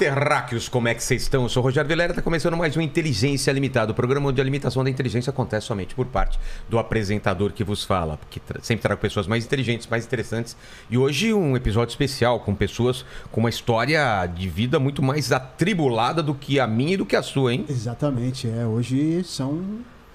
[0.00, 1.42] Terráqueos, como é que vocês estão?
[1.42, 4.44] Eu sou o Rogério Vilera, está começando mais um Inteligência Limitada, o programa onde a
[4.44, 8.80] limitação da inteligência acontece somente por parte do apresentador que vos fala, porque tra sempre
[8.80, 10.56] trago pessoas mais inteligentes, mais interessantes.
[10.90, 16.22] E hoje um episódio especial com pessoas com uma história de vida muito mais atribulada
[16.22, 17.66] do que a minha e do que a sua, hein?
[17.68, 18.64] Exatamente, é.
[18.64, 19.62] Hoje são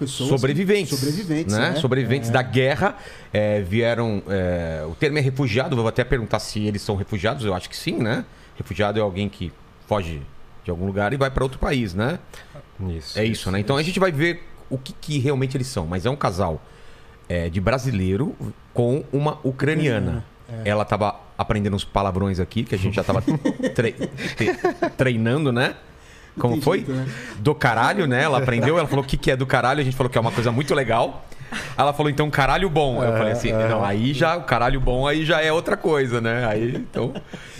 [0.00, 1.70] pessoas sobreviventes, sobreviventes, né?
[1.70, 1.76] né?
[1.76, 2.32] Sobreviventes É.
[2.32, 2.96] da guerra
[3.32, 4.20] é, vieram.
[4.28, 5.76] é, o termo é refugiado.
[5.76, 7.44] Vou até perguntar se eles são refugiados.
[7.44, 8.24] Eu acho que sim, né?
[8.56, 9.52] Refugiado é alguém que
[9.86, 10.20] foge
[10.64, 12.18] de algum lugar e vai para outro país, né?
[12.90, 13.18] Isso.
[13.18, 13.60] É isso, né?
[13.60, 15.86] Então a gente vai ver o que, que realmente eles são.
[15.86, 16.60] Mas é um casal
[17.28, 18.34] é, de brasileiro
[18.74, 20.24] com uma ucraniana.
[20.64, 20.68] É.
[20.70, 23.22] Ela tava aprendendo uns palavrões aqui que a gente já tava
[23.74, 23.94] tre-
[24.96, 25.74] treinando, né?
[26.38, 26.78] Como Tem foi?
[26.78, 27.08] jeito, né?
[27.38, 28.22] Do caralho, né?
[28.22, 30.20] Ela aprendeu, ela falou o que, que é do caralho, a gente falou que é
[30.20, 31.24] uma coisa muito legal.
[31.76, 33.02] Ela falou, então, caralho bom.
[33.02, 36.46] Eu falei assim, não, aí já, o caralho bom aí já é outra coisa, né?
[36.46, 37.12] Aí, então.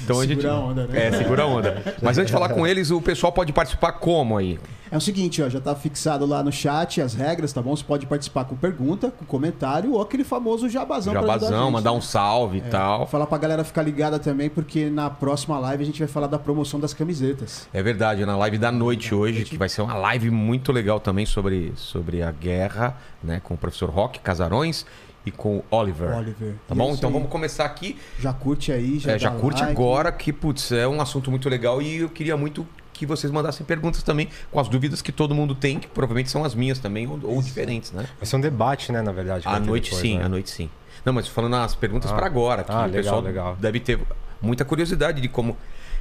[0.03, 1.07] então a gente, Segura a onda, né?
[1.07, 1.83] É, segura a onda.
[2.03, 4.59] Mas antes de falar com eles, o pessoal pode participar como aí?
[4.91, 7.75] É o seguinte, ó, já tá fixado lá no chat as regras, tá bom?
[7.75, 11.13] Você pode participar com pergunta, com comentário ou aquele famoso jabazão.
[11.13, 11.97] Jabazão, gente, mandar né?
[11.99, 13.07] um salve e Vou tal.
[13.07, 16.39] falar pra galera ficar ligada também, porque na próxima live a gente vai falar da
[16.39, 17.69] promoção das camisetas.
[17.73, 21.27] É verdade, na live da noite hoje, que vai ser uma live muito legal também
[21.27, 23.41] sobre, sobre a guerra, né?
[23.43, 24.87] Com o professor Roque Casarões
[25.25, 26.17] e com o Oliver.
[26.17, 26.55] Oliver.
[26.69, 26.89] Tá é bom?
[26.91, 27.15] isso Então aí.
[27.15, 27.99] vamos começar aqui.
[28.21, 29.73] Já curte aí, já É, já curte like.
[29.73, 32.65] agora que, putz, é um assunto muito legal e eu queria muito
[32.97, 36.45] que vocês mandassem perguntas também com as dúvidas que todo mundo tem, que provavelmente são
[36.45, 38.07] as minhas também, ou, ou diferentes, né?
[38.19, 39.47] Vai ser um debate, né, na verdade.
[39.47, 40.25] À noite depois, sim, né?
[40.25, 40.71] à noite sim.
[41.05, 42.15] Não, mas falando as perguntas Ah.
[42.15, 43.57] pra agora, que Ah, o legal, pessoal legal.
[43.61, 43.99] deve ter
[44.43, 45.57] muita curiosidade de como.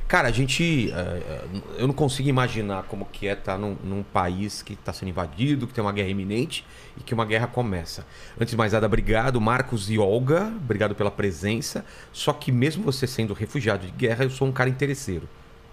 [0.08, 0.92] Cara, a gente.
[0.92, 1.42] eh,
[1.80, 5.66] eu não consigo imaginar como que é estar num, num país que está sendo invadido,
[5.66, 6.64] que tem uma guerra iminente
[6.96, 8.06] e que uma guerra começa.
[8.40, 10.44] Antes de mais nada, obrigado, Marcos e Olga.
[10.64, 11.84] Obrigado pela presença.
[12.14, 15.28] Só que mesmo você sendo refugiado de guerra, eu sou um cara interesseiro.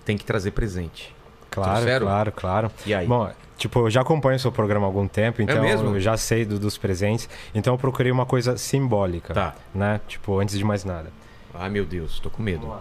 [0.05, 1.15] Tem que trazer presente.
[1.51, 2.71] Claro, claro, claro.
[2.87, 3.07] E aí?
[3.07, 5.95] Bom, tipo, eu já acompanho o seu programa há algum tempo, então mesmo?
[5.95, 7.29] eu já sei do- dos presentes.
[7.55, 9.35] Então eu procurei uma coisa simbólica.
[9.35, 9.55] Tá.
[9.75, 10.01] Né?
[10.09, 11.11] Tipo, antes de mais nada.
[11.55, 12.73] Ai, meu Deus, tô com medo.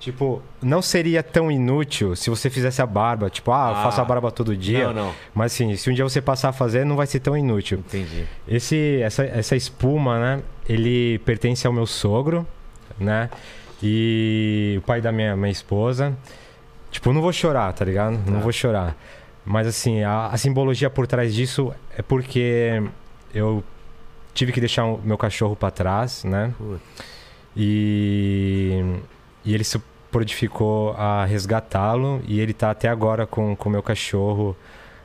[0.00, 3.28] Tipo, não seria tão inútil se você fizesse a barba.
[3.30, 3.82] Tipo, ah, Ah.
[3.84, 4.86] faço a barba todo dia.
[4.88, 5.14] Não, não.
[5.34, 7.78] Mas assim, se um dia você passar a fazer, não vai ser tão inútil.
[7.78, 8.24] Entendi.
[8.48, 10.42] Esse, essa, essa espuma, né?
[10.68, 12.46] Ele pertence ao meu sogro,
[12.98, 13.28] né?
[13.82, 16.16] E o pai da minha, minha esposa.
[16.90, 18.18] Tipo, eu não vou chorar, tá ligado?
[18.30, 18.96] Não vou chorar.
[19.44, 22.82] Mas assim, a, a simbologia por trás disso é porque
[23.34, 23.62] eu
[24.34, 26.52] tive que deixar o meu cachorro pra trás, né?
[26.58, 26.80] Putz.
[27.56, 28.98] E,
[29.44, 29.80] e ele se
[30.10, 34.56] prontificou a resgatá-lo e ele tá até agora com o meu cachorro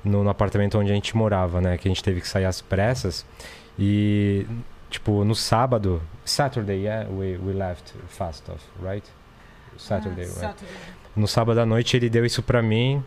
[0.04, 1.78] no, no apartamento onde a gente morava, né?
[1.78, 3.26] Que a gente teve que sair às pressas.
[3.80, 4.46] E,
[4.90, 6.02] tipo, no sábado...
[6.26, 9.06] Saturday, yeah, we, we left fast off, right?
[9.78, 10.40] Saturday, Ah, right?
[10.40, 10.76] Saturday.
[11.16, 13.04] No sábado à noite ele deu isso pra mim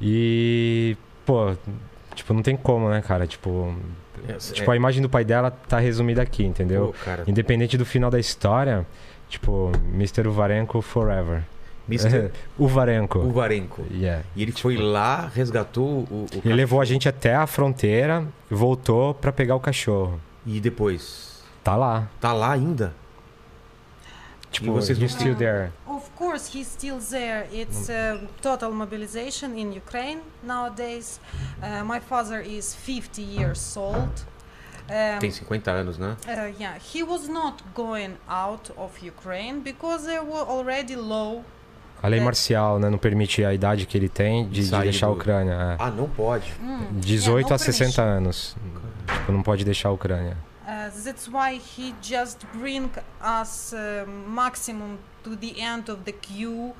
[0.00, 0.96] e...
[1.24, 1.54] Pô,
[2.14, 3.26] tipo, não tem como, né, cara?
[3.26, 3.74] Tipo,
[4.28, 6.86] É, tipo a imagem do pai dela tá resumida aqui, entendeu?
[6.88, 7.24] Pô, cara.
[7.26, 8.86] Independente do final da história,
[9.28, 10.26] tipo, Mr.
[10.28, 11.42] Uvarenko forever.
[11.88, 12.30] Mr.
[12.58, 13.18] Uvarenko.
[13.20, 13.84] Uvarenko.
[13.92, 14.24] Yeah.
[14.34, 18.54] E ele foi lá, resgatou o, o Ele levou a gente até a fronteira e
[18.54, 20.20] voltou pra pegar o cachorro.
[20.44, 21.42] E depois?
[21.62, 22.08] Tá lá.
[22.20, 22.92] Tá lá ainda?
[24.60, 25.70] Tipo, vocês não he's still there.
[25.86, 27.46] Of course, he's still there.
[27.52, 31.20] It's uh, total mobilization in Ukraine nowadays.
[31.62, 34.10] Uh, my father is 50 years old.
[34.88, 36.16] Um, Tem 50 anos, né?
[36.26, 41.42] uh, yeah, he was not going out of Ukraine because there were already law.
[42.02, 42.22] A lei É.
[42.22, 45.52] marcial, né, não permite a idade que ele tem de, de deixar a Ucrânia.
[45.52, 45.76] é.
[45.78, 46.52] Ah, não pode.
[46.60, 48.56] Mm, 18 yeah, no a 60 anos.
[49.06, 50.36] Tipo, não pode deixar a Ucrânia.
[50.86, 52.90] Uh, that's why he just bring
[53.20, 56.72] us uh, maximum to the end of the queue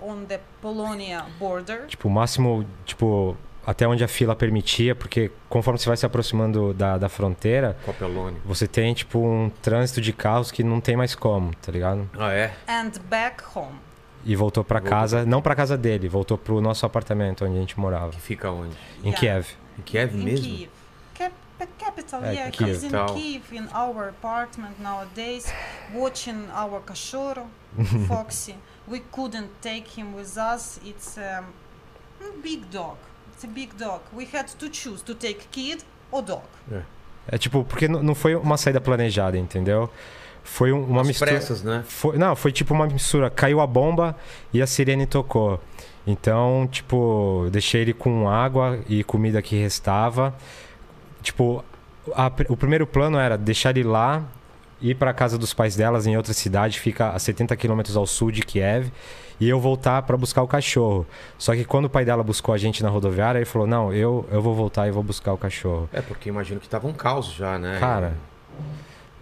[0.00, 1.86] on the Polonia border.
[1.86, 6.74] Tipo, o máximo, tipo, até onde a fila permitia, porque conforme você vai se aproximando
[6.74, 8.36] da, da fronteira, Com a Pelone.
[8.44, 12.08] você tem, tipo, um trânsito de carros que não tem mais como, tá ligado?
[12.18, 12.52] Ah, é?
[12.68, 13.78] and back home.
[14.26, 17.78] E voltou Voltou casa, não pra casa dele, voltou pro nosso apartamento onde a gente
[17.78, 18.74] morava, Que fica onde?
[19.02, 19.18] em Yeah.
[19.20, 19.46] Kiev.
[19.78, 20.46] Em Kiev in mesmo?
[20.46, 20.70] Kiev.
[21.58, 22.50] The capital, É, yeah.
[22.50, 22.70] Kiev.
[22.70, 23.16] He's in Capital.
[23.16, 25.46] Kiev in our apartment nowadays,
[25.94, 27.46] watching our cachorro,
[28.08, 28.56] Foxy.
[28.88, 30.80] We couldn't take him with us.
[30.84, 31.44] It's um,
[32.20, 32.96] a big dog.
[33.32, 34.00] It's a big dog.
[34.12, 36.42] We had to choose to take kid or dog.
[37.26, 39.88] É tipo, porque não foi uma saída planejada, entendeu?
[40.42, 41.30] Foi um- uma As mistura.
[41.30, 41.82] pressas, né?
[41.86, 43.30] Foi, não, foi tipo uma mistura.
[43.30, 44.14] Caiu a bomba
[44.52, 45.58] e a sirene tocou.
[46.06, 50.34] Então, tipo, deixei ele com água e comida que restava.
[51.24, 51.64] Tipo,
[52.14, 54.22] a o primeiro plano era deixar ele lá
[54.80, 58.30] ir para casa dos pais delas em outra cidade, fica a 70 quilômetros ao sul
[58.30, 58.92] de Kiev,
[59.40, 61.06] e eu voltar para buscar o cachorro.
[61.38, 64.28] Só que quando o pai dela buscou a gente na rodoviária, ele falou: "Não, eu
[64.30, 65.88] eu vou voltar e vou buscar o cachorro".
[65.92, 67.78] É, porque imagino que tava um caos já, né?
[67.80, 68.14] Cara,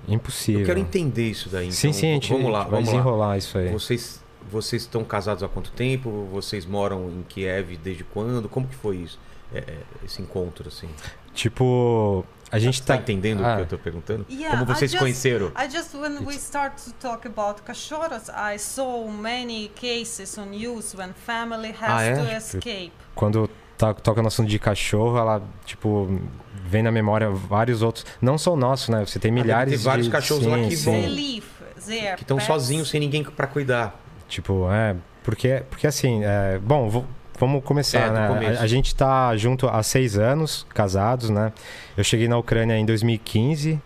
[0.08, 0.62] impossível.
[0.62, 1.70] eu quero entender isso daí.
[1.70, 2.81] Sim, então, sim, a gente vamos lá, vamos lá.
[2.81, 3.69] desenrolar isso aí.
[3.70, 6.28] Vocês, vocês estão casados há quanto tempo?
[6.32, 8.48] Vocês moram em Kiev desde quando?
[8.48, 9.19] Como que foi isso?
[9.55, 10.88] É, é, esse encontro, assim.
[11.34, 13.56] Tipo, a gente tá tá entendendo o Ah.
[13.56, 14.26] que eu tô perguntando?
[14.31, 15.46] Yeah, Como I vocês se just- conheceram?
[15.56, 20.94] I just when we start to talk about cachorros, I saw many cases on news
[20.94, 22.17] when family has Ah, é?
[22.17, 22.93] to escape.
[23.14, 23.49] quando
[23.79, 26.20] to- toca no assunto de cachorro, ela, tipo,
[26.67, 28.05] vem na memória vários outros.
[28.20, 29.05] Não só o nosso, né?
[29.05, 30.90] Você tem deve milhares ter vários de cachorros lá sim, que sim.
[30.90, 32.17] vão-.
[32.17, 33.99] Que estão sozinhos, sem ninguém pra cuidar.
[34.29, 34.94] Tipo, é.
[35.25, 37.06] Porque, porque assim, é, bom, vo-
[37.47, 38.56] vamos começar, É, né?
[38.59, 41.53] A, a gente tá junto há seis anos, casados, né?
[41.97, 43.81] Eu cheguei na Ucrânia em 2015,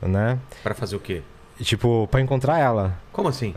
[0.00, 0.38] né?
[0.62, 1.22] Pra fazer o quê?
[1.58, 2.96] E, tipo, pra encontrar ela.
[3.12, 3.52] Como assim?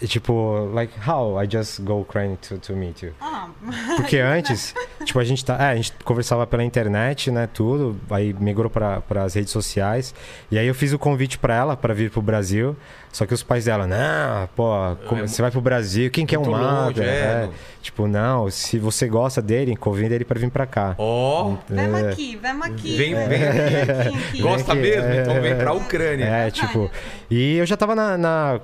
[0.00, 3.12] E, tipo, like, how I just go Ukraine to, to meet you?
[3.20, 3.48] Ah,
[3.96, 5.56] Porque antes, tipo, a gente tá.
[5.58, 7.46] É, a gente conversava pela internet, né?
[7.52, 7.98] Tudo.
[8.10, 10.14] Aí migrou para as redes sociais.
[10.50, 12.76] E aí eu fiz o convite para ela para vir pro Brasil.
[13.16, 16.38] Só que os pais dela, não, pô, como- É você vai pro Brasil, quem quer
[16.38, 17.00] um mago?
[17.00, 17.48] é.
[17.80, 20.94] Tipo, não, se você gosta dele, convida ele para vir para cá.
[20.98, 22.10] Ó, vem É.
[22.10, 22.96] aqui, vem aqui.
[22.96, 24.42] Vem- vem aqui, aqui.
[24.42, 25.08] gosta aqui, mesmo?
[25.08, 25.22] é.
[25.22, 26.24] Então vem pra Ucrânia.
[26.26, 26.90] É, tipo.
[27.30, 28.60] E eu já tava na, na,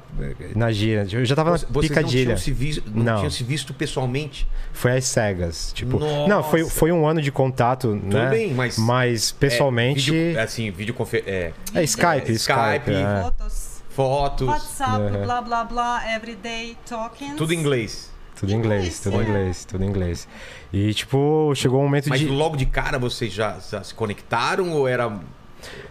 [0.54, 2.24] na gira, eu já tava Vocês na não picadilha.
[2.24, 3.16] tinham, se visto, não, Não.
[3.16, 4.46] tinham se visto pessoalmente?
[4.74, 5.72] Foi às cegas.
[5.72, 6.28] Tipo, Nossa.
[6.28, 8.28] não, foi, foi um ano de contato, Tudo né?
[8.28, 8.76] bem, mas...
[8.76, 10.10] Mas pessoalmente.
[10.14, 11.22] É, vídeo, assim, videoconfer...
[11.26, 12.36] É, É Skype, É, Skype.
[12.36, 12.90] Skype.
[12.92, 13.22] é.
[13.22, 13.71] Fotos.
[13.94, 15.22] Fotos, WhatsApp, Uhum.
[15.22, 17.34] blá blá blá, everyday talking.
[17.36, 18.10] tudo em inglês.
[18.34, 19.22] Tudo em inglês, tudo em é.
[19.22, 20.28] inglês, tudo em inglês.
[20.72, 22.26] E, tipo, chegou um momento Mas de.
[22.26, 25.12] logo de cara vocês já, já se conectaram ou era...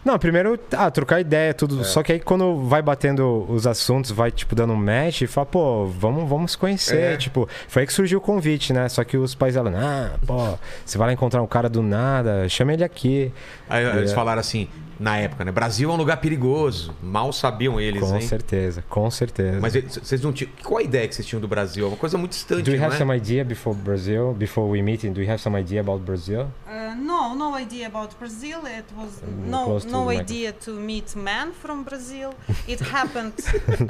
[0.03, 1.53] Não, primeiro, ah, trocar ideia, É.
[1.53, 1.85] tudo.
[1.85, 5.45] Só que aí quando vai batendo os assuntos, vai, tipo, dando um match, e fala,
[5.45, 7.13] pô, vamos, vamos se conhecer.
[7.13, 7.15] É.
[7.17, 8.89] Tipo, foi aí que surgiu o convite, né?
[8.89, 12.49] Só que os pais dela, ah, pô, você vai lá encontrar um cara do nada,
[12.49, 13.31] chama ele aqui.
[13.69, 14.15] Aí eles É.
[14.15, 14.67] falaram assim,
[15.01, 15.51] na época, né?
[15.51, 16.93] Brasil é um lugar perigoso.
[17.01, 18.21] Mal sabiam eles, com hein?
[18.21, 19.59] certeza, com certeza.
[19.59, 20.51] Mas vocês não tinham...
[20.63, 21.85] Qual a ideia que vocês tinham do Brasil?
[21.85, 22.97] É uma coisa muito distante, Do you have é?
[22.99, 25.09] some idea before Brazil, before we meet?
[25.09, 26.51] Do you have some idea about Brazil?
[26.67, 28.59] Uh, no, no idea about Brazil.
[28.67, 30.21] It was no to no mic.
[30.21, 32.33] idea to meet men from Brazil.
[32.67, 33.33] It happened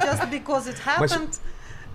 [0.00, 1.38] just because it Mas- happened.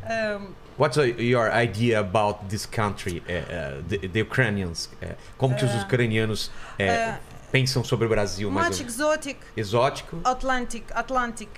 [0.10, 4.90] Um, What's uh, your idea about this country, eh, eh, the, the Ukrainians?
[5.02, 7.16] Eh, como que os Eh, ucranianos eh,
[7.52, 8.50] pensam sobre o Brasil?
[8.52, 11.50] Mais much exotic, exótico, Atlantic, Atlantic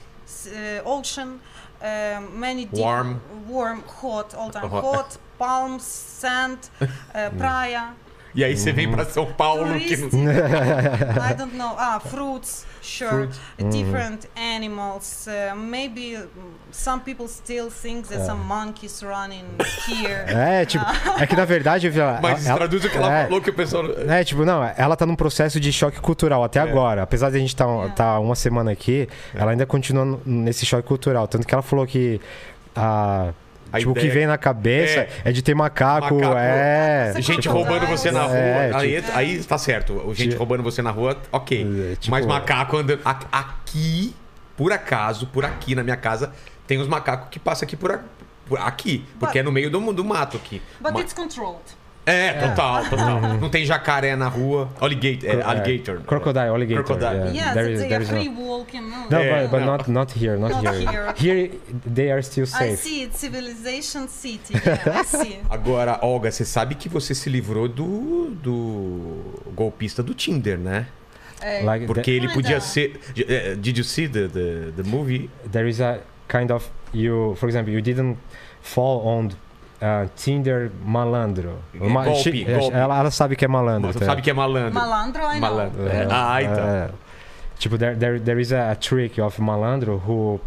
[0.48, 1.40] uh, Ocean.
[1.82, 3.22] Um, many deep, Warm.
[3.48, 5.18] warm, hot, all time hot.
[5.38, 7.94] Palms, sand, uh, praia.
[8.36, 10.08] E aí você vem pra São Paulo que não...
[11.32, 11.76] I don't know.
[11.78, 13.10] Ah, fruits, sure.
[13.10, 13.40] Fruits.
[13.72, 15.28] Different animals.
[15.28, 16.28] Uh, maybe mm,
[16.72, 19.46] some people still think that some monkeys running
[19.88, 20.26] here.
[20.30, 20.86] É, tipo,
[21.20, 23.42] é que na verdade, eu vi ela- Mas ela- traduz o que ela é, falou
[23.42, 23.84] que o pessoal...
[24.08, 26.62] É, tipo, não, ela tá num processo de choque cultural até É.
[26.62, 27.02] agora.
[27.04, 27.90] Apesar de a gente tá, É.
[27.90, 31.28] tá uma semana aqui, ela ainda continua nesse choque cultural.
[31.28, 32.22] Tanto que ela falou que
[32.76, 33.30] a.
[33.72, 35.10] A tipo, o que vem na cabeça É.
[35.26, 36.38] é, de ter macaco, Macaco.
[36.38, 37.14] é.
[37.18, 38.36] Gente Tipo, roubando você na rua.
[38.38, 39.94] é, aí, aí tá certo.
[40.06, 41.92] O gente Tipo- roubando você na rua, ok.
[41.92, 43.02] É, tipo- Mas macaco andando.
[43.32, 44.16] Aqui,
[44.58, 46.32] por acaso, por aqui na minha casa,
[46.68, 48.00] tem os macacos que passam aqui por,
[48.60, 49.06] aqui.
[49.20, 50.62] Porque é no meio do, do mato aqui.
[50.80, 51.62] But Ma- it's controlled.
[52.06, 53.22] É, total, total.
[53.40, 54.68] Não tem jacaré na rua.
[54.82, 55.30] Alligator.
[55.30, 56.02] É, alligator.
[56.02, 56.84] Crocodile, alligator.
[56.84, 57.36] Crocodile.
[57.36, 57.52] yeah.
[57.52, 58.82] Yes, There is- they there are is no- free walking.
[58.82, 59.66] No, No, É, but, but não.
[59.68, 60.90] not, not here, not, Not here.
[60.90, 61.14] here.
[61.16, 61.52] Here,
[61.86, 62.78] they are still I safe.
[62.78, 64.54] see it, civilization city.
[64.66, 65.40] Yeah, I see.
[65.50, 70.88] Agora, Olga, você sabe que você se livrou do, do golpista do Tinder, né?
[71.42, 73.00] É, Like, Porque ele podia ser.
[73.18, 75.30] eh, Did you see the, the, the movie?
[75.52, 78.18] there is a kind of you for example you didn't
[78.62, 79.30] fall on
[79.82, 82.76] uh, Tinder malandro Ma- Golpe, she- golpe.
[82.76, 84.06] Ela, ela sabe que é malandro Você tá?
[84.06, 84.74] sabe que é malandro.
[84.74, 85.40] malandro, I know.
[85.42, 85.88] Malandro.
[85.88, 86.68] É, Ah, então.
[86.68, 86.90] é.
[87.60, 90.40] Tipo there, there, there is a, a trick of malandro who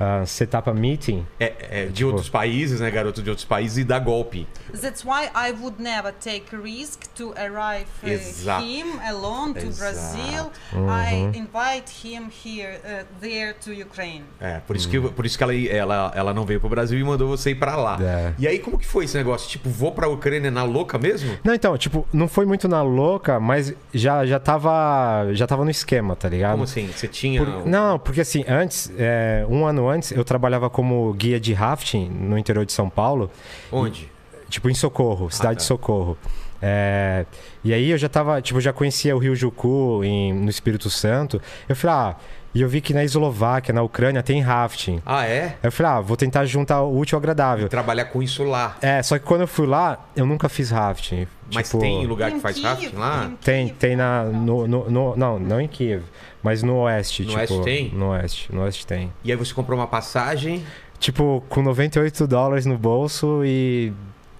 [0.00, 3.20] uh, set up a meeting É, é, de Tipo- outros países, né, garoto?
[3.22, 4.46] De outros países e dá golpe.
[4.80, 8.64] That's why I would never take a risk to arrive uh, Exato.
[8.64, 9.78] him alone to Exato.
[9.80, 10.50] Brazil.
[10.72, 10.88] Uhum.
[10.88, 14.24] I invite him here, uh, there to Ukraine.
[14.40, 17.04] É, por isso que, por isso que ela, ela, ela não veio pro Brasil e
[17.04, 17.98] mandou você ir pra lá.
[18.00, 18.32] É.
[18.38, 19.48] E aí, como que foi esse negócio?
[19.48, 21.36] Tipo, vou pra Ucrânia na louca mesmo?
[21.44, 25.70] não então tipo não foi muito na louca mas já já tava já tava no
[25.70, 26.86] esquema tá ligado Como assim?
[26.88, 27.44] Você tinha.
[27.44, 32.08] Por- não, porque assim, antes, é, um ano antes, eu trabalhava como guia de rafting
[32.08, 33.30] no interior de São Paulo,
[33.72, 34.10] Onde?
[34.48, 35.58] tipo em Socorro, cidade tá.
[35.58, 36.16] de Socorro.
[36.62, 37.24] É,
[37.64, 41.40] e aí eu já tava, tipo, já conhecia o Rio Jucu em- no Espírito Santo.
[41.68, 42.16] Eu falei, ah,
[42.52, 45.00] E eu vi que na Eslováquia, na Ucrânia, tem rafting.
[45.06, 45.54] Ah, é?
[45.62, 47.68] Eu falei, ah, vou tentar juntar o útil ao agradável.
[47.68, 48.76] Trabalhar com isso lá.
[48.82, 51.28] É, só que quando eu fui lá, eu nunca fiz rafting.
[51.54, 53.26] Mas Tipo, tem lugar que faz Kiev, rafting lá?
[53.30, 54.24] em Tem, tem na.
[54.24, 56.02] No, no, no- não, não em Kiev,
[56.42, 57.22] mas no oeste.
[57.22, 57.88] No tipo, oeste tem?
[57.90, 59.12] No oeste, no oeste tem.
[59.24, 60.64] E aí você comprou uma passagem.
[60.98, 63.92] Tipo, com 98 dólares no bolso e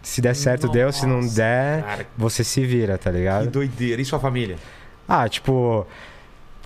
[0.03, 0.93] se der certo, deu.
[0.93, 3.51] Se não Nossa, der, Cara, você se vira, tá que ligado?
[3.51, 4.01] doideira.
[4.01, 4.57] E sua família?
[5.09, 5.87] Ah, tipo.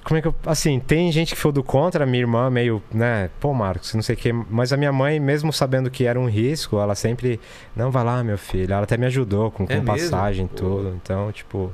[0.02, 0.34] Como é que eu.
[0.44, 3.30] Assim, tem gente que foi do contra, minha irmã meio, né?
[3.40, 4.32] Pô, Marcos, não sei o quê.
[4.50, 7.40] Mas a minha mãe, mesmo sabendo que era um risco, ela sempre.
[7.74, 8.72] Não, vai lá, meu filho.
[8.74, 9.86] Ela até me ajudou com, É com mesmo?
[9.86, 10.94] passagem e tudo.
[11.02, 11.72] Então, tipo.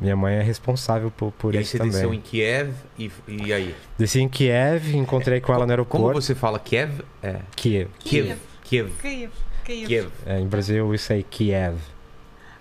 [0.00, 1.92] Minha mãe é responsável por, por e aí isso você também.
[1.92, 3.74] desceu em Kiev e, e aí?
[3.98, 6.20] Desci em Kiev, encontrei com ela no Como aeroporto.
[6.22, 7.00] você fala Kiev?
[7.22, 7.36] É.
[7.56, 7.88] Kiev.
[7.98, 8.36] Kiev.
[8.64, 8.92] Kiev.
[9.00, 9.32] Kiev.
[9.64, 9.86] Kiev.
[9.86, 10.08] Kiev.
[10.26, 11.76] É, em Brasil, we say Kiev.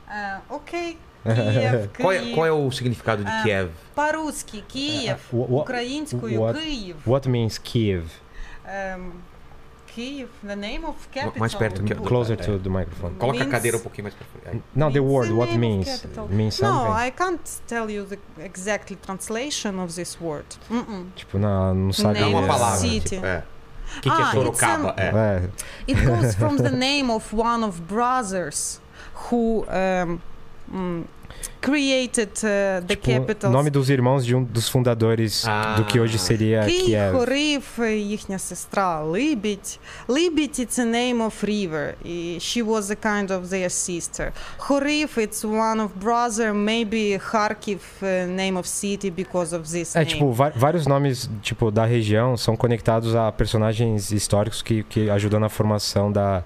[0.08, 0.98] А, окей.
[1.24, 2.36] Киев, Qual é, Киев.
[2.36, 3.70] qual é o significado de А, Kiev?
[3.94, 6.96] По-русски Киев, Uh, what- українською what- Київ.
[7.06, 8.04] What means Kiev?
[8.66, 9.12] Ем,
[9.95, 11.39] Kiev, the name of capital.
[11.39, 13.15] Mais perto, do, closer do, to the microphone.
[13.17, 14.63] Coloca means, a cadeira um pouquinho mais perto.
[14.75, 16.05] Não, the word, what means?
[16.31, 16.89] means something.
[16.89, 20.47] No, I can't tell you the exact translation of this word.
[20.71, 21.07] Uh -uh.
[21.15, 22.21] Tipo, não, não sabe.
[22.21, 22.79] Name é uma palavra.
[22.79, 23.17] City.
[23.17, 23.45] Tipo, é.
[24.01, 24.95] que, é ah, é Sorocaba?
[24.97, 25.51] Um, é.
[25.87, 28.81] It comes from the name of one of brothers
[29.31, 30.21] who um,
[30.73, 31.05] mm,
[31.62, 33.52] created uh, the tipo, capital.
[33.52, 35.76] nome dos irmãos de um dos fundadores Ah.
[35.76, 37.14] do que hoje seria Київ, Kiev.
[37.14, 39.80] Хорив, е, їхня сестра Либідь.
[40.08, 41.94] Либідь it's a name of river.
[42.06, 44.32] І she was a kind of their sister.
[44.58, 50.00] Хорив it's one of brother, maybe Kharkiv uh, name of city because of this É,
[50.00, 50.06] name.
[50.14, 55.40] tipo, va- vários nomes tipo, da região são conectados a personagens históricos que, que ajudam
[55.40, 56.44] na formação da,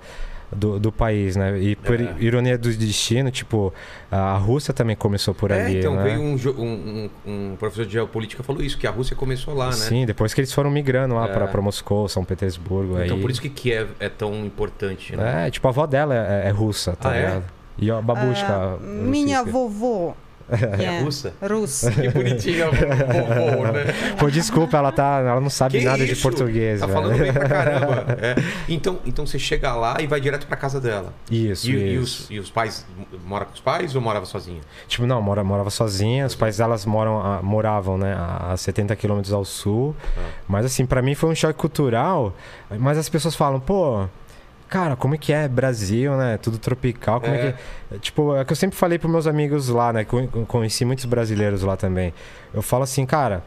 [0.55, 1.59] do, do país, né?
[1.59, 2.15] E por É.
[2.21, 3.73] ironia do destino, tipo,
[4.11, 6.03] a Rússia também começou por É, ali, então né?
[6.05, 9.73] veio um, um- um- professor de geopolítica falou isso, que a Rússia começou lá, né?
[9.73, 11.33] Sim, depois que eles foram migrando lá É.
[11.33, 13.01] pra, pra Moscou, São Petersburgo.
[13.03, 13.23] Então aí...
[13.23, 15.47] por isso que Kiev é tão importante, né?
[15.47, 17.21] É, tipo, a avó dela é, é russa, tá Ah, é?
[17.27, 17.45] ligado?
[17.79, 18.77] E a babushka.
[18.77, 20.15] Uh, minha vovó.
[20.49, 21.33] É, yeah, russa?
[21.43, 21.83] Rus.
[21.95, 23.85] Que bonitinha, vovô, né?
[24.19, 25.19] Pô, desculpa, ela tá.
[25.21, 26.23] Ela não sabe Que nada de isso?
[26.23, 26.99] português, Tá velho.
[27.01, 28.07] falando bem pra caramba.
[28.23, 28.35] É.
[28.69, 31.13] Então, então você chega lá e vai direto pra casa dela.
[31.31, 32.23] Isso, E, e isso.
[32.25, 32.87] os, e os pais
[33.27, 34.61] mora com os pais ou morava sozinha?
[34.87, 39.33] Tipo, não, mora, morava sozinha, os pais delas moram, a- moravam, né, a 70 quilômetros
[39.33, 39.95] ao sul.
[40.17, 40.21] Ah.
[40.49, 42.35] Mas assim, pra mim foi um choque cultural.
[42.79, 44.07] Mas as pessoas falam, pô,
[44.69, 46.39] cara, como é que é Brasil, né?
[46.39, 47.53] Tudo tropical, como é, É.
[47.93, 47.99] que.
[48.01, 50.05] Tipo, é que eu sempre falei pros meus amigos lá, né?
[50.49, 52.13] Conheci muitos brasileiros lá também.
[52.53, 53.43] Eu falo assim, cara,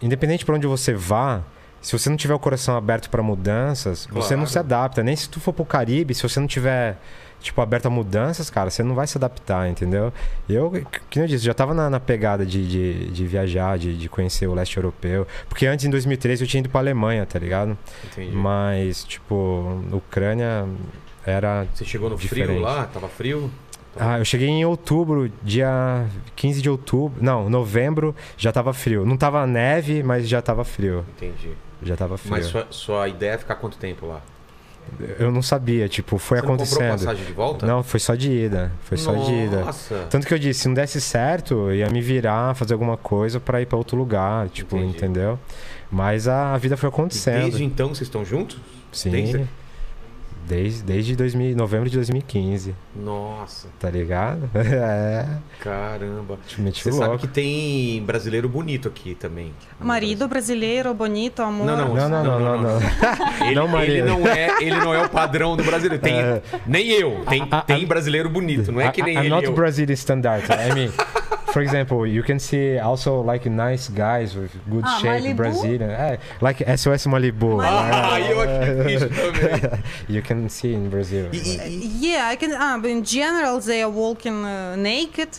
[0.00, 1.42] independente pra onde você vá.
[1.80, 4.50] Se você não tiver o coração aberto pra mudanças, você não Claro.
[4.50, 5.02] se adapta.
[5.04, 6.96] Nem se tu for pro Caribe, se você não tiver
[7.40, 10.12] tipo, aberto a mudanças, cara, você não vai se adaptar, entendeu?
[10.48, 10.70] Eu,
[11.08, 14.46] que eu disse, já tava na, na pegada de, de, de viajar, de, de conhecer
[14.46, 15.26] o leste europeu.
[15.48, 17.76] Porque antes, em 2013, eu tinha ido pra Alemanha, tá ligado?
[18.04, 18.34] Entendi.
[18.34, 20.66] Mas, tipo, Ucrânia
[21.24, 21.66] era.
[21.74, 22.60] Você chegou no frio Diferente.
[22.60, 22.84] lá?
[22.84, 23.50] Tava frio?
[23.98, 27.22] Ah, eu cheguei em outubro, dia 15 de outubro.
[27.22, 29.06] Não, novembro já tava frio.
[29.06, 31.04] Não tava neve, mas já tava frio.
[31.16, 31.52] Entendi.
[31.82, 32.30] Já tava frio.
[32.30, 34.20] Mas sua, sua ideia é ficar quanto tempo lá?
[35.18, 36.98] Eu não sabia, tipo, foi Você não comprou acontecendo.
[37.06, 37.66] passagem de volta?
[37.66, 38.72] Não, foi só de ida.
[38.84, 39.64] Foi só de ida.
[39.64, 40.06] Nossa.
[40.10, 43.60] Tanto que eu disse, se não desse certo, ia me virar, fazer alguma coisa pra
[43.60, 44.96] ir pra outro lugar, tipo, Entendi.
[44.96, 45.38] entendeu?
[45.90, 47.42] Mas a, a vida foi E acontecendo.
[47.42, 48.58] desde então vocês estão juntos?
[48.92, 49.10] Sim.
[49.10, 49.46] desde-
[50.46, 54.48] Desde, desde 2000, novembro de 2015, Nossa, tá ligado?
[54.54, 55.26] É,
[55.60, 56.38] caramba.
[56.72, 59.52] Você sabe que tem brasileiro bonito aqui também.
[59.80, 61.66] Marido brasileiro, bonito, amor.
[61.66, 62.80] Não, não, Não, não, não, não, não.
[63.46, 66.02] Ele Não, ele não é, ele não é o padrão do brasileiro.
[66.02, 66.42] Tem, É.
[66.66, 67.22] Nem eu.
[67.28, 68.70] Tem, A- a- tem brasileiro bonito.
[68.70, 69.28] Não é que nem I'm ele.
[69.30, 69.52] not eu.
[69.52, 70.44] Brazilian standard.
[70.48, 70.90] I mean,
[71.56, 75.36] for example, you can see also like nice guys with good Ah, shape Malibu?
[75.36, 75.88] Brazilian.
[75.90, 77.58] É, like SOS Malibu.
[77.62, 78.92] Ah, eu aqui.
[80.12, 81.30] You can see in Brazil.
[81.32, 82.52] E- Yeah, I can.
[82.52, 85.30] Ah, but in general, they are walking uh, naked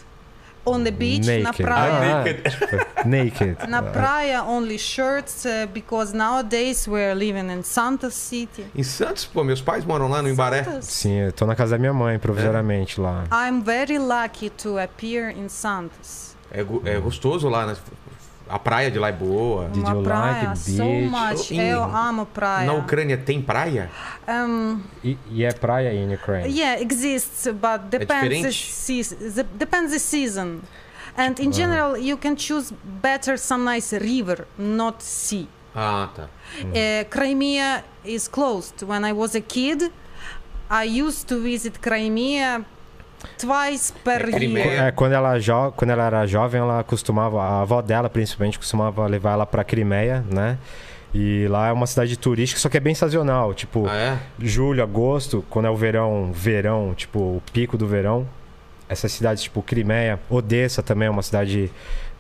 [0.68, 1.26] on the beach.
[1.26, 1.66] Na Naked.
[1.66, 2.22] praia.
[2.22, 3.58] Ah, tipo, naked.
[3.68, 8.66] Na praia, only shirts, uh, because nowadays we're living in Santa City.
[8.76, 10.36] Em Santos, pô, meus pais moram lá no.
[10.36, 10.86] Santos.
[10.86, 13.24] Sim, eu tô na casa da minha mãe, provisoriamente lá.
[13.32, 16.36] I'm very lucky to appear in Santos.
[16.52, 17.76] É, é gostoso lá, né?
[18.50, 19.68] A praia de lá é boa.
[19.70, 21.10] Did you praia, like so beach?
[21.12, 21.52] much.
[21.54, 22.66] Em- Eu amo praia.
[22.66, 23.90] Na Ucrânia tem praia?
[24.28, 26.48] Um, E, e é praia em Ukraine?
[26.58, 28.54] yeah, exists, but depends the, diferente?
[28.72, 30.60] seas- the depends the season.
[31.18, 35.48] And in general, you can choose better some nice river, not sea.
[35.76, 36.24] Ah, tá.
[36.64, 38.84] Uh, Crimea is closed.
[38.84, 39.92] When I was a kid,
[40.70, 42.64] I used to visit Crimea
[43.38, 44.88] twice per É year.
[44.88, 49.06] É, quando, ela jo quando ela era jovem, ela costumava, a avó dela principalmente, costumava
[49.08, 50.58] levar ela pra Crimeia, né?
[51.14, 53.54] E lá é uma cidade turística, só que é bem sazonal.
[53.54, 54.18] Tipo, Ah, é?
[54.40, 58.28] julho, agosto, quando é o verão, verão, tipo, o pico do verão.
[58.90, 61.72] Essas cidades, tipo, Crimeia, Odessa também é uma cidade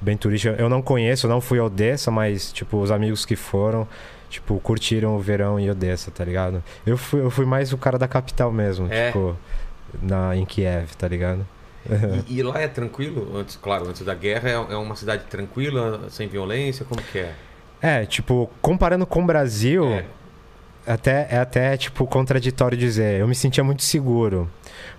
[0.01, 0.55] bem turística.
[0.57, 3.87] Eu não conheço, eu não fui a Odessa, mas, tipo, os amigos que foram,
[4.29, 6.63] tipo, curtiram o verão em Odessa, tá ligado?
[6.85, 9.07] Eu fui, eu fui mais o cara da capital mesmo, É.
[9.07, 9.35] tipo,
[10.01, 11.45] na, em Kiev, tá ligado?
[12.27, 13.37] E, e lá é tranquilo?
[13.37, 16.85] Antes, claro, antes da guerra, é, é uma cidade tranquila, sem violência?
[16.85, 17.33] Como que é?
[17.81, 20.05] É, tipo, comparando com o Brasil, É.
[20.85, 23.19] até, é até, tipo, contraditório dizer.
[23.21, 24.49] Eu me sentia muito seguro.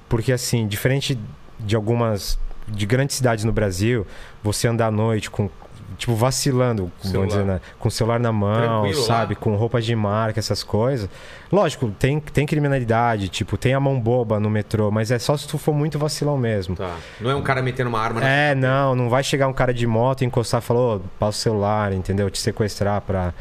[0.09, 1.18] Porque, assim, diferente
[1.61, 2.38] de algumas.
[2.66, 4.07] de grandes cidades no Brasil,
[4.42, 5.50] você andar à noite com.
[5.99, 7.61] Tipo, vacilando, vamos dizer, né?
[7.76, 9.07] com o celular na mão, Tranquilo lá.
[9.07, 9.35] sabe?
[9.35, 11.11] Com roupas de marca, essas coisas.
[11.50, 15.49] Lógico, tem, tem criminalidade, tipo, tem a mão boba no metrô, mas é só se
[15.49, 16.76] tu for muito vacilão mesmo.
[16.76, 16.95] Tá.
[17.21, 19.75] Não é um cara metendo uma arma na É, não, não vai chegar um cara
[19.75, 22.31] de moto e encostar e falar, ô, passa o celular, entendeu?
[22.31, 23.35] Te sequestrar pra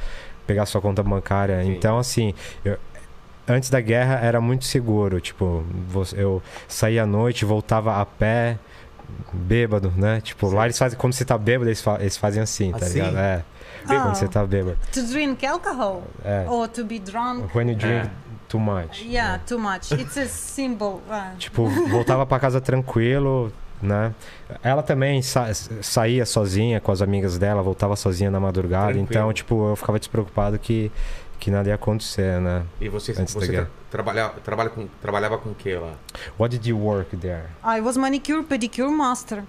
[0.47, 1.61] pegar sua conta bancária.
[1.61, 1.71] Sim.
[1.73, 2.33] Então, assim,
[2.65, 2.77] eu-
[3.47, 5.21] antes da guerra era muito seguro.
[5.21, 5.63] Tipo,
[6.15, 8.57] eu saía à noite, voltava a pé,
[9.33, 10.21] bêbado, né?
[10.21, 12.95] Tipo, lá eles fazem, quando você tá bêbado, eles, fa- eles fazem assim, tá Assim?
[13.01, 13.17] ligado?
[13.17, 13.43] É,
[13.87, 14.01] Ah.
[14.01, 14.77] quando você tá bêbado.
[14.91, 16.45] To drink alcohol É.
[16.47, 17.55] or to be drunk.
[17.55, 18.11] When you drink É.
[18.47, 19.03] too much.
[19.05, 19.91] Yeah, too much.
[19.93, 21.01] It's a symbol.
[21.09, 24.13] uh, Tipo, voltava pra casa tranquilo, né?
[24.63, 28.93] Ela também sa- saía sozinha com as amigas dela, voltava sozinha na madrugada.
[28.93, 29.07] Tranquilo.
[29.09, 30.91] Então, tipo, eu ficava despreocupado que,
[31.39, 32.63] que nada ia acontecer, né?
[32.81, 35.93] E você, Antes você tra trabalha, trabalha com, trabalhava com o que lá?
[36.39, 37.43] What did you work there?
[37.63, 39.43] I was manicure pedicure master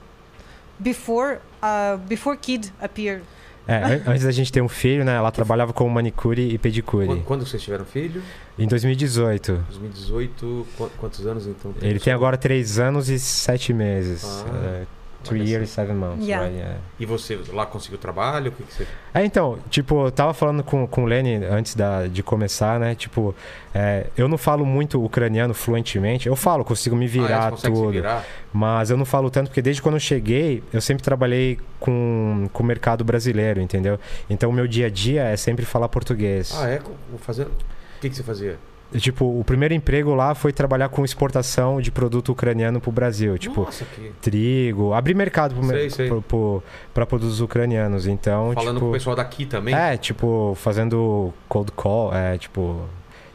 [0.79, 3.25] before uh, before kid appeared.
[3.69, 5.15] É, an- antes da gente ter um filho, né?
[5.15, 7.07] Ela trabalhava como manicure e pedicure.
[7.07, 8.23] Quando, quando vocês tiveram filho?
[8.59, 9.63] Em 2018.
[9.69, 11.75] 2018, qu- quantos anos então?
[11.83, 14.25] Ele tem agora 3 anos e 7 meses.
[14.25, 14.87] Ah, É,
[15.25, 15.83] Three olha years, só.
[15.83, 16.47] seven months, Yeah.
[16.47, 16.59] right?
[16.61, 16.81] Yeah.
[17.01, 18.51] E você lá conseguiu trabalho?
[18.51, 18.87] O que, que você...
[19.13, 22.95] É, então, tipo, eu tava falando com, com o Lenny antes da, de começar, né?
[22.95, 23.35] Tipo,
[23.75, 26.29] é, eu não falo muito ucraniano fluentemente.
[26.29, 27.93] Eu falo, consigo me ah, virar você consegue se tudo.
[27.93, 28.25] virar?
[28.53, 32.63] Mas eu não falo tanto porque desde quando eu cheguei, eu sempre trabalhei com, com
[32.63, 33.99] o mercado brasileiro, entendeu?
[34.31, 36.53] Então o meu dia a dia é sempre falar português.
[36.57, 36.81] Ah, é?
[37.19, 37.49] Fazendo...
[37.49, 38.57] O que, que você fazia?
[38.97, 43.37] Tipo, o primeiro emprego lá foi trabalhar com exportação de produto ucraniano pro Brasil.
[43.37, 44.13] Tipo, Nossa, que...
[44.23, 46.09] trigo, abrir mercado pro, Sei, sei.
[46.09, 46.63] pro, pro,
[46.95, 48.07] pra produtos ucranianos.
[48.07, 49.75] Então, Falando tipo, com o pessoal daqui também?
[49.75, 52.81] É, tipo, fazendo cold call, é, tipo,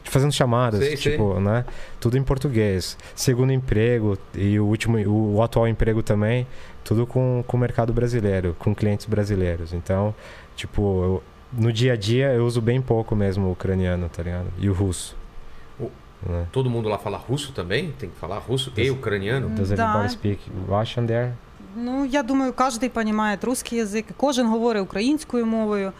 [0.05, 1.65] fazendo chamadas, Sei, tipo, né?
[1.99, 2.97] Tudo em português.
[3.15, 6.47] Segundo emprego e o último, o, o atual emprego também,
[6.83, 9.71] tudo com, com o mercado brasileiro, com clientes brasileiros.
[9.71, 10.15] Então,
[10.55, 11.23] tipo, eu-
[11.55, 14.47] no dia a dia eu uso bem pouco mesmo o ucraniano, tá ligado?
[14.57, 15.15] E o russo.
[16.25, 16.47] Né?
[16.51, 17.91] Todo mundo lá fala russo também?
[17.99, 19.49] Tem que falar russo Does, e ucraniano?
[19.49, 21.33] Does everybody speak Russian there?
[21.75, 25.91] Ну, я думаю, кожен розуміє русський язик, кожен говорить українською мовою.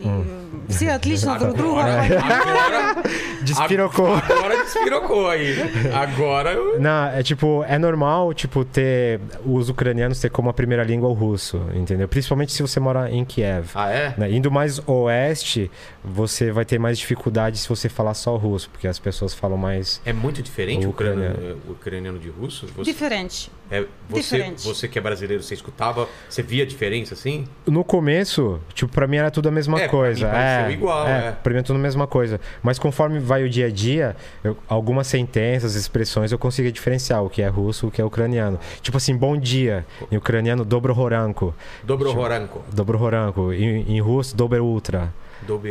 [0.00, 0.24] І Мгм.
[0.68, 2.32] всі отлично друг друга Agora, розуміють.
[2.46, 2.94] agora,
[3.42, 4.06] Despirocou.
[4.30, 5.50] agora despirocou aí.
[5.94, 6.80] Agora eu...
[6.80, 11.12] Não, é tipo, é normal, tipo, ter os ucranianos ter como a primeira língua o
[11.12, 12.08] russo, entendeu?
[12.08, 13.66] Principalmente se você mora em Kiev.
[13.74, 14.14] Ah, é?
[14.18, 14.30] né?
[14.30, 15.70] Indo mais oeste,
[16.04, 20.00] você vai ter mais dificuldade se você falar só russo, porque as pessoas falam mais.
[20.04, 21.60] É muito diferente O o ucraniano, ucraniano.
[21.68, 22.66] o ucraniano de russo?
[22.76, 23.50] Você, Diferente.
[23.70, 24.64] é, você, diferente.
[24.70, 27.46] você que é brasileiro, você escutava, você via a diferença assim?
[27.66, 30.27] No começo, tipo, pra mim era tudo a mesma É, pra coisa.
[30.27, 31.31] pareceu é, igual, é, é.
[31.31, 32.39] Pra é tudo a mesma coisa.
[32.63, 37.29] Mas conforme vai o dia a dia, eu- algumas sentenças, expressões, eu consigo diferenciar o
[37.29, 38.59] que é russo, o que é ucraniano.
[38.81, 39.85] Tipo assim, bom dia.
[40.11, 41.53] Em ucraniano, dobro horanko.
[41.83, 42.61] Dobro Horanko.
[42.71, 43.53] Dobro horanko.
[43.53, 45.13] Em, em russo, dobro ultra.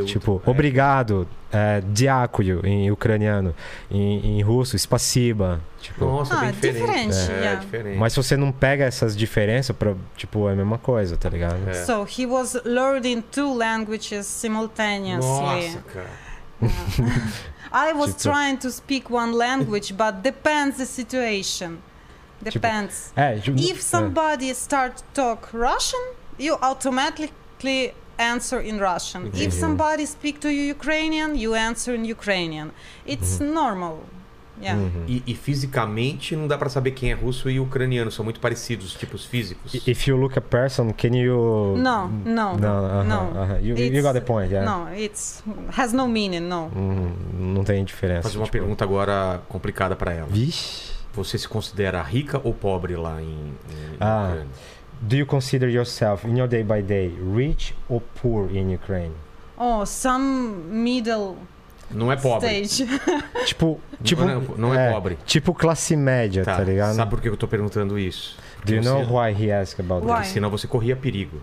[0.07, 0.51] Tipo, é.
[0.51, 3.55] obrigado, é, diácuio em ucraniano.
[3.90, 5.61] Em, em russo, spasiba.
[5.81, 7.09] Tipo, Nossa, Ah, bem diferente.
[7.09, 7.61] diferente, É, yeah.
[7.61, 7.99] diferente.
[7.99, 11.57] mas se você não pega essas diferenças, pra, tipo, é a mesma coisa, tá ligado?
[11.69, 11.75] É.
[11.85, 15.29] So he was learning two languages simultaneously.
[15.31, 16.11] Nossa, cara.
[17.73, 21.79] I was Tipo- trying to speak one language, but depends the situation.
[22.43, 23.12] Depends.
[23.16, 23.83] É, tipo, If é.
[23.83, 29.27] somebody start to talk Russian, you automatically answer in Russian.
[29.27, 29.45] Entendi.
[29.47, 32.71] If somebody speak to you Ukrainian, you answer in Ukrainian.
[33.07, 34.01] It's normal.
[34.63, 34.79] Yeah.
[34.79, 35.05] Uhum.
[35.09, 38.89] E, e fisicamente não dá pra saber quem é russo e ucraniano, são muito parecidos,
[38.89, 39.73] os tipos físicos.
[39.87, 41.77] If you look a person, can you...
[41.79, 43.41] No, no, Não, aham, no.
[43.41, 43.59] aham.
[43.61, 44.71] You, you It's- got the point, yeah.
[44.71, 45.43] No, it's
[45.79, 46.41] has no meaning.
[46.41, 46.71] No.
[46.77, 47.11] Uhum,
[47.55, 48.25] não tem diferença.
[48.25, 50.29] Fazer uma tipo- pergunta agora complicada pra ela.
[50.31, 50.91] Vixe.
[51.15, 54.27] Você se considera rica ou pobre lá em, em Ah.
[54.29, 54.47] Ucrânia?
[55.01, 59.15] Do you consider yourself, in your day by day, rich or poor in Ukraine?
[59.57, 61.37] Oh, some middle
[61.91, 62.47] Não é pobre.
[62.65, 62.87] stage.
[63.47, 65.19] Tipo, tipo não, é, não é pobre.
[65.25, 66.95] Tipo classe média, tá, ligado?
[66.95, 68.37] Sabe por que eu tô perguntando isso?
[68.65, 70.21] Do you know você- why he asked about Why?
[70.21, 70.29] this?
[70.33, 71.41] Senão você corria perigo.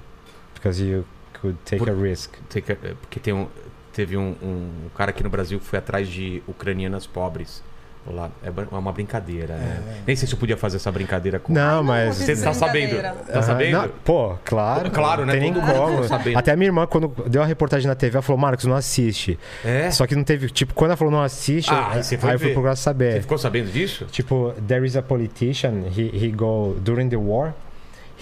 [0.54, 1.04] Because you
[1.42, 2.36] could take Por- a risk.
[2.50, 3.48] Tem que- Porque tem um,
[3.92, 7.64] teve um, um cara aqui no Brasil que foi atrás de ucranianas pobres.
[8.12, 8.30] Lá.
[8.44, 9.82] É é uma brincadeira, né?
[10.06, 11.52] Nem sei se eu podia fazer essa brincadeira com.
[11.54, 12.16] Não, não mas.
[12.16, 13.02] Você tá sabendo?
[13.02, 13.78] Tá Aham, sabendo?
[13.78, 14.90] não, pô, claro.
[14.92, 15.38] Claro, né?
[15.38, 16.04] Tem Todo como.
[16.06, 16.38] sabendo.
[16.38, 19.38] Até a minha irmã, quando deu a reportagem na TV, ela falou: Marcos, não assiste.
[19.64, 19.92] É?
[19.92, 20.50] Só que não teve.
[20.50, 22.82] Tipo, quando ela falou não assiste, Ah, aí eu- você foi eu fui procurar Você
[22.84, 23.22] saber.
[23.22, 24.06] ficou sabendo disso?
[24.12, 27.54] Tipo, there is a politician, he, he go during the war,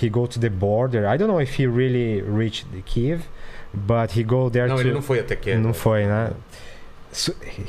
[0.01, 1.03] he go to the border.
[1.05, 3.21] I don't know if he really reached Kiev,
[3.73, 5.55] but he go there Não, to ele não foi até que.
[5.55, 6.31] não foi, né?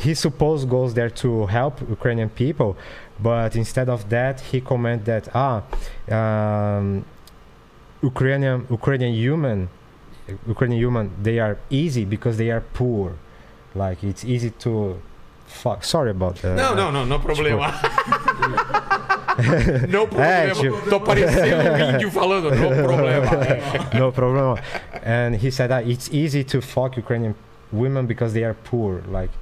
[0.04, 2.76] He supposed goes there to help Ukrainian people,
[3.22, 5.62] but instead of that, he comment that ah,
[6.11, 7.04] um,
[8.02, 9.68] Ukrainian Ukrainian human,
[10.54, 13.12] Ukrainian human, they are easy because they are poor,
[13.74, 14.96] like it's easy to
[15.46, 15.85] fuck.
[15.85, 16.56] Sorry about that.
[16.56, 17.72] Não, não, no, no problema.
[19.88, 20.24] não problema.
[20.24, 23.30] É, tipo- Tô parecendo um índio falando, não problema.
[23.98, 24.56] No problem.
[25.04, 27.35] And he said that it's easy to fuck Ukrainian
[27.72, 29.00] women because they are poor.
[29.11, 29.33] Like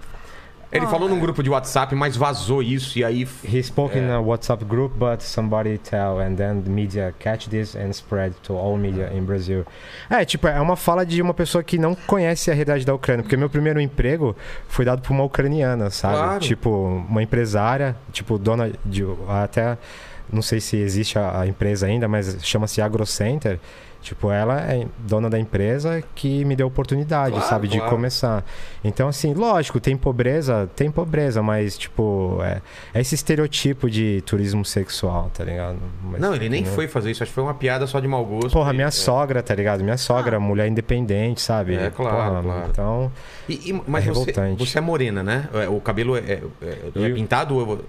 [0.72, 3.28] Ele falou num grupo de WhatsApp, mas vazou isso e aí.
[3.44, 4.12] he spoke in É.
[4.14, 8.54] a WhatsApp group, but somebody tell, and then the media catch this and spread to
[8.56, 9.64] all media in Brazil.
[10.10, 13.22] É, tipo, é uma fala de uma pessoa que não conhece a realidade da Ucrânia,
[13.22, 14.34] porque meu primeiro emprego
[14.66, 16.16] foi dado por uma ucraniana, sabe?
[16.16, 16.40] Claro.
[16.40, 16.70] Tipo,
[17.08, 19.78] uma empresária, tipo, dona de até
[20.32, 23.60] não sei se existe a, a empresa ainda, mas chama-se AgroCenter.
[24.04, 27.90] Tipo, ela é dona da empresa que me deu oportunidade, Claro, sabe, de claro.
[27.90, 28.44] começar.
[28.84, 32.60] Então, assim, lógico, tem pobreza, tem pobreza, mas, tipo, é,
[32.92, 35.78] é esse estereotipo de turismo sexual, tá ligado?
[36.02, 36.74] Mas, Não, ele nem entendeu?
[36.74, 38.50] foi fazer isso, acho que foi uma piada só de mau gosto.
[38.52, 38.90] Porra, minha é.
[38.90, 39.82] sogra, tá ligado?
[39.82, 41.74] Minha sogra, mulher independente, sabe?
[41.74, 42.68] É, claro, Porra, claro.
[42.70, 43.12] Então,
[43.48, 45.48] E, e- mas É você, você é morena, né?
[45.54, 47.80] É, O cabelo é, é- é- pintado ou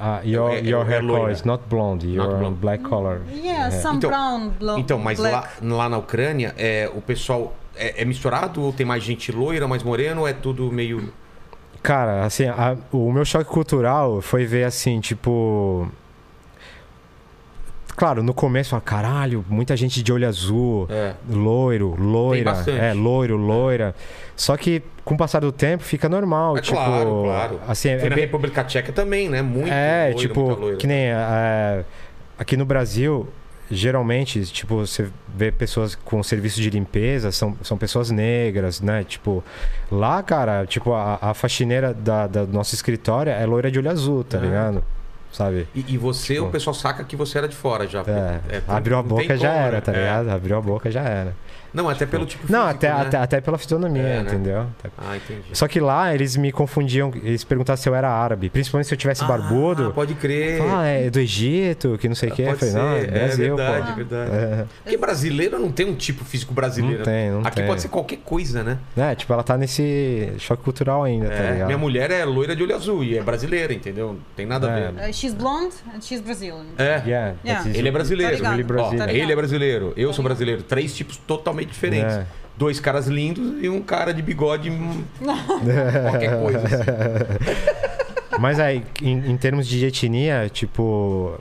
[0.00, 2.56] uh, your, É- é- your é hair color is not blonde, Not you're blonde.
[2.58, 3.20] black color.
[3.32, 3.70] Yeah, É.
[3.80, 5.34] some Então- brown, blo- Então, mas black.
[5.62, 9.66] lá, lá na Ucrânia, é, o pessoal é, é misturado ou tem mais gente loira,
[9.68, 11.12] mais morena ou é tudo meio.
[11.82, 15.88] Cara, assim, a- o meu choque cultural foi ver assim, tipo.
[17.96, 21.14] Claro, no começo, fala, caralho, muita gente de olho azul, É.
[21.28, 23.94] loiro, loira, é, loiro, loira.
[24.34, 27.60] Só que com o passar do tempo fica normal, É tipo, claro, claro.
[27.66, 29.42] assim, é, na bem- República Tcheca também, né?
[29.42, 31.84] Muito é, loiro, tipo, que nem é,
[32.38, 33.26] aqui no Brasil,
[33.68, 39.02] geralmente, tipo, você vê pessoas com serviço de limpeza, são, são pessoas negras, né?
[39.02, 39.42] Tipo,
[39.90, 43.90] lá, cara, tipo, a, a faxineira da, da do nosso escritório é loira de olho
[43.90, 44.40] azul, tá Ah.
[44.40, 44.84] ligado?
[45.32, 45.66] Sabe?
[45.74, 48.00] E, e você, Tipo- o pessoal saca que você era de fora já.
[48.00, 49.80] É, É, abriu a boca já como, era, né?
[49.80, 49.96] tá É.
[49.96, 50.28] ligado?
[50.30, 51.34] Abriu a boca já era.
[51.72, 53.00] Não, até pelo tipo Não, físico, até, né?
[53.00, 54.20] até, até pela fisionomia, É, né?
[54.22, 54.66] entendeu?
[54.98, 55.42] Ah, entendi.
[55.52, 58.50] Só que lá eles me confundiam, eles perguntavam se eu era árabe.
[58.50, 59.88] Principalmente se eu tivesse barbudo.
[59.88, 60.60] Ah, pode crer.
[60.62, 62.42] Ah, é do Egito, que não sei o que.
[62.42, 63.92] Eu Pode falei, não, é ser, Brasil, é verdade, pô.
[63.92, 64.30] é verdade.
[64.32, 66.98] É, Porque brasileiro não tem um tipo físico brasileiro.
[66.98, 67.66] Não tem, não Aqui tem.
[67.66, 68.78] pode ser qualquer coisa, né?
[68.96, 71.66] né, tipo, ela tá nesse choque cultural ainda, tá É, ligado?
[71.66, 74.08] minha mulher é loira de olho azul e é brasileira, entendeu?
[74.08, 74.90] Não tem nada a É.
[74.90, 75.10] ver.
[75.10, 76.64] Uh, she's blonde and she's Brazilian.
[76.78, 77.02] É.
[77.06, 77.68] Yeah, Yeah.
[77.70, 78.32] is- Ele é brasileiro.
[78.32, 79.02] Tá ligado, Ele brasileiro.
[79.02, 80.62] Ó, tá ele é brasileiro, eu Tá sou brasileiro.
[80.62, 82.14] Três tipos totalmente diferentes.
[82.16, 82.26] É.
[82.56, 84.70] Dois caras lindos e um cara de bigode.
[84.70, 85.02] hum,
[86.10, 86.58] qualquer coisa.
[86.66, 87.80] assim.
[88.38, 91.38] Mas aí, em, em termos de etnia, tipo.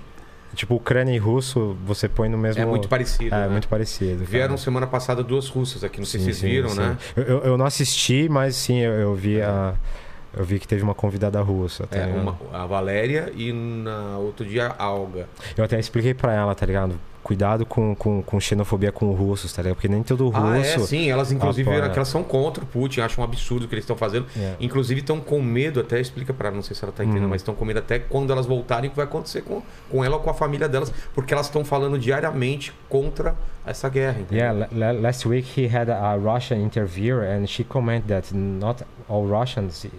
[0.56, 2.62] Tipo, Ucrânia e russo, você põe no mesmo.
[2.62, 3.34] É muito parecido.
[3.34, 3.48] É, né?
[3.48, 4.26] muito parecido.
[4.26, 4.58] Vieram cara.
[4.58, 6.78] semana passada duas russas aqui, não sei se vocês viram, sim.
[6.80, 6.98] né?
[7.16, 9.76] Eu, eu- não assisti, mas sim, eu, eu vi a.
[10.36, 14.46] Eu vi que teve uma convidada russa, tá É, uma- a Valéria e na outro
[14.46, 15.28] dia a Alga.
[15.56, 17.00] Eu até expliquei pra ela, tá ligado?
[17.22, 19.76] Cuidado com, com, com xenofobia com russos, tá ligado?
[19.76, 20.42] Porque nem todo russo.
[20.42, 21.92] Ah, é, sim, elas inclusive apoia.
[21.94, 24.26] elas são contra o Putin, acham um absurdo o que eles estão fazendo.
[24.38, 24.56] É.
[24.60, 27.30] Inclusive estão com medo, até explica pra ela, não sei se ela tá entendendo, Uhum.
[27.30, 30.16] mas estão com medo até quando elas voltarem o que vai acontecer com, com ela
[30.16, 34.38] ou com a família delas, porque elas estão falando diariamente contra essa guerra, entendeu?
[34.46, 38.84] Yeah, la- la- last week he had a Russian interviewer, and she commented that not
[39.10, 39.90] all Russians uh,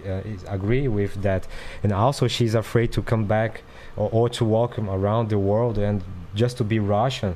[0.51, 1.47] agree with that,
[1.83, 3.61] and also she's afraid to come back
[3.95, 6.01] or, or to walk around the world and
[6.33, 7.35] just to be Russian.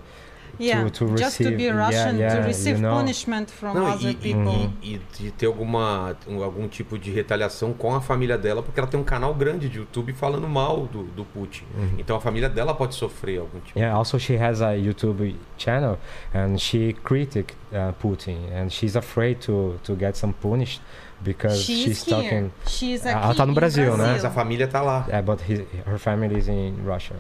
[0.58, 2.96] Yeah, to just to receive- be yeah, Russian, yeah, to you receive know.
[2.96, 4.72] punishment from Não, other e, people.
[4.82, 8.80] e- e de ter alguma, um- algum tipo de retaliação com a família dela, porque
[8.80, 11.66] ela tem um canal grande de YouTube falando mal do, do Putin.
[11.98, 13.78] Então a família dela pode sofrer algum tipo.
[13.78, 15.98] Yeah, also she has a YouTube channel,
[16.34, 20.82] and she critic uh, Putin, and she's afraid to to get some punished
[21.22, 22.16] because She's, she's here.
[22.24, 22.52] talking.
[22.66, 24.08] She's Ela aqui tá no em Brasil, né?
[24.14, 25.04] Mas a família tá lá.
[25.10, 27.18] Yeah, but his, her family is in Russia.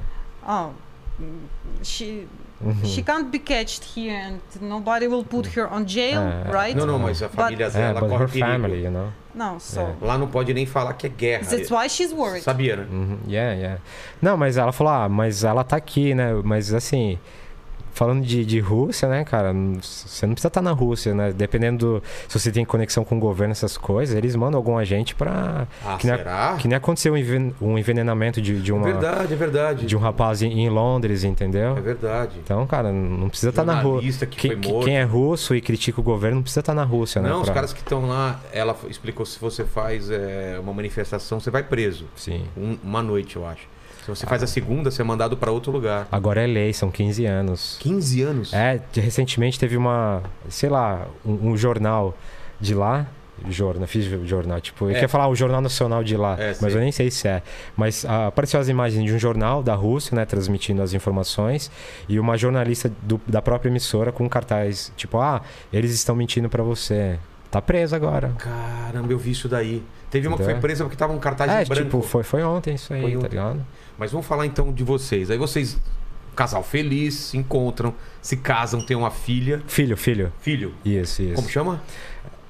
[0.47, 0.69] Oh,
[1.83, 2.27] she
[2.61, 2.85] Uhum.
[2.85, 6.49] she can't be catched here and nobody will put her on jail, É.
[6.51, 6.73] right?
[6.77, 8.47] Não, não, mas a família É, dela but corre her perigo.
[8.47, 9.11] family, you know.
[9.35, 9.93] No, so É.
[10.01, 11.43] Lá não pode nem falar que é guerra.
[11.45, 12.43] that's why she's worried.
[12.43, 12.87] Sabia, né?
[12.89, 13.81] Uhum, Yeah, yeah.
[14.21, 16.33] Não, mas ela falou, ah, mas ela tá aqui, né?
[16.45, 17.19] Mas assim,
[17.95, 19.51] falando de, de Rússia, né, cara?
[19.81, 21.31] Você não precisa estar na Rússia, né?
[21.33, 25.15] Dependendo do, se você tem conexão com o governo, essas coisas, eles mandam algum agente
[25.15, 25.65] pra.
[25.83, 26.55] Ah, Que nem- será?
[26.59, 29.85] Que nem aconteceu um enven- envenenamento de, de, É uma, verdade, é verdade.
[29.87, 31.73] de um rapaz em, em Londres, É entendeu?
[31.75, 32.33] verdade.
[32.43, 34.27] Então, cara, não precisa estar na Rússia.
[34.27, 37.29] Que Quem, quem é russo e critica o governo não precisa estar na Rússia, né?
[37.29, 41.39] Não, os pra- caras que estão lá, ela explicou se você faz é, uma manifestação,
[41.39, 42.05] você vai preso.
[42.15, 42.43] Sim.
[42.57, 43.73] Um- uma noite, eu acho.
[44.05, 46.07] Se você faz a segunda, você é mandado para outro lugar.
[46.11, 47.75] Agora é lei, são 15 anos.
[47.79, 48.53] 15 anos?
[48.53, 52.15] É, recentemente teve uma, sei lá, um, um jornal
[52.61, 53.07] de lá.
[53.49, 54.93] Jornal, fiz jornal, tipo, eu É.
[54.93, 57.41] queria falar o Jornal Nacional de lá, É, mas eu nem sei se é.
[57.75, 61.69] Mas ah, apareceu as imagens de um jornal da Rússia, né, transmitindo as informações,
[62.07, 65.41] e uma jornalista do- da própria emissora com cartaz, tipo, ah,
[65.73, 67.19] eles estão mentindo pra você.
[67.51, 68.31] Tá preso agora.
[68.37, 69.83] Caramba, eu vi isso daí.
[70.09, 71.83] Teve uma que foi presa porque tava um cartaz é, branco.
[71.83, 73.27] tipo, foi, foi ontem isso aí, Foi tá ontem.
[73.29, 73.65] ligado?
[73.97, 75.31] Mas vamos falar então de vocês.
[75.31, 75.77] Aí vocês,
[76.35, 79.61] casal feliz, se encontram, se casam, têm uma filha.
[79.67, 80.31] Filho, filho.
[80.41, 81.35] Filho, Isso, isso.
[81.35, 81.81] como chama?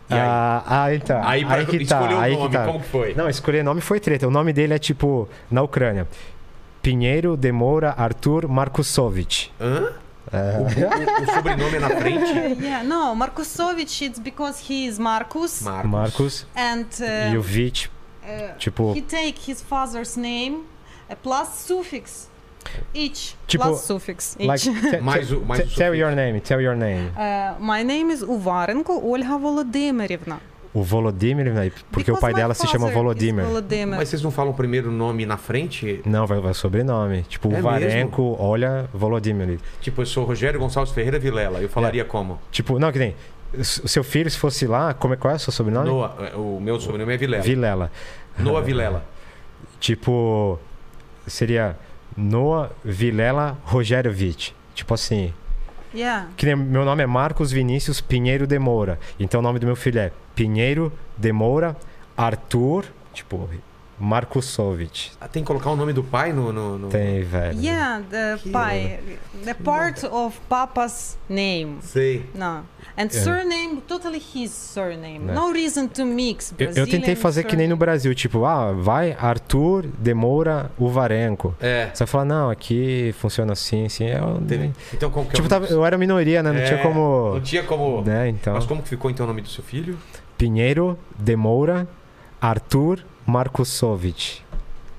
[0.10, 0.20] E aí?
[0.22, 1.22] Ah, ah, então.
[1.24, 2.66] Aí, pra que tá, escolher o aí nome, que tá.
[2.66, 3.14] como que foi?
[3.16, 4.28] Não, escolher nome foi treta.
[4.28, 6.08] O nome dele é tipo, na Ucrânia.
[6.82, 9.52] Pinheiro Demora Arthur Markusovich.
[9.60, 9.94] Hã?
[10.32, 10.58] É.
[10.58, 12.32] O, o- o sobrenome é na frente?
[12.64, 15.90] yeah, no, Markusovich, it's because he is Marcus, Marcos.
[15.92, 16.86] Marcos and
[17.32, 17.90] e uh, o Vich,
[18.24, 20.64] uh, tipo, he take his father's name
[21.10, 22.30] uh, plus suffix
[22.94, 24.48] each Tipo, plus suffix each.
[24.68, 27.10] like, Mais o- mais o tell your name, tell your name.
[27.16, 30.40] Uh, my name is Uvarenko Olga Volodymyrivna.
[30.74, 33.46] O Volodymyr, né, porque o Because pai my dela se chama Volodymyr.
[33.46, 33.96] Volodymyr.
[33.96, 36.02] Mas vocês não falam o primeiro nome na frente?
[36.06, 37.22] Não, vai, vai sobrenome.
[37.30, 39.58] Tipo, É o Varenko, olha, Volodymyr.
[39.80, 41.60] Tipo, eu sou Rogério Gonçalves Ferreira Vilela.
[41.62, 42.42] Eu falaria como?
[42.52, 43.16] Tipo, não, que nem.
[43.58, 45.88] O seu filho, se fosse lá, como é, qual é o seu sobrenome?
[45.88, 46.14] Noah.
[46.34, 47.42] é, O meu sobrenome é Vilela.
[47.44, 47.92] Vilela.
[48.38, 49.06] Noah Vilela.
[49.80, 50.60] Tipo,
[51.28, 51.78] seria
[52.16, 54.56] Noah Vilela Rogério Vitt.
[54.74, 55.34] Tipo assim.
[55.94, 56.28] Yeah.
[56.36, 59.00] Que meu nome é Marcos Vinícius Pinheiro de Moura.
[59.20, 61.76] Então o nome do meu filho é Pinheiro de Moura
[62.18, 63.50] Arthur, tipo,
[64.00, 65.12] Markusovich.
[65.22, 66.52] Ah, Tem que colocar o nome do pai no.
[66.52, 67.60] no, no- Tem, velho.
[67.60, 69.00] Yeah, the Que pai,
[69.44, 71.78] the part of Papa's name.
[71.82, 72.26] Sei.
[72.34, 72.64] No.
[72.98, 75.20] And surname, totally his surname.
[75.20, 75.34] Né.
[75.34, 77.80] No reason to mix Eu, eu tentei fazer que nem no surname.
[77.80, 81.54] Brasil, tipo, ah, vai Arthur de Moura Uvarenko.
[81.60, 81.90] É.
[81.94, 84.06] Você vai falar, não, aqui funciona assim, assim.
[84.06, 84.42] Eu,
[84.94, 86.52] Então, como que é tipo, tava- eu era minoria, né?
[86.54, 87.34] Não É, tinha como.
[87.34, 88.02] Não tinha como.
[88.02, 88.54] Né, então.
[88.54, 89.98] Mas como que ficou então o nome do seu filho?
[90.38, 91.88] Pinheiro de Moura
[92.40, 94.44] Arthur Markusovich.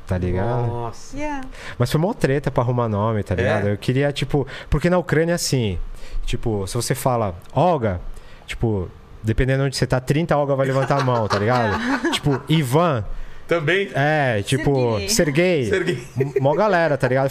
[0.06, 0.66] Tá ligado?
[0.68, 1.16] Nossa.
[1.16, 1.40] Yeah.
[1.78, 3.36] Mas foi mó treta pra arrumar nome, tá É?
[3.38, 3.68] ligado?
[3.68, 4.46] Eu queria, tipo.
[4.70, 5.78] Porque na Ucrânia, assim.
[6.24, 8.00] Tipo, se você fala Olga,
[8.46, 8.88] tipo.
[9.22, 11.76] Dependendo de onde você tá, 30 Olga vai levantar a mão, tá ligado?
[12.12, 13.04] tipo, Ivan,
[13.48, 13.90] Também?
[13.92, 15.66] é, tipo, Sergei.
[15.66, 16.06] Serguei.
[16.16, 17.28] M- Mó galera, tá ligado?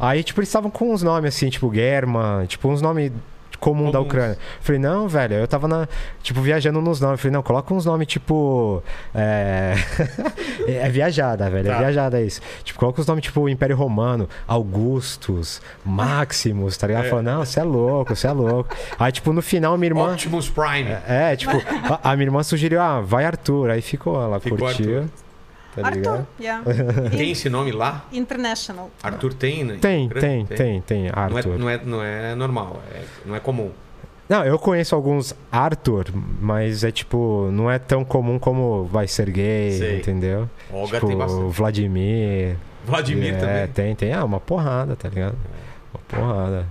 [0.00, 3.12] Aí, tipo, eles estavam com uns nomes assim, tipo, German, tipo, uns nomes
[3.58, 4.06] comum da Comuns.
[4.06, 4.32] Ucrânia.
[4.34, 5.88] Eu falei, não, velho, eu tava na,
[6.22, 7.18] tipo, viajando nos nomes.
[7.18, 8.82] Eu falei, não, coloca uns nomes, tipo.
[9.14, 9.74] É,
[10.66, 11.68] é viajada, velho.
[11.68, 11.74] Tá.
[11.74, 12.40] É viajada isso.
[12.64, 17.06] Tipo, coloca os nomes, tipo, Império Romano, Augustus, Maximus, tá ligado?
[17.06, 17.08] É.
[17.08, 18.74] Falou, não, você é louco, você é louco.
[18.98, 20.12] Aí, tipo, no final, minha irmã.
[20.12, 20.96] Optimus Prime.
[21.06, 21.56] É, tipo,
[22.02, 23.70] a, a minha irmã sugeriu, ah, vai Arthur.
[23.70, 24.98] Aí ficou, ela Ficou curtiu.
[24.98, 25.27] Arthur.
[25.74, 26.08] Tá ligado?
[26.18, 26.64] Arthur, yeah.
[27.16, 28.04] Tem esse nome lá?
[28.12, 28.90] International.
[29.02, 29.78] Arthur tem, né?
[29.80, 30.26] Tem, Grande?
[30.26, 31.58] tem, tem, tem, Não é, Arthur.
[31.58, 33.70] não, é, não é normal, é- não é comum.
[34.28, 36.06] Não, eu conheço alguns Arthur,
[36.40, 39.98] mas é tipo, não é tão comum como vai ser gay, Sei.
[39.98, 40.48] entendeu?
[40.70, 41.50] Olga tipo, tem bastante.
[41.54, 42.56] Vladimir.
[42.84, 43.66] Vladimir é, também.
[43.68, 44.12] tem, tem.
[44.12, 45.36] Ah, uma porrada, tá ligado?
[45.94, 46.66] Uma porrada.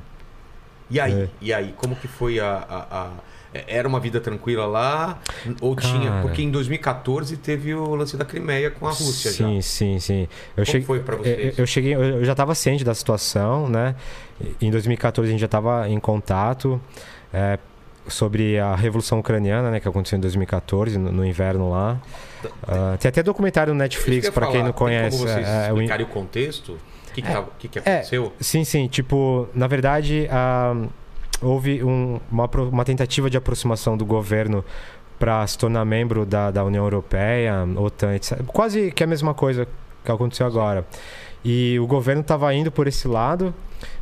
[0.90, 1.14] E aí?
[1.24, 1.28] É.
[1.42, 1.74] E aí?
[1.78, 3.10] Como que foi a, a- a-
[3.68, 5.20] Era uma vida tranquila lá?
[5.62, 6.10] Ou tinha.
[6.10, 6.22] Cara.
[6.22, 9.62] Porque em 2014 teve o lance da Crimeia com a Rússia sim, já.
[9.62, 10.22] sim, sim.
[10.56, 11.60] Eu Como cheguei, foi eu, vocês?
[11.60, 13.96] eu cheguei, eu já estava ciente da situação, né?
[14.62, 16.80] Em 2014 a gente já estava em contato
[17.34, 17.58] é,
[18.08, 19.80] sobre a Revolução Ucraniana, né?
[19.80, 22.00] Que aconteceu em 2014, no, no inverno lá.
[22.68, 25.18] Ah, tem até documentário no Netflix, para quem não tem conhece.
[25.18, 26.74] Como vocês é, é, explicarem o contexto?
[27.10, 28.32] O que, que, tava- o que, que É, aconteceu?
[28.40, 28.88] Sim, sim.
[28.88, 30.76] Tipo, na verdade, ah,
[31.42, 34.64] houve um- uma, uma tentativa de aproximação do governo
[35.20, 38.42] para se tornar membro da, da União Europeia, OTAN, etc.
[38.48, 39.68] Quase que a mesma coisa
[40.06, 40.86] que aconteceu agora.
[41.44, 43.54] E o governo estava indo por esse lado,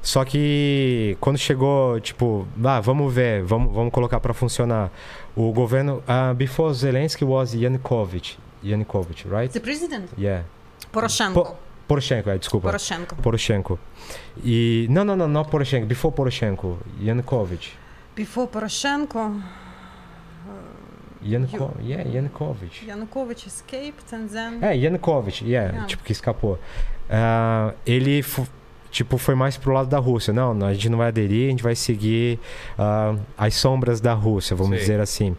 [0.02, 4.90] só que quando chegou, tipo, ah, vamos ver, vamos, vamos colocar para funcionar.
[5.36, 9.52] O governo, ah, before Zelensky was Yanukovych, Yanukovych, right?
[9.54, 10.44] The president, Yeah.
[10.92, 11.44] Poroshenko.
[11.44, 11.56] Po-
[11.88, 12.68] Poroshenko, é, desculpa.
[12.70, 13.16] Poroshenko.
[13.18, 13.80] Poroshenko.
[14.44, 15.86] E não, não, não, não Poroshenko.
[15.86, 17.74] Before Poroshenko, Yanukovych.
[18.16, 19.36] Before Poroshenko,
[21.24, 21.74] Yanuko...
[21.82, 22.86] Yeah, Yanukovych.
[22.88, 25.88] Yanukovych escaped and then É, Yanukovych, yeah, Yeah.
[25.88, 26.60] tipo que escapou.
[27.10, 28.24] Ah, ele
[28.92, 30.32] tipo foi mais pro lado da Rússia.
[30.32, 32.40] Não, não, a gente não vai aderir, a gente vai seguir
[32.78, 34.82] ah, as sombras da Rússia, vamos Sim.
[34.82, 35.36] dizer assim.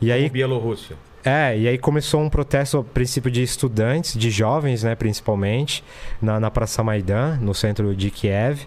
[0.00, 0.96] E aí Bielorrússia.
[1.28, 5.84] É, e aí começou um protesto, a princípio, de estudantes, de jovens, né, principalmente,
[6.22, 8.60] na, na Praça Maidan, no centro de Kiev.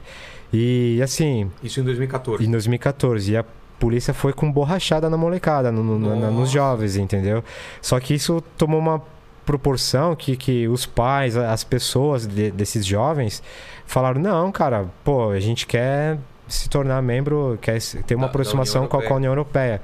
[0.54, 2.46] E assim, Isso em 2014.
[2.46, 3.32] em 2014.
[3.32, 3.44] E a
[3.80, 7.44] polícia foi com borrachada na molecada, no- no- na- nos jovens, entendeu?
[7.82, 9.02] Só que isso tomou uma
[9.46, 13.42] proporção que, que os pais, as pessoas de- desses jovens
[13.88, 18.32] falaram: não, cara, pô, a gente quer se tornar membro, quer ter uma Da- da
[18.32, 19.82] aproximação União com a, com a União Europeia.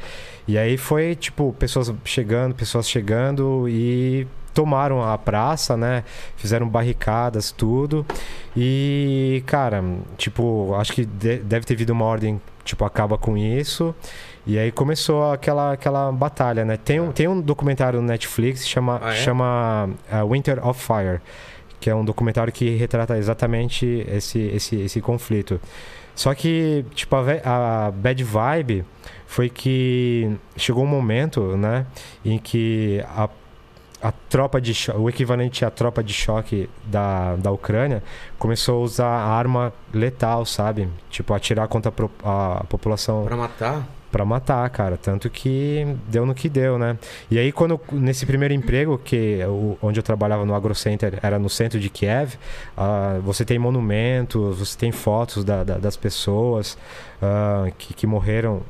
[0.47, 6.03] E aí foi, tipo, pessoas chegando, pessoas chegando e tomaram a praça, né?
[6.36, 8.05] Fizeram barricadas, tudo.
[8.55, 9.83] E, cara,
[10.17, 13.93] tipo, acho que de- deve ter vindo uma ordem, tipo, acaba com isso.
[14.47, 16.77] E aí começou aquela, aquela batalha, né?
[16.77, 19.15] Tem um, tem um documentário no Netflix que chama, Ah, é?
[19.17, 21.19] chama uh, Winter of Fire,
[21.79, 25.60] que é um documentário que retrata exatamente esse, esse, esse conflito.
[26.15, 28.83] Só que, tipo, a, a bad vibe
[29.27, 31.85] foi que chegou um momento, né,
[32.25, 33.29] em que a,
[34.01, 38.01] a tropa de o equivalente à tropa de choque da, da Ucrânia
[38.39, 40.87] começou a usar arma letal, sabe?
[41.09, 41.91] Tipo, atirar contra
[42.23, 43.87] a, a população Pra matar?
[44.09, 44.95] Pra matar, cara.
[44.95, 46.97] Tanto que deu no que deu, né?
[47.29, 51.49] E aí, quando nesse primeiro emprego, que o- onde eu trabalhava no AgroCenter, era no
[51.49, 52.35] centro de Kiev,
[52.77, 56.77] ah, você tem monumentos, você tem fotos da- da- das pessoas
[57.21, 58.61] ah, que, que morreram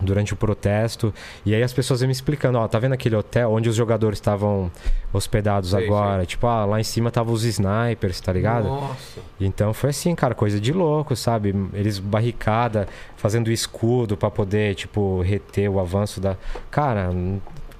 [0.00, 1.12] durante o protesto.
[1.44, 4.18] E aí as pessoas iam me explicando, ó, tá vendo aquele hotel onde os jogadores
[4.18, 4.70] estavam
[5.12, 6.26] hospedados Sei, agora?
[6.26, 8.68] Tipo, ah, lá em cima estavam os snipers, tá ligado?
[8.68, 9.20] Nossa.
[9.40, 11.54] Então foi assim, cara, coisa de louco, sabe?
[11.72, 16.36] Eles barricada, fazendo escudo pra poder, tipo, reter o avanço da.
[16.70, 17.10] Cara,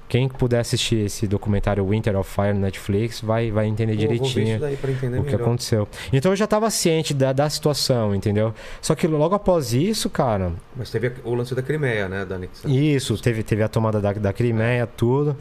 [0.07, 4.55] quem puder assistir esse documentário Winter of Fire no Netflix vai, vai entender Pô, direitinho
[4.55, 5.41] entender o que melhor.
[5.41, 5.87] aconteceu.
[6.13, 8.53] Então eu já tava ciente da, da situação, entendeu?
[8.81, 12.25] Só que logo após isso, cara, Mas teve o lance da Crimeia, né?
[12.25, 12.71] Da anexação.
[12.71, 15.35] isso, teve, teve a tomada da, da Crimeia, tudo.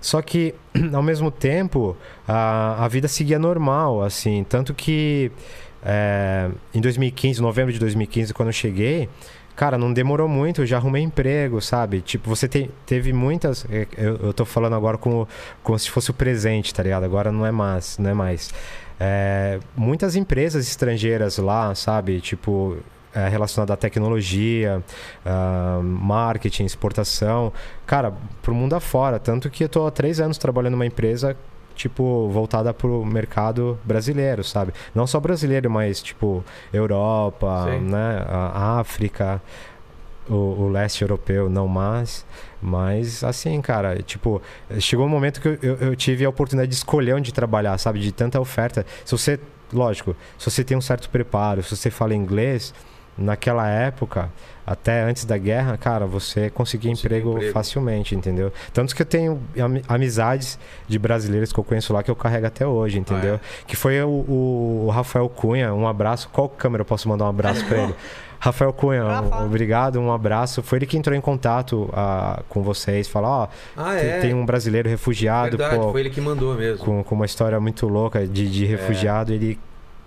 [0.00, 0.54] Só que,
[0.92, 1.96] ao mesmo tempo,
[2.26, 4.44] a, a vida seguia normal, assim.
[4.44, 5.30] Tanto que
[5.84, 9.08] é, em 2015, novembro de 2015, quando eu cheguei,
[9.56, 12.00] cara, não demorou muito, eu já arrumei emprego, sabe?
[12.00, 13.66] Tipo, você tem, teve muitas.
[13.70, 15.28] é, Eu, eu tô falando agora como,
[15.62, 17.04] como se fosse o presente, tá ligado?
[17.04, 18.52] Agora não é mais, não é mais.
[19.00, 22.20] É, muitas empresas estrangeiras lá, sabe?
[22.20, 22.76] Tipo,
[23.14, 24.82] é, relacionada à tecnologia,
[25.24, 27.52] ah, marketing, exportação,
[27.86, 29.18] cara, pro mundo afora.
[29.18, 31.36] Tanto que eu tô há três anos trabalhando numa empresa,
[31.74, 34.72] tipo, voltada pro mercado brasileiro, sabe?
[34.94, 37.80] Não só brasileiro, mas, tipo, Europa, Sim.
[37.86, 38.24] né?
[38.26, 39.40] A África,
[40.28, 42.24] o, o leste europeu, não mais.
[42.60, 44.40] Mas, assim, cara, tipo,
[44.78, 47.98] chegou um momento que eu, eu, eu tive a oportunidade de escolher onde trabalhar, sabe?
[47.98, 48.86] De tanta oferta.
[49.04, 49.38] Se você,
[49.72, 52.72] lógico, se você tem um certo preparo, se você fala inglês,
[53.16, 54.30] naquela época,
[54.66, 57.52] até antes da guerra, cara, você conseguia Conseguia emprego, emprego.
[57.52, 58.52] facilmente, entendeu?
[58.72, 62.46] Tanto que eu tenho ami- amizades de brasileiros que eu conheço lá que eu carrego
[62.46, 63.38] até hoje, entendeu?
[63.66, 66.28] Que foi o, o- Rafael Cunha, um abraço.
[66.32, 67.94] Qual câmera eu posso mandar um abraço pra ele?
[68.38, 69.44] Rafael Cunha, um- Rafa.
[69.44, 70.62] obrigado, um abraço.
[70.62, 74.18] Foi ele que entrou em contato ah, com vocês, falou, ó, Ah, tem- é?
[74.20, 76.84] tem um brasileiro refugiado, Verdade, pô, foi ele que mandou mesmo.
[76.84, 78.48] com, com uma história muito louca de, É.
[78.48, 79.58] de refugiado, ele,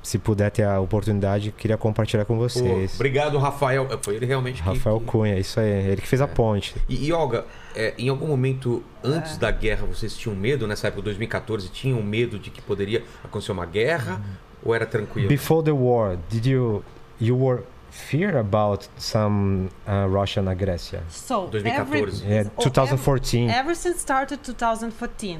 [0.06, 2.94] se puder ter a oportunidade, queria compartilhar com vocês.
[2.96, 3.88] obrigado, Rafael.
[4.02, 5.06] Foi ele realmente que- Rafael que...
[5.06, 6.76] Cunha, isso aí, ele que fez a ponte.
[6.88, 11.02] E, e Olga, é, em algum momento antes da guerra vocês tinham medo, nessa época
[11.02, 14.22] de 2014, tinham medo de que poderia acontecer uma guerra?
[14.64, 15.28] Ou era tranquilo?
[15.28, 16.84] Before the war, did you
[17.20, 21.00] you were fear about some uh, Russian aggression?
[21.10, 22.24] So 2014.
[22.24, 23.48] every, Yeah, oh, 2014.
[23.50, 25.40] ev- everything started 2014.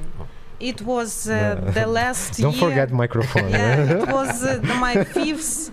[0.58, 2.68] It was uh, the last Don't year.
[2.68, 3.50] forget microphone.
[3.50, 5.70] yeah, it was uh, my fifth,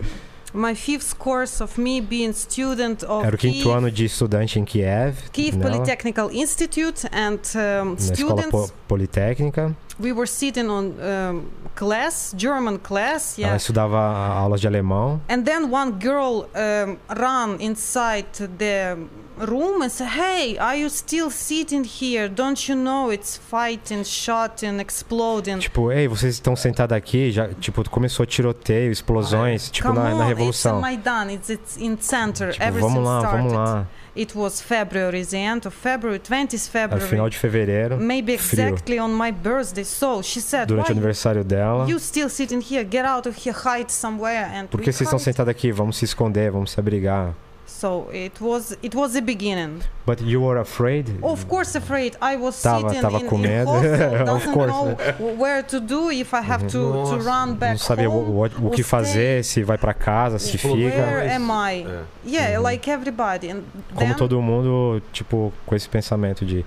[0.53, 4.59] my fifth course of me being student of Era o quinto Kiev, ano de estudante
[4.59, 5.71] em Kiev, Kiev não?
[5.71, 8.51] Polytechnical Institute, and um, na escola students.
[8.51, 9.73] po- politécnica.
[9.99, 13.57] we were sitting on um, class, German class, Ela yeah.
[13.57, 15.21] estudava aulas de alemão.
[15.29, 18.25] And then one girl um, ran inside
[18.57, 18.97] the
[19.37, 22.27] room and say, "Hey, are you still sitting here?
[22.29, 27.87] Don't you know it's fighting, shooting, exploding?" Tipo, ei, vocês estão sentados aqui, já, tipo,
[27.89, 30.73] começou tiroteio, explosões, tipo, Come na, na on, Revolução.
[30.79, 31.31] it's Maidan.
[31.33, 32.51] It's, it's in center.
[32.51, 33.37] Tipo, Everything vamos lá, started.
[33.37, 33.87] vamos lá.
[34.15, 37.09] It was February, the end of February, 20th Era February.
[37.09, 38.67] final de fevereiro, Maybe frio.
[38.67, 39.83] exactly on my birthday.
[39.83, 41.89] So she said, durante o "Why aniversário dela.
[41.89, 42.87] you still sitting here?
[42.87, 45.71] Get out of here, hide somewhere." And Por que vocês estão sentados aqui?
[45.71, 47.33] Vamos se esconder, vamos se abrigar.
[47.65, 49.81] So it was it was the beginning.
[50.05, 51.05] But you were afraid?
[51.23, 52.15] Of course, afraid.
[52.21, 53.71] I was Tava- sitting tava in, com in medo.
[53.71, 54.67] hostel, Of doesn't course.
[54.71, 54.97] know
[55.37, 58.29] where to do if I have to, to run back Não sabia home.
[58.29, 60.75] o, o- que fazer, se vai pra casa, se fica.
[60.75, 61.85] Where am I?
[61.87, 62.01] É.
[62.25, 62.63] Yeah, Uhum.
[62.63, 63.49] like everybody.
[63.49, 63.63] And
[63.95, 66.65] Como then, todo mundo, tipo, com esse pensamento de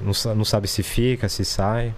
[0.00, 1.94] não, não sabe se fica, se sai.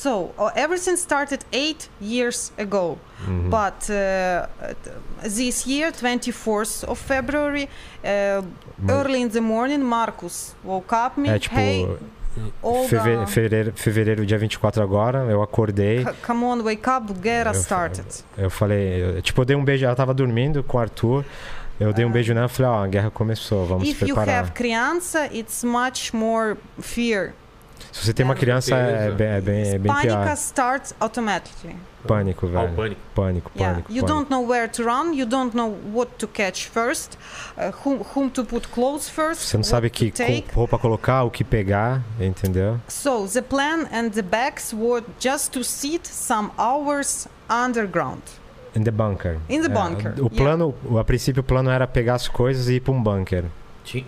[0.00, 2.96] So uh, everything started eight years ago.
[3.26, 3.50] Uhum.
[3.50, 4.74] But uh, uh,
[5.22, 7.68] this year, 24th of February,
[8.02, 8.42] uh,
[8.88, 11.28] early in the morning, Marcus woke up me.
[11.28, 11.86] é tipo, hey,
[12.62, 17.44] Olga, feve- fevereiro, fevereiro, dia 24 agora, eu acordei, c- come on, wake up, get
[17.46, 18.06] Eu us started.
[18.38, 21.24] eu falei, eu- tipo, eu dei um beijo, ela tava dormindo com o Arthur,
[21.78, 24.14] eu dei um beijo nela e falei, ó, a guerra começou, vamos If se you
[24.14, 24.44] preparar.
[24.44, 27.32] have criança, it's much more fear.
[27.92, 30.32] Se você tem uma criança, é bem, é bem, é bem Panica pior.
[30.34, 31.76] starts automatically.
[32.06, 32.72] Pânico, Ah, o velho.
[32.76, 33.00] pânico.
[33.14, 34.06] Pânico, Yeah, pânico, you pânico.
[34.20, 35.12] don't know where to run.
[35.12, 37.18] You don't know what to catch first,
[37.58, 39.42] uh, whom, whom to put clothes first.
[39.42, 40.12] Você não sabe que
[40.54, 42.80] roupa colocar, o que pegar, entendeu?
[42.88, 48.22] So the plan and the bags were just to sit some hours underground.
[48.74, 49.38] In the bunker.
[49.48, 50.36] In the É, bunker, O yeah.
[50.36, 53.44] plano, o- a princípio o plano era pegar as coisas e ir pra um bunker.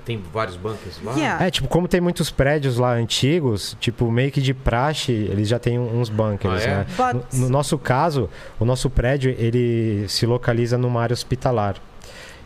[0.05, 1.15] Tem vários bunkers lá.
[1.15, 1.47] Yeah.
[1.47, 5.59] É, tipo, como tem muitos prédios lá antigos, tipo, meio que de praxe, eles já
[5.59, 6.75] têm uns bunkers, Ah, é?
[6.77, 6.87] né?
[6.97, 8.29] But No, no nosso caso,
[8.61, 11.77] o nosso prédio, ele se localiza numa área hospitalar.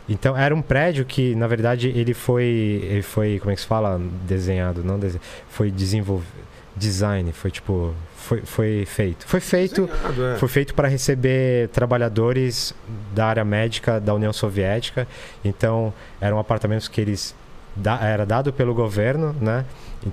[0.09, 2.43] Então, era um prédio que, na verdade, ele foi,
[2.89, 3.99] ele foi, como é que se fala?
[4.25, 5.25] Desenhado, não desenhado.
[5.49, 6.31] Foi desenvolvido,
[6.75, 7.93] design, foi tipo,
[8.27, 9.25] foi, foi feito.
[9.25, 10.35] Foi feito, Desenhado, é.
[10.35, 12.75] foi feito para receber trabalhadores
[13.15, 15.07] da área médica da União Soviética.
[15.45, 17.33] Então, eram apartamentos que eles
[17.77, 19.65] da, era dado pelo governo, né?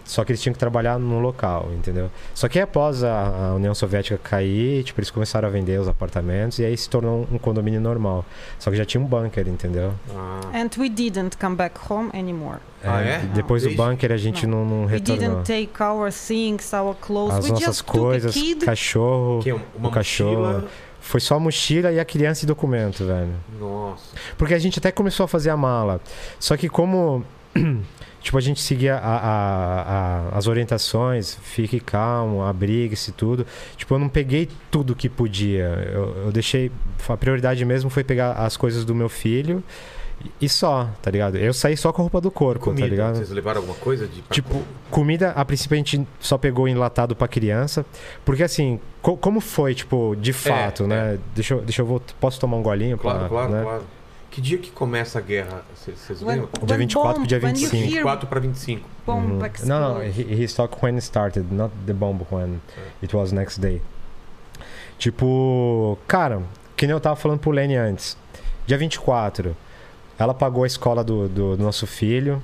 [0.05, 2.11] Só que eles tinham que trabalhar no local, entendeu?
[2.35, 6.59] Só que após a, a União Soviética cair, tipo, eles começaram a vender os apartamentos
[6.59, 8.25] e aí se tornou um condomínio normal.
[8.59, 9.93] Só que já tinha um bunker, entendeu?
[10.15, 10.41] Ah.
[10.55, 12.59] and we didn't come back home anymore.
[12.83, 13.19] Ah, é?
[13.35, 15.43] Depois do bunker a gente não, não We retornou.
[15.43, 17.39] didn't take our things, our clothes.
[17.39, 18.65] As we nossas just took a coisas, kid.
[18.65, 19.41] cachorro.
[19.43, 20.41] Que é uma o cachorro.
[20.43, 20.69] mochila.
[21.01, 23.35] Foi só a mochila e a criança e documento, velho.
[23.61, 24.17] Nossa.
[24.39, 26.01] Porque a gente até começou a fazer a mala.
[26.41, 27.23] Só que como
[28.21, 29.83] tipo, a gente seguia a- a-
[30.33, 33.47] a- as orientações, fique calmo, abrigue-se tudo.
[33.77, 35.89] Tipo, eu não peguei tudo que podia.
[35.93, 36.71] Eu, eu deixei.
[37.09, 39.63] A prioridade mesmo foi pegar as coisas do meu filho
[40.41, 41.37] e só, tá ligado?
[41.37, 42.83] Eu saí só com a roupa do corpo, Comida.
[42.87, 43.17] tá ligado?
[43.17, 44.07] Vocês levaram alguma coisa?
[44.07, 47.85] De, Tipo, comida, a princípio a gente só pegou enlatado pra criança.
[48.25, 51.19] Porque assim, co- como foi, tipo, de fato, né?
[51.35, 52.15] Deixa eu, deixa eu voltar.
[52.19, 52.97] Posso tomar um golinho?
[52.97, 53.63] Claro, pra- claro, né?
[53.63, 53.83] claro.
[54.35, 55.63] Que dia que começa a guerra?
[55.77, 56.49] Vocês lembram?
[56.65, 57.77] Dia when 24 bomb, dia when you 25.
[57.77, 58.89] hear 24 para 25.
[59.07, 59.39] bomb Uhum.
[59.65, 62.61] Não, não, he, he's talking when it started, not the bomb when
[63.01, 63.81] it was next day.
[64.99, 66.43] Tipo, cara,
[66.77, 68.17] que nem eu tava falando pro Lenny antes.
[68.67, 69.57] Dia 24,
[70.19, 72.43] ela pagou a escola do, do, do nosso filho,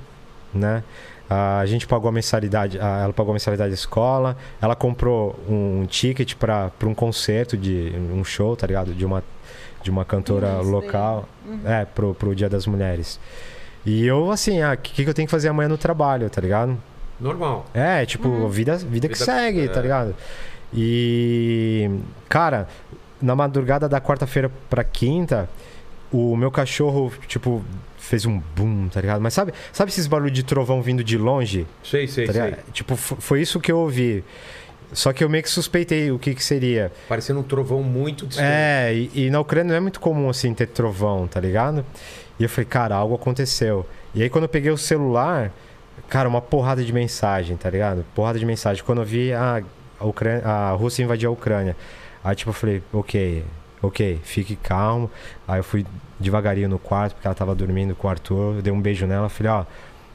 [0.53, 0.85] né?
[1.29, 5.85] A gente pagou a mensalidade, a- ela pagou a mensalidade da escola, ela comprou um,
[5.87, 8.93] ticket para um concerto de um show, tá ligado?
[8.93, 9.21] De uma
[9.83, 10.71] de uma cantora Women's Day.
[10.73, 11.59] local, Uhum.
[11.65, 13.19] é, pro, pro Dia das Mulheres.
[13.85, 16.39] E eu, assim, ah, o que, que eu tenho que fazer amanhã no trabalho, tá
[16.41, 16.77] ligado?
[17.19, 17.65] Normal.
[17.73, 18.47] É, tipo, Uhum.
[18.49, 19.67] vida, vida que Vida- segue, é.
[19.67, 20.15] tá ligado?
[20.73, 21.89] E,
[22.29, 22.67] cara,
[23.21, 25.49] na madrugada da quarta-feira pra quinta,
[26.11, 27.63] o meu cachorro, tipo,
[27.97, 29.21] fez um boom, tá ligado?
[29.21, 31.65] Mas sabe, sabe esses barulhos de trovão vindo de longe?
[31.83, 32.55] Sei, sei, Tá sei.
[32.73, 34.23] Tipo, foi isso que eu ouvi.
[34.93, 36.91] Só que eu meio que suspeitei o que que seria.
[37.07, 38.45] Parecendo um trovão muito distante.
[38.45, 41.85] É, e, e na Ucrânia não é muito comum assim ter trovão, tá ligado?
[42.39, 43.85] E eu falei, cara, algo aconteceu.
[44.13, 45.51] E aí quando eu peguei o celular,
[46.09, 48.05] cara, uma porrada de mensagem, tá ligado?
[48.13, 48.83] Porrada de mensagem.
[48.83, 49.63] Quando eu vi a,
[50.01, 51.75] Ucrânia, a Rússia invadiu a Ucrânia.
[52.23, 53.45] Aí tipo eu falei, ok,
[53.81, 55.09] ok, fique calmo.
[55.47, 55.85] Aí eu fui
[56.19, 58.55] devagarinho no quarto, porque ela tava dormindo com o Arthur.
[58.57, 59.65] Eu dei um beijo nela, falei, ó,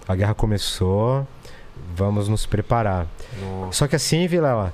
[0.06, 1.26] a guerra começou,
[1.94, 3.06] vamos nos preparar.
[3.40, 3.72] Nossa.
[3.72, 4.72] Só que assim, Vilela,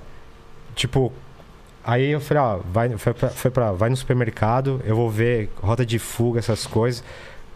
[0.74, 1.12] tipo,
[1.84, 5.50] aí eu falei, ó, vai, foi, pra, foi pra- vai no supermercado, eu vou ver
[5.62, 7.02] rota de fuga, essas coisas.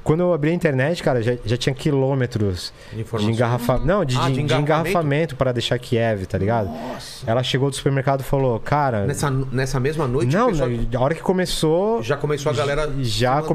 [0.05, 3.87] Quando eu abri a internet, cara, já, já tinha quilômetros de engarrafamento.
[3.89, 4.89] Não, de, Ah, de, de engarrafamento?
[4.89, 6.69] engarrafamento para deixar Kiev, tá ligado?
[6.69, 7.29] Nossa.
[7.29, 9.05] Ela chegou do supermercado e falou, cara.
[9.05, 12.05] Nessa, nessa mesma noite, não, pessoal na- a hora que começou.
[12.05, 12.89] já começou a galera.
[13.01, 13.49] Já mandando.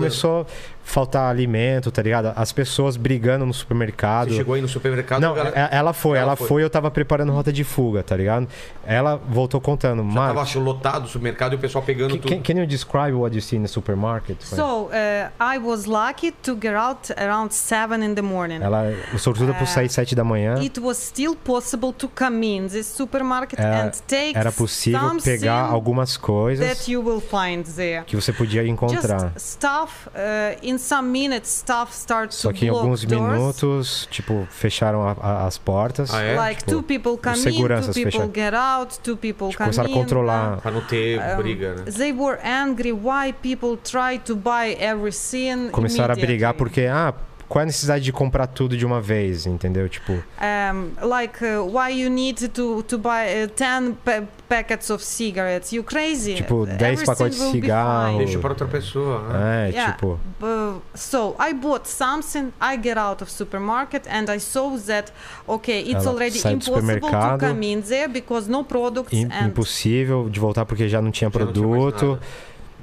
[0.84, 2.34] Faltar alimento, tá ligado?
[2.36, 4.30] As pessoas brigando no supermercado.
[4.30, 5.22] Você chegou aí no supermercado.
[5.22, 6.48] Não, a galera- é- ela foi, Ela ela, foi.
[6.48, 6.64] foi.
[6.64, 8.48] eu tava preparando rota de fuga, tá ligado?
[8.86, 12.22] Ela voltou contando, já Marcos, tava acho, lotado o supermercado e o pessoal pegando can,
[12.22, 12.42] tudo.
[12.44, 14.42] can you describe what you see in the supermarket?
[14.44, 14.92] So uh,
[15.40, 18.60] I was lucky to get out around seven in the morning.
[18.62, 22.68] Ela, o sortudo por sair sete da manhã, It was still possible to come in
[22.68, 28.04] this supermarket Era- and take era possível pegar algumas coisas that you will find there.
[28.06, 29.32] que você podia encontrar.
[29.34, 30.08] Just stuff.
[30.10, 33.32] Uh, in some minutes, stuff starts Só to que em alguns doors.
[33.34, 36.14] minutos, tipo, fecharam a- a- as portas.
[36.14, 36.36] Ah, é?
[36.38, 38.32] Like Tipo, two people come in, two people fecharam.
[38.34, 39.94] get out, two people Tipo, come começaram a in.
[39.96, 40.58] controlar.
[40.62, 41.84] Pra não ter Um, briga, né?
[41.92, 45.70] They were angry why people try to buy everything.
[45.72, 47.14] Começaram a brigar porque, ah,
[47.52, 49.90] qual é a necessidade de comprar tudo de uma vez, entendeu?
[49.90, 55.04] Tipo, um, like uh, why you need to to buy uh, 10 pa- packets of
[55.04, 58.18] cigarettes you crazy Tipo, 10 Everything pacotes de cigarro.
[58.20, 59.28] Deixa para outra pessoa.
[59.34, 59.68] né?
[59.70, 59.92] é, Yeah.
[59.94, 62.54] tipo, Uh, so I bought something.
[62.62, 65.12] I get out of supermarket and I saw that
[65.46, 67.40] okay, it's Ela already impossible to supermercado.
[67.48, 71.30] come in there because no products im- and impossível de voltar porque já não tinha
[71.30, 72.18] Já não tinha produto.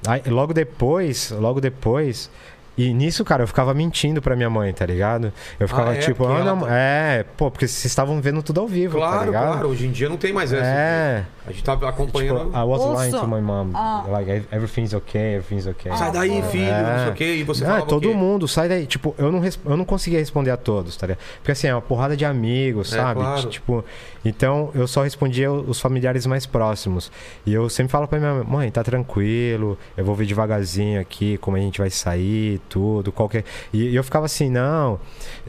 [0.07, 2.31] Aí, logo depois, logo depois.
[2.79, 5.33] E nisso, cara, eu ficava mentindo pra minha mãe, tá ligado?
[5.59, 5.99] Eu ficava Ah, é?
[5.99, 9.25] tipo, ah, não, tá- é, pô, porque vocês estavam vendo tudo ao vivo, tá Claro,
[9.27, 9.53] ligado?
[9.53, 9.69] claro.
[9.69, 10.65] Hoje em dia não tem mais essa.
[10.65, 12.45] É, A gente tava acompanhando.
[12.47, 13.71] tipo, I was lying Also- to my mom.
[13.75, 14.05] Ah.
[14.09, 15.91] Like, everything's okay, everything's okay.
[15.97, 17.35] Sai daí, filho, não sei o quê.
[17.37, 18.15] E você Ah, falava o todo quê?
[18.15, 18.87] mundo, sai daí.
[18.87, 21.19] Tipo, eu não, eu não conseguia responder a todos, tá ligado?
[21.39, 23.21] Porque assim, é uma porrada de amigos, É, sabe?
[23.21, 23.49] claro.
[23.49, 23.85] Tipo,
[24.25, 27.11] então eu só respondia os familiares mais próximos.
[27.45, 31.39] E eu sempre falo pra minha mãe, mãe, tá tranquilo, eu vou ver devagarzinho aqui
[31.39, 33.45] como a gente vai sair, tudo, qualquer.
[33.73, 35.01] E, e eu ficava assim, não,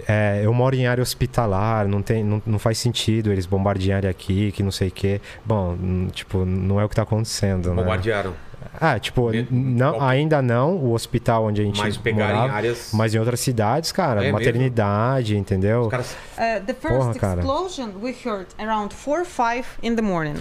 [0.08, 4.52] é, eu moro em área hospitalar, não, tem, não, não faz sentido eles bombardearem aqui,
[4.52, 5.22] que não sei o quê.
[5.46, 5.76] Bom,
[6.12, 7.76] tipo, não é o que tá acontecendo, né?
[7.76, 8.34] Bombardearam.
[8.80, 12.92] Ah, tipo, Me- não, ainda não o hospital onde a gente Mas pegarem morava, áreas.
[12.94, 14.38] mas em outras cidades, cara, É mesmo?
[14.38, 15.84] maternidade, entendeu?
[15.84, 16.12] Os caras.
[16.38, 17.40] uh, the first Porra, cara.
[17.42, 20.36] explosion we heard around 4 5 in the morning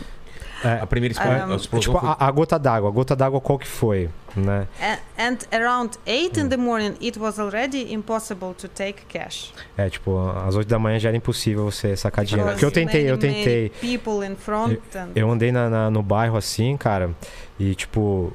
[0.65, 3.15] É, A primeira explo- Um, a explosão tipo, foi- a, a gota d'água, a gota
[3.15, 4.67] d'água qual que foi, né?
[4.81, 6.45] A- and around 8 Hum.
[6.45, 10.79] in the morning it was already impossible to take cash É, tipo, às 8 da
[10.79, 12.51] manhã já era impossível você sacar dinheiro.
[12.51, 13.69] Porque eu tentei, eu many, many tentei.
[13.81, 17.11] people in front and Eu andei na, na- no bairro assim, cara,
[17.59, 18.33] e tipo.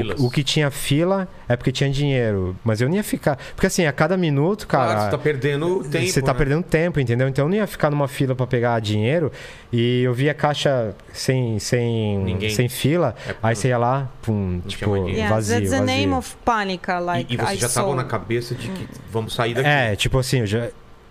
[0.00, 0.20] Filas.
[0.20, 2.56] O, o que tinha fila é porque tinha dinheiro.
[2.64, 3.36] Mas eu não ia ficar.
[3.54, 4.92] Porque assim, a cada minuto, cara.
[4.92, 6.06] Claro, você tá perdendo tempo.
[6.06, 6.38] Você tá né?
[6.38, 7.28] perdendo tempo, entendeu?
[7.28, 9.30] Então eu não ia ficar numa fila pra pegar dinheiro
[9.72, 12.50] e eu via caixa sem, sem, Ninguém.
[12.50, 15.08] sem fila, É, aí você ia lá, pum, tipo, dinheiro.
[15.10, 15.94] yeah, vazio, that's the vazio.
[15.94, 17.84] name of panica like E, e você I já saw.
[17.84, 19.68] tava na cabeça de que vamos sair daqui.
[19.68, 20.68] É, tipo assim, eu já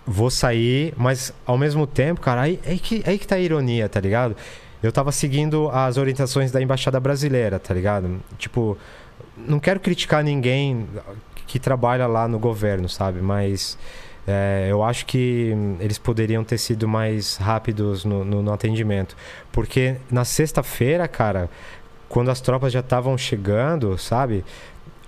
[0.07, 3.89] vou sair, mas ao mesmo tempo, cara, aí, aí, que, aí que tá a ironia,
[3.89, 4.35] tá ligado?
[4.83, 8.19] Eu tava seguindo as orientações da Embaixada Brasileira, tá ligado?
[8.37, 8.77] Tipo,
[9.37, 10.87] não quero criticar ninguém
[11.47, 13.21] que trabalha lá no governo, sabe?
[13.21, 13.77] Mas
[14.27, 19.15] é, eu acho que eles poderiam ter sido mais rápidos no, no- no atendimento.
[19.51, 21.49] Porque na sexta-feira, cara,
[22.09, 24.43] quando as tropas já estavam chegando, sabe?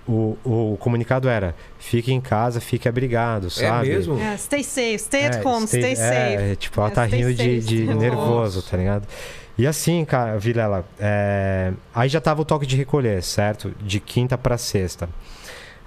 [0.06, 3.88] O, o comunicado era: fique em casa, fique abrigado, É sabe?
[3.90, 4.16] mesmo?
[4.16, 6.10] Yeah, stay safe, stay at É, home, stay, safe.
[6.52, 9.06] É, tipo, ela tá stay rindo de, de nervoso, tá ligado?
[9.58, 13.72] E assim, cara, Vilela, é, aí já tava o toque de recolher, certo?
[13.82, 15.08] De quinta pra sexta.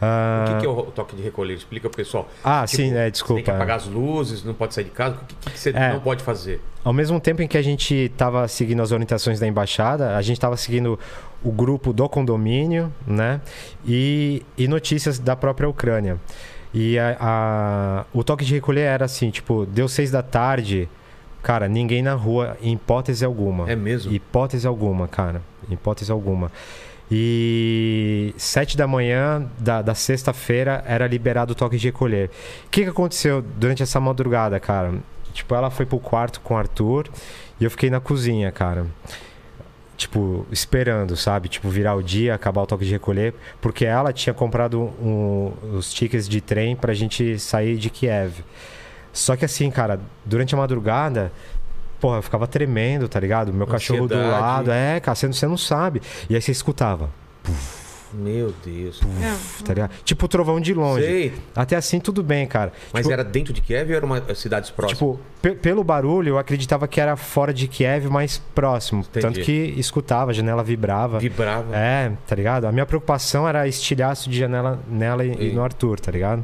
[0.04, 1.54] Ah, O que, que é o toque de recolher?
[1.54, 2.28] Explica pro pessoal.
[2.44, 3.42] Ah, Tipo, sim, é, Você tem desculpa.
[3.44, 5.16] que apagar as luzes, não pode sair de casa.
[5.16, 5.94] O que, que, que você É.
[5.94, 6.60] não pode fazer?
[6.84, 10.40] Ao mesmo tempo em que a gente tava seguindo as orientações da embaixada, a gente
[10.40, 11.00] tava seguindo
[11.44, 13.40] o grupo do condomínio, né?
[13.86, 16.18] E, e notícias da própria Ucrânia.
[16.74, 20.90] E a, a- o toque de recolher era assim, tipo, deu seis da tarde,
[21.44, 23.70] cara, ninguém na rua, em hipótese alguma.
[23.72, 24.12] É mesmo?
[24.12, 25.42] Hipótese alguma, cara.
[25.70, 26.52] Hipótese alguma.
[27.14, 32.30] E sete da manhã da, da sexta-feira era liberado o toque de recolher.
[32.66, 34.94] O que, que aconteceu durante essa madrugada, cara?
[35.34, 37.08] Tipo, ela foi pro quarto com o Arthur
[37.60, 38.86] e eu fiquei na cozinha, cara.
[39.98, 41.48] Tipo, esperando, sabe?
[41.48, 43.34] Tipo, virar o dia, acabar o toque de recolher.
[43.62, 48.40] Porque ela tinha comprado um- os tickets de trem pra gente sair de Kiev.
[49.14, 51.32] Só que assim, cara, durante a madrugada,
[52.00, 53.54] porra, eu ficava tremendo, tá ligado?
[53.54, 54.42] Meu cachorro do Ansiedade.
[54.42, 54.72] lado.
[54.72, 56.02] É, cara, você não, você não sabe.
[56.30, 57.10] E aí você escutava,
[58.14, 59.00] Meu Deus.
[59.20, 59.38] Yeah.
[59.64, 59.92] tá ligado?
[60.04, 61.06] Tipo trovão de longe.
[61.06, 61.34] Sei.
[61.56, 62.74] Até assim, tudo bem, cara.
[62.92, 64.98] Mas Tipo, era dentro de Kiev ou era uma cidades próximas?
[65.00, 69.00] Tipo, pe- pelo barulho, eu acreditava que era fora de Kiev, mas próximo.
[69.02, 69.22] Entendi.
[69.26, 71.20] Tanto que escutava, a janela vibrava.
[71.20, 71.74] Vibrava.
[71.74, 72.66] É, tá ligado?
[72.66, 76.44] A minha preocupação era estilhaço de janela nela e, e no Arthur, tá ligado?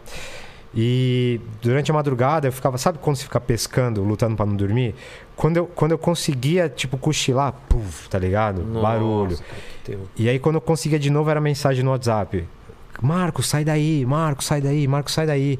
[0.79, 4.93] E durante a madrugada eu ficava, sabe quando você fica pescando, lutando pra não dormir?
[5.35, 8.63] Quando eu, quando eu conseguia, tipo, cochilar, puf, tá ligado?
[8.63, 9.39] Nossa, Barulho.
[10.15, 12.47] E aí quando eu conseguia de novo era mensagem no WhatsApp.
[13.01, 15.57] Marco, sai daí, Marco, sai daí, Marco, sai daí.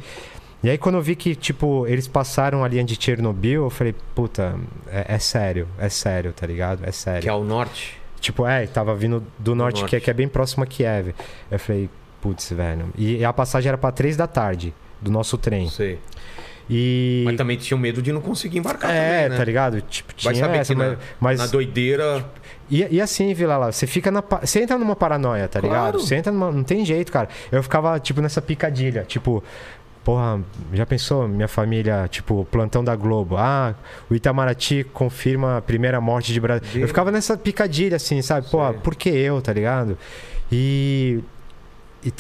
[0.62, 3.96] E aí quando eu vi que, tipo, eles passaram a linha de Chernobyl, eu falei,
[4.14, 4.56] puta,
[4.88, 6.86] é, é sério, é sério, tá ligado?
[6.86, 7.24] É sério.
[7.24, 8.00] Que é o norte.
[8.20, 9.90] Tipo, é, tava vindo do norte, norte.
[9.90, 11.16] Que, é, que é bem próximo a Kiev.
[11.50, 11.90] Eu falei,
[12.22, 12.90] putz, velho.
[12.96, 15.70] E a passagem era pra três da tarde, do nosso trem.
[15.70, 16.00] Sei.
[16.70, 17.24] E.
[17.26, 19.38] Mas também tinha medo de não conseguir embarcar é, também, né?
[19.38, 19.82] tá ligado?
[19.82, 22.26] Tipo, Vai tinha saber essa, que na, mas, na doideira...
[22.70, 24.22] E, e assim, Vila lá, você fica na.
[24.42, 25.74] Você entra numa paranoia, tá Claro.
[25.74, 26.00] ligado?
[26.02, 26.52] Você entra numa.
[26.52, 27.30] Não tem jeito, cara.
[27.50, 29.42] Eu ficava, tipo, nessa picadilha, tipo.
[30.04, 30.42] Porra,
[30.74, 33.36] já pensou minha família, tipo, plantão da Globo?
[33.38, 33.74] Ah,
[34.10, 36.82] o Itamaraty confirma a primeira morte de Brasil.
[36.82, 38.50] Eu ficava nessa picadilha, assim, sabe?
[38.50, 39.98] Pô, por que eu, tá ligado?
[40.52, 41.20] E.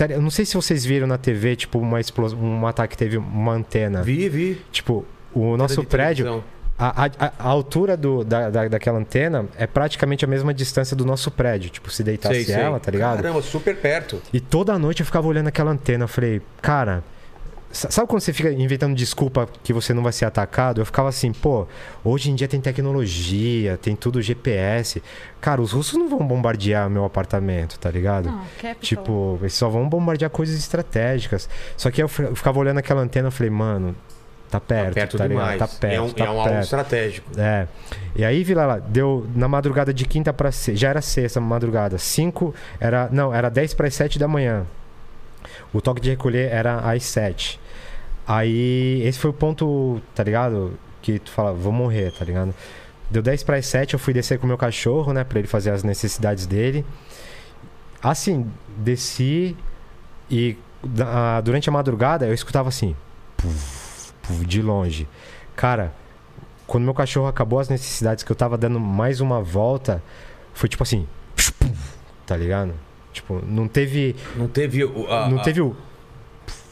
[0.09, 3.17] eu não sei se vocês viram na TV, tipo, uma explosão, um ataque que teve
[3.17, 4.01] uma antena.
[4.03, 4.61] Vi, vi.
[4.71, 6.43] Tipo, o nosso prédio,
[6.79, 11.03] a, a- a altura do, da, da- daquela antena é praticamente a mesma distância do
[11.05, 11.69] nosso prédio.
[11.69, 12.55] Tipo, se deitasse Sei, sei.
[12.55, 13.17] ela, tá ligado?
[13.17, 14.21] Caramba, super perto.
[14.31, 16.03] E toda noite eu ficava olhando aquela antena.
[16.05, 17.03] Eu falei, cara.
[17.72, 20.82] Sa- Sabe quando você fica inventando desculpa que você não vai ser atacado?
[20.82, 21.68] Eu ficava assim, pô,
[22.03, 25.01] hoje em dia tem tecnologia, tem tudo GPS.
[25.41, 28.30] Cara, os russos não vão bombardear meu apartamento, tá ligado?
[28.30, 28.41] Não.
[28.82, 31.49] Tipo, eles só vão bombardear coisas estratégicas.
[31.76, 33.95] Só que eu, ficava olhando aquela antena e falei, mano,
[34.49, 35.51] tá perto, Tá perto tá demais.
[35.53, 35.70] ligado?
[35.70, 36.63] Tá perto, é um, tá é um alvo perto.
[36.63, 37.28] estratégico.
[37.38, 37.68] É.
[38.15, 40.80] E aí, Vila lá, deu na madrugada de quinta pra sexta.
[40.80, 41.97] Já era sexta madrugada.
[41.97, 42.53] Cinco.
[42.80, 43.09] Era.
[43.11, 44.65] Não, era 10 para 7 da manhã.
[45.74, 47.59] O toque de recolher era às 7.
[48.28, 50.78] Aí, esse foi o ponto, tá ligado?
[51.01, 52.53] Que tu fala, vou morrer, tá ligado?
[53.09, 55.24] Deu 10 para 7, eu fui descer com o meu cachorro, né?
[55.24, 56.86] Pra ele fazer as necessidades dele.
[58.03, 59.55] Assim, desci
[60.30, 60.57] e
[61.43, 62.95] durante a madrugada eu escutava assim.
[63.38, 65.07] puf, puf, de longe.
[65.55, 65.93] Cara,
[66.65, 70.03] quando meu cachorro acabou as necessidades, que eu tava dando mais uma volta,
[70.53, 71.07] foi tipo assim.
[72.26, 72.74] Tá ligado?
[73.18, 74.15] Tipo, não teve.
[74.36, 75.11] Não teve o.
[75.11, 75.76] a- não a- teve o.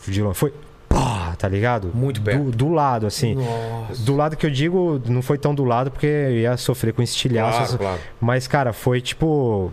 [0.08, 0.38] De longe.
[0.38, 0.54] Foi.
[0.88, 1.91] pá, Tá ligado?
[1.93, 2.52] Muito Do, perto.
[2.52, 3.36] do lado, assim.
[3.36, 4.02] Nossa.
[4.04, 7.02] Do lado que eu digo, não foi tão do lado porque eu ia sofrer com
[7.02, 7.76] estilhaços.
[7.76, 8.00] Claro, claro.
[8.22, 9.72] Mas, cara, foi tipo.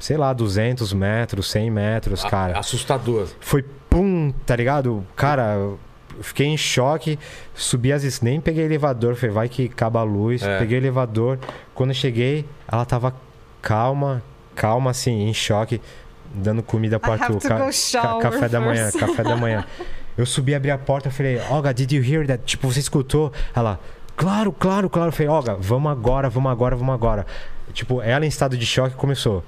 [0.00, 2.58] Sei lá, 200 metros, 100 metros, A- cara.
[2.58, 3.28] Assustador.
[3.40, 5.04] Foi pum, tá ligado?
[5.16, 5.56] Cara,
[6.20, 7.18] fiquei em choque.
[7.54, 10.42] Subi as es- nem peguei elevador, falei, vai que acaba a luz.
[10.42, 10.58] É.
[10.58, 11.38] Peguei elevador.
[11.74, 13.14] Quando eu cheguei, ela tava
[13.62, 14.22] calma,
[14.54, 15.80] calma assim, em choque,
[16.32, 17.38] dando comida pro Arthur.
[17.38, 18.98] go shower café da manhã, first.
[18.98, 19.64] café da manhã.
[20.16, 22.44] Eu subi, abri a porta, falei, Olga, did you hear that?
[22.44, 23.32] Tipo, você escutou?
[23.54, 23.80] Ela,
[24.16, 25.08] claro, claro, claro.
[25.08, 27.26] Eu falei, Olga, vamos agora, vamos agora, vamos agora.
[27.72, 29.42] Tipo, ela em estado de choque começou.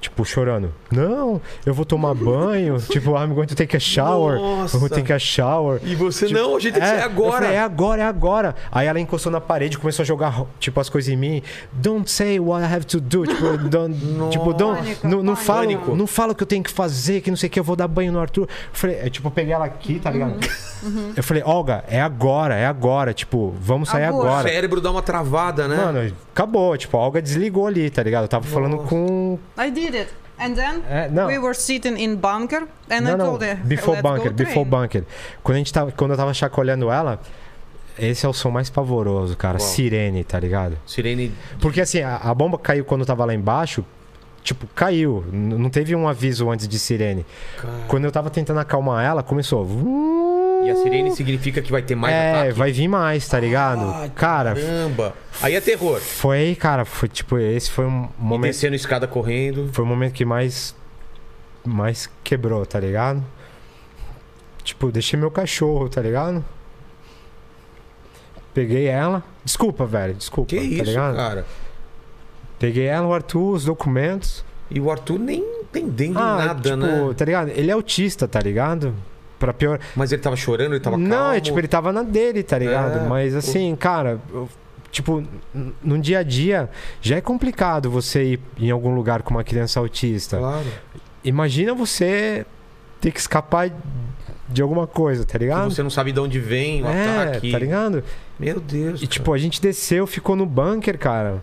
[0.00, 0.72] Tipo, chorando.
[0.90, 2.78] Não, eu vou tomar banho.
[2.90, 4.38] tipo, I'm going to take a shower.
[4.38, 4.76] Nossa.
[4.76, 5.80] Eu vou take a shower.
[5.82, 7.32] E você, Tipo, não, a gente tem que ser agora.
[7.32, 8.54] falei, é agora, é agora.
[8.70, 11.42] Aí ela encostou na parede, começou a jogar, tipo, as coisas em mim.
[11.72, 13.26] Don't say what I have to do.
[13.26, 13.96] Tipo, don't,
[14.30, 15.84] tipo, don't, Pânico, não, não, pânico.
[15.84, 17.64] fala, não fala o que eu tenho que fazer, que não sei o que, eu
[17.64, 18.42] vou dar banho no Arthur.
[18.42, 20.36] Eu falei, é, tipo, eu peguei ela aqui, tá ligado?
[21.16, 23.12] Eu falei, Olga, é agora, é agora.
[23.12, 24.24] Tipo, vamos sair Agora.
[24.24, 24.48] O agora.
[24.48, 25.76] cérebro dá uma travada, né?
[25.76, 26.76] Mano, acabou.
[26.76, 28.24] Tipo, a Olga desligou ali, tá ligado?
[28.24, 28.88] Eu tava falando Nossa.
[28.88, 29.38] com.
[29.58, 30.10] I did it.
[30.38, 31.26] And then É, não.
[31.28, 34.64] we were sitting in bunker and I não, não, told her, before bunker, before train.
[34.68, 35.04] bunker.
[35.42, 37.18] Quando, a gente tava, quando eu tava chacoalhando ela,
[37.98, 39.56] esse é o som mais pavoroso, cara.
[39.58, 39.66] Qual?
[39.66, 40.76] Sirene, tá ligado?
[40.86, 41.32] Sirene.
[41.58, 43.82] Porque assim, a, a bomba caiu quando eu tava lá embaixo.
[44.42, 45.24] Tipo, caiu.
[45.32, 47.24] N- não teve um aviso antes de sirene.
[47.56, 47.72] Cara.
[47.88, 49.64] Quando eu tava tentando acalmar ela, começou.
[50.64, 52.52] E a sirene significa que vai ter mais é, ataque?
[52.58, 53.88] vai vir mais, tá ligado?
[53.94, 55.14] Ai, cara, Caramba.
[55.42, 56.00] Aí é terror.
[56.00, 56.84] foi cara.
[56.84, 58.50] Foi tipo, esse foi um E momento.
[58.52, 59.68] descendo escada correndo.
[59.72, 60.74] Foi o momento que mais.
[61.64, 63.22] Mais quebrou, tá ligado?
[64.64, 66.44] Tipo, deixei meu cachorro, tá ligado?
[68.54, 69.22] Peguei ela.
[69.44, 70.14] Desculpa, velho.
[70.14, 70.48] Desculpa.
[70.50, 71.16] Que tá isso, ligado?
[71.16, 71.46] cara?
[72.58, 74.44] Peguei ela, o Arthur, os documentos.
[74.70, 77.14] E o Arthur nem entendendo Ah, nada, tipo, né?
[77.16, 77.48] tá ligado?
[77.50, 78.94] Ele é autista, tá ligado?
[79.38, 79.78] Pra pior.
[79.94, 81.34] Mas ele tava chorando, ele tava Não, calmo.
[81.34, 82.98] é tipo, ele tava na dele, tá ligado?
[83.04, 84.48] É, Mas assim, cara, eu-
[84.90, 85.22] tipo,
[85.54, 86.70] n- num dia a dia
[87.02, 90.38] já é complicado você ir em algum lugar com uma criança autista.
[90.38, 90.64] Claro.
[91.22, 92.46] Imagina você
[93.00, 93.70] ter que escapar
[94.48, 95.70] de alguma coisa, tá Que ligado?
[95.70, 97.50] você não sabe de onde vem o é, ataque.
[97.52, 98.02] tá ligado?
[98.38, 99.02] Meu Deus.
[99.02, 101.42] E tipo, a gente desceu, ficou no bunker, cara.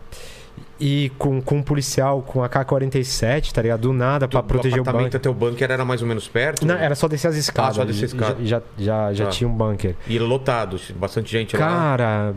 [0.86, 3.80] E com, com um policial com a K-47, tá ligado?
[3.82, 6.66] Do nada, pra do, proteger o apartamento até o bunker era mais ou menos perto?
[6.66, 7.76] Não, era só descer as escadas.
[7.78, 8.36] só descer a escada.
[8.44, 9.32] Já, já, já, já Tá.
[9.32, 9.96] tinha um bunker.
[10.08, 11.66] E lotado, bastante gente lá.
[11.66, 12.34] Cara,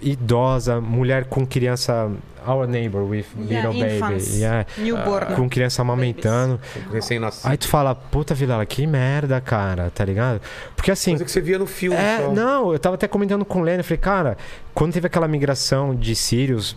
[0.00, 2.10] idosa, mulher com criança.
[2.46, 4.28] Our neighbor with Yeah, little infants.
[4.30, 4.40] baby.
[4.40, 5.34] Yeah, Newborn.
[5.36, 6.58] com criança amamentando.
[6.90, 7.50] Recém-nascido.
[7.50, 10.40] Aí tu fala, puta Vilela, que merda, cara, tá ligado?
[10.74, 11.10] Porque assim.
[11.10, 12.32] Coisa que você via no filme É, só.
[12.32, 14.38] não, eu tava até comentando com o Lênin, eu falei, cara,
[14.72, 16.74] quando teve aquela migração de sírios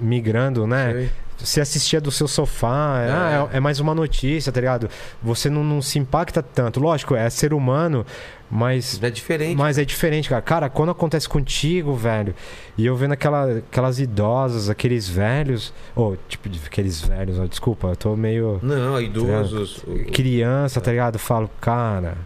[0.00, 0.92] migrando, né?
[0.92, 1.10] Sei.
[1.40, 4.90] você assistia do seu sofá, é, ah, é- é mais uma notícia, tá ligado?
[5.22, 6.80] Você não, não se impacta tanto.
[6.80, 8.04] Lógico, é ser humano,
[8.50, 9.56] mas É diferente.
[9.56, 10.42] mas é diferente, cara.
[10.42, 12.34] Cara, quando acontece contigo, velho,
[12.76, 15.72] e eu vendo aquela, aquelas idosas, aqueles velhos.
[15.94, 18.58] Ou, tipo, de- aqueles velhos, ó, desculpa, eu tô meio.
[18.60, 19.84] Não, idosos.
[19.86, 21.14] o- Criança, tá ligado?
[21.14, 22.16] Eu falo, cara.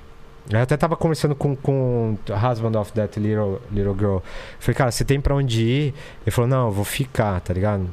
[0.50, 4.16] Eu até tava conversando com, com o husband of that little, little girl.
[4.16, 4.22] Eu
[4.58, 5.94] falei, cara, você tem pra onde ir?
[6.24, 7.88] Ele falou, não, eu vou ficar, tá ligado?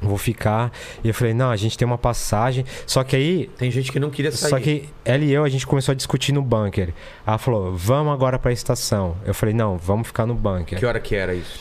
[0.00, 0.72] Vou ficar.
[1.04, 2.64] E eu falei, não, a gente tem uma passagem.
[2.86, 4.50] Só que aí Tem gente que não queria sair.
[4.50, 6.94] só que ela e eu, a gente começou a discutir no bunker.
[7.26, 9.14] Ela falou, vamos agora pra estação.
[9.26, 10.78] Eu falei, não, vamos ficar no bunker.
[10.78, 11.60] Que hora que era isso?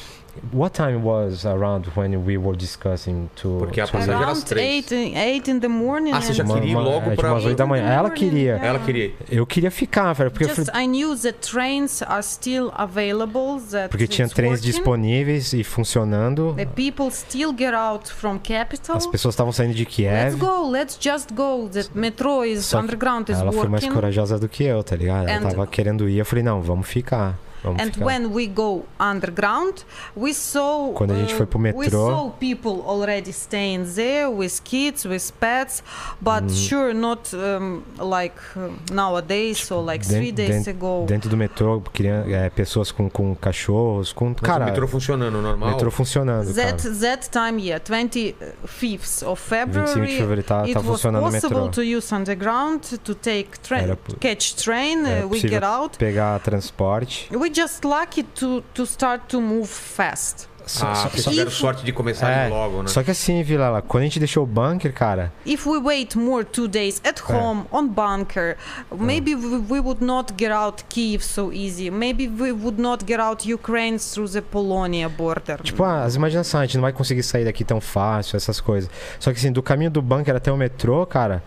[0.54, 3.58] What time was around when we were discussing to...
[3.60, 4.92] Porque a to- passagem era às Around três.
[4.92, 6.12] 8 8 in the morning.
[6.12, 7.32] Ah, você já queria ir logo pra...
[7.34, 7.88] umas oito da manhã.
[7.90, 8.40] Ela queria.
[8.40, 8.66] Yeah.
[8.66, 9.14] Ela queria.
[9.30, 13.60] Eu queria ficar, velho, porque, Just I knew that trains are still available.
[13.72, 14.72] That porque tinha trens working.
[14.72, 16.54] disponíveis e funcionando.
[16.56, 18.96] The people still get out from capital.
[18.98, 20.38] As pessoas estavam saindo de Let's Kiev.
[20.38, 21.70] go, let's just go.
[21.70, 23.94] The metro is Só underground is Ela foi mais working.
[23.94, 25.28] corajosa do que eu, tá ligado?
[25.28, 26.18] Ela And- tava querendo ir.
[26.18, 27.38] Eu falei, não, vamos ficar.
[27.64, 28.05] Vamos And ficar.
[28.05, 29.84] when we go underground,
[30.16, 34.28] we saw Quando a gente uh, foi pro we metrô- saw people already staying there
[34.30, 35.84] with kids, with pets,
[36.22, 36.49] but Uhum.
[36.49, 41.05] sure not um, like uh, nowadays or like three Den- days den- ago.
[41.07, 44.30] Dentro do metrô, crian- é, pessoas com, com cachorros, com.
[44.30, 45.70] Mas cara, o metrô funcionando normal.
[45.72, 46.95] metrô funcionando, That cara.
[46.95, 50.18] that time, yeah, 25th of 25 de February.
[50.18, 51.72] fevereiro tá, It tá was funcionando o possible metrô.
[51.72, 54.99] to use underground to take train, catch train.
[55.03, 55.97] uh, we get out.
[55.97, 57.28] Pegar transporte.
[57.32, 60.47] We just lucky to to start to move fast.
[60.66, 62.89] Só, Ah, só- porque só- If- sorte de começar É, logo, né?
[62.89, 66.43] só que assim, Vilela, quando a gente deixou o bunker, cara, If we wait more
[66.45, 67.34] two days at É.
[67.34, 68.56] home on bunker,
[68.95, 71.89] maybe we, we would not get out Kiev so easy.
[71.89, 75.60] Maybe we would not get out Ukraine through the Polonia border.
[75.64, 78.91] tipo, ah, as imaginações, a gente não vai conseguir sair daqui tão fácil, essas coisas.
[79.20, 81.41] Só que assim, do caminho do bunker até o metrô, cara,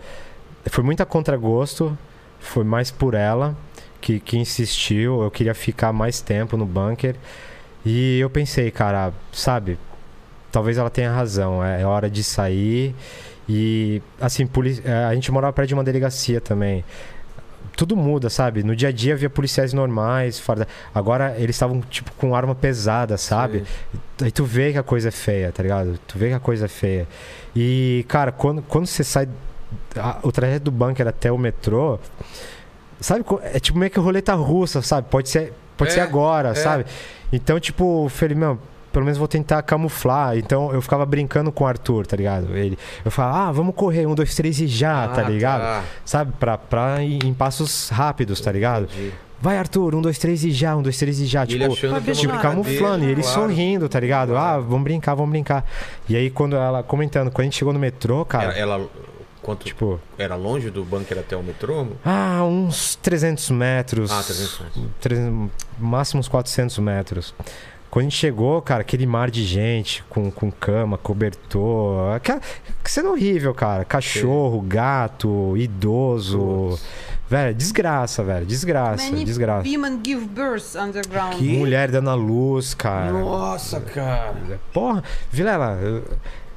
[0.69, 1.97] foi muito a contragosto,
[2.41, 3.55] foi mais por ela
[4.03, 5.23] que, que insistiu.
[5.23, 7.15] Eu queria ficar mais tempo no bunker.
[7.85, 9.77] E eu pensei, cara, sabe,
[10.51, 12.93] talvez ela tenha razão, é, é hora de sair.
[13.47, 14.47] E, assim,
[14.85, 16.83] é, a gente morava perto de uma delegacia também.
[17.75, 18.61] Tudo muda, sabe?
[18.63, 22.53] No dia a dia havia policiais normais, fora da- agora eles estavam, tipo, com arma
[22.53, 23.63] pesada, sabe?
[24.21, 25.99] Aí tu vê que a coisa é feia, tá ligado?
[26.07, 27.07] Tu vê que a coisa é feia.
[27.55, 29.27] E, cara, quando, quando você sai.
[29.97, 31.99] a- o trajeto do bunker até o metrô.
[33.03, 33.25] Sabe?
[33.43, 35.07] É tipo meio que roleta russa, sabe?
[35.09, 36.55] Pode ser, pode É, ser agora, é.
[36.55, 36.85] sabe?
[37.31, 38.57] Então, tipo, falei, meu,
[38.93, 40.37] pelo menos vou tentar camuflar.
[40.37, 42.55] Então eu ficava brincando com o Arthur, tá ligado?
[42.55, 45.61] Ele, eu falava, ah, vamos correr, um, dois, três e já, tá Ah, ligado?
[45.61, 45.83] tá.
[46.05, 46.31] Sabe?
[46.39, 48.83] Pra, pra ir em passos rápidos, tá ligado?
[48.85, 49.11] Entendi.
[49.41, 51.43] Vai, Arthur, um, dois, três e já, um, dois, três e já.
[51.43, 51.75] E tipo,
[52.13, 53.37] Tipo, camuflando, e ele claro.
[53.41, 54.37] sorrindo, tá ligado?
[54.37, 55.65] Ah, vamos brincar, vamos brincar.
[56.07, 58.87] E aí, quando ela comentando, quando a gente chegou no metrô, cara, Era, ela,
[59.43, 61.85] quanto, tipo, era longe do bunker até o metrô?
[62.03, 64.11] ah, uns 300 metros.
[64.11, 64.83] Ah, 300 metros.
[65.01, 67.35] 300, máximo uns 400 metros.
[67.91, 72.15] Quando a gente chegou, cara, aquele mar de gente com, com cama, cobertor.
[72.15, 72.41] Aquela
[72.83, 73.85] que cena horrível, cara.
[73.85, 76.69] Cachorro, gato, idoso.
[76.71, 76.85] Putz.
[77.29, 78.45] Velho, desgraça, velho.
[78.47, 79.67] Desgraça, Many desgraça.
[79.69, 81.35] women give birth underground.
[81.37, 83.11] Que- Mulher dando a luz, cara.
[83.11, 84.59] Nossa, cara.
[84.73, 86.03] Porra, Vilela, eu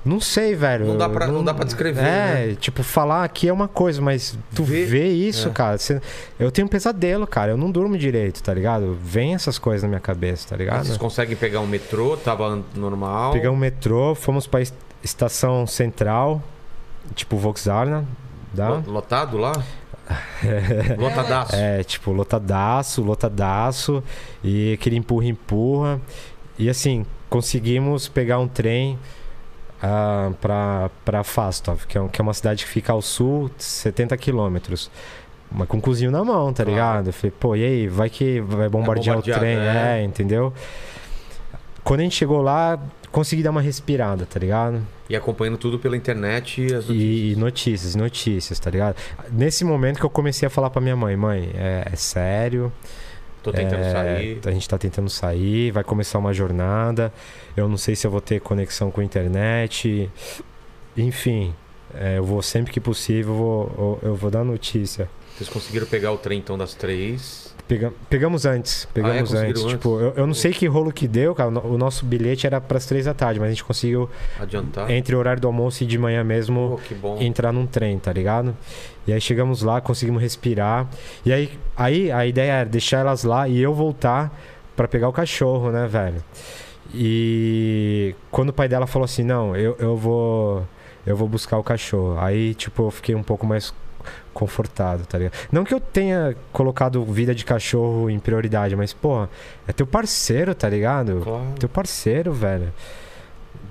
[0.07, 0.87] não sei, velho.
[0.87, 2.57] Não dá pra- não dá pra descrever, É, né?
[2.59, 5.51] tipo, falar aqui é uma coisa, mas tu Ver- vê isso, é.
[5.51, 5.77] cara.
[5.79, 6.01] cê-
[6.39, 7.51] eu tenho um pesadelo, cara.
[7.53, 8.97] Eu não durmo direito, tá ligado?
[9.03, 10.85] Vem essas coisas na minha cabeça, tá ligado?
[10.87, 12.17] Vocês conseguem pegar um metrô?
[12.17, 13.33] Tava normal.
[13.33, 16.43] Pegamos o metrô, fomos pra est- estação central,
[17.15, 18.07] tipo Volkswagen,
[18.55, 18.69] dá?
[18.71, 19.53] Lo- Lotado lá?
[20.99, 21.55] Lotadaço.
[21.57, 24.03] É, tipo, lotadaço, lotadaço,
[24.43, 26.01] e aquele empurra-empurra.
[26.59, 28.99] E assim, conseguimos pegar um trem
[29.83, 34.17] ah, pra, pra Fastov, que é, que é uma cidade que fica ao sul, 70
[34.17, 34.91] quilômetros.
[35.51, 37.09] Mas com um cozinho na mão, tá ligado?
[37.09, 40.01] Eu falei, pô, e aí, vai que vai bombardear o bombardeado, trem, é.
[40.01, 40.53] é, entendeu?
[41.85, 42.81] Quando a gente chegou lá,
[43.13, 44.83] consegui dar uma respirada, tá ligado?
[45.09, 46.97] E acompanhando tudo pela internet e as notícias.
[46.99, 48.97] E notícias, notícias, tá ligado?
[49.31, 52.73] Nesse momento que eu comecei a falar pra minha mãe, mãe, é, é sério,
[53.47, 54.41] Tô tentando é, sair.
[54.45, 57.13] A gente tá tentando sair, vai começar uma jornada.
[57.57, 60.11] Eu não sei se eu vou ter conexão com a internet.
[60.97, 61.55] Enfim,
[61.95, 65.09] é, eu vou sempre que possível, eu vou, eu vou dar notícia.
[65.37, 67.46] Vocês conseguiram pegar o trem então das três.
[67.69, 69.63] Pega- pegamos antes, pegamos Ah, conseguiram antes.
[69.63, 69.73] antes?
[69.73, 71.51] Tipo, eu, eu não sei que rolo que deu, cara.
[71.51, 74.09] O nosso bilhete era pras três da tarde, mas a gente conseguiu,
[74.41, 74.89] Adiantar.
[74.91, 77.19] entre o horário do almoço e de manhã mesmo, bom.
[77.21, 78.57] entrar num trem, tá ligado?
[79.05, 80.87] E aí chegamos lá, conseguimos respirar.
[81.25, 84.33] E aí, aí a ideia era deixar elas lá e eu voltar
[84.77, 86.23] pra pegar o cachorro, né, velho?
[86.95, 90.65] E quando o pai dela falou assim, não, eu, eu vou.
[91.07, 92.17] Eu vou buscar o cachorro.
[92.19, 93.73] Aí, tipo, eu fiquei um pouco mais
[94.37, 95.33] confortado, tá ligado?
[95.51, 99.29] Não que eu tenha colocado vida de cachorro em prioridade, mas, porra,
[99.67, 101.21] é teu parceiro, tá ligado?
[101.25, 101.45] Claro.
[101.59, 102.73] Teu parceiro, velho.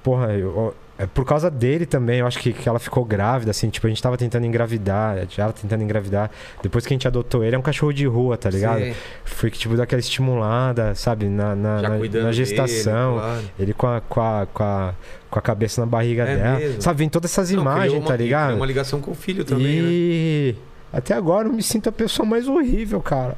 [0.03, 3.69] Porra, eu- é por causa dele também, eu acho que, que ela ficou grávida, assim,
[3.69, 6.31] tipo, a gente tava tentando engravidar, ela tentando engravidar.
[6.63, 8.81] Depois que a gente adotou ele, é um cachorro de rua, tá ligado?
[9.25, 11.25] Foi que, tipo, daquela estimulada, sabe?
[11.25, 13.15] Na, na, na- na dele, gestação.
[13.15, 13.41] claro.
[13.59, 14.93] Ele com a, com, a, com, a,
[15.29, 16.59] com a cabeça na barriga É dela.
[16.59, 16.81] mesmo?
[16.81, 18.55] Sabe, vem todas essas Não, imagens, uma- tá ligado?
[18.55, 19.87] uma ligação com o filho também, né?
[19.91, 20.55] e
[20.93, 23.35] até agora eu me sinto a pessoa mais horrível, cara.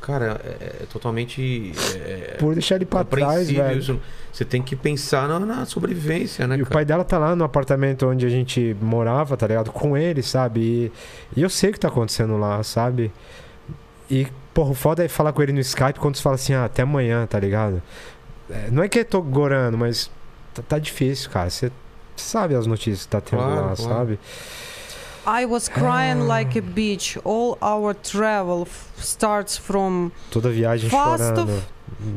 [0.00, 3.78] Cara, é, é totalmente é, Por deixar ele pra trás, velho.
[3.78, 4.00] isso.
[4.32, 6.74] Você tem que pensar na, na sobrevivência, né, E o cara?
[6.76, 9.70] pai dela tá lá no apartamento onde a gente morava, tá ligado?
[9.72, 10.60] Com ele, sabe?
[10.60, 10.92] E,
[11.38, 13.12] e eu sei o que tá acontecendo lá, sabe?
[14.10, 16.64] E, porra, o foda é falar com ele no Skype quando você fala assim, ah,
[16.64, 17.82] até amanhã, tá ligado?
[18.48, 20.10] É, não é que eu tô gorando, mas
[20.54, 21.50] tá, tá difícil, cara.
[21.50, 21.70] Você
[22.16, 23.76] você sabe as notícias que tá tendo Claro, lá, claro.
[23.76, 24.18] sabe?
[25.26, 27.18] I was crying like a bitch.
[27.24, 31.62] All our travel f- starts from Toda viagem Fastov.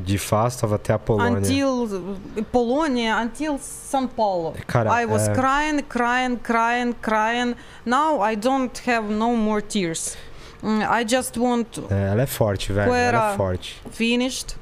[0.06, 1.38] De Fastov até a Polônia.
[1.40, 2.18] until
[2.52, 4.54] Polonia until São Paulo.
[4.68, 7.56] Cara, I was é- crying, crying, crying, crying.
[7.86, 10.16] Now I don't have no more tears.
[10.64, 12.94] Mm, I just want É, ela é forte, velho.
[12.94, 13.82] Ela é forte.
[13.92, 14.56] finished.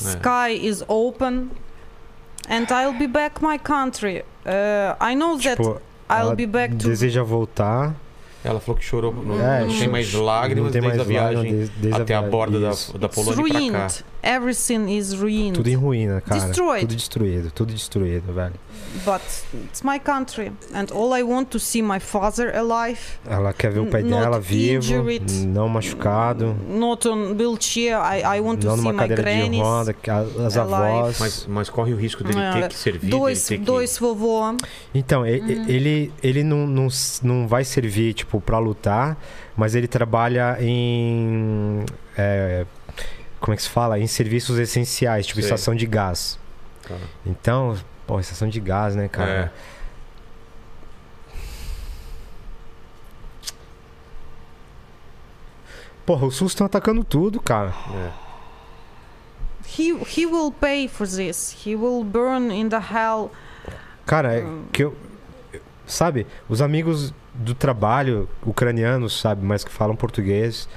[0.00, 0.04] É.
[0.12, 1.50] Sky is open,
[2.48, 4.24] and I'll be back my country.
[4.46, 5.80] Uh, I know that Tipo,
[6.12, 7.94] I'll ela be back to deseja voltar.
[8.44, 11.52] Ela falou que chorou, não, É, não tem mais lágrimas tem desde mais a viagem
[11.52, 12.30] desde- desde até a, viagem.
[12.30, 13.88] borda da, da Polônia pra cá.
[14.22, 15.54] Everything is ruined.
[15.54, 16.40] Tudo em ruína, cara.
[16.40, 16.82] Destroyed.
[16.82, 18.54] Tudo destruído, tudo destruído, velho.
[19.04, 19.22] But
[19.64, 22.98] it's my country, and all I want to see my father alive,
[23.28, 25.32] Ela quer ver o pai Not dela vivo, injured.
[25.46, 27.96] não machucado, not on wheelchair.
[27.98, 29.62] I, I want to não see numa my cadeira de grannies.
[29.62, 30.74] roda, que a- as alive.
[30.98, 31.18] avós.
[31.18, 33.64] Mas, mas corre o risco dele É, ter que servir, Dois, ter que...
[33.64, 34.54] dois vovô.
[34.94, 35.64] Então, e- Uhum.
[35.68, 36.88] ele, ele não, não,
[37.22, 39.16] não vai servir, tipo, pra lutar,
[39.56, 41.84] mas ele trabalha em.
[42.16, 42.64] é,
[43.42, 43.98] como é que se fala?
[43.98, 45.44] Em serviços essenciais, tipo Sei.
[45.50, 46.38] estação de gás.
[46.86, 46.94] Tá.
[47.26, 47.76] Então,
[48.06, 49.30] pô, estação de gás, né, cara?
[49.30, 49.50] É.
[56.04, 57.72] Porra, os SUS estão atacando tudo, cara.
[57.94, 58.10] É.
[59.78, 61.56] He he will pay for this.
[61.64, 63.30] He will burn in the hell.
[64.04, 64.64] Cara, é Hum.
[64.72, 64.96] que eu.
[65.86, 70.68] Sabe, os amigos do trabalho ucranianos, sabe, mas que falam português,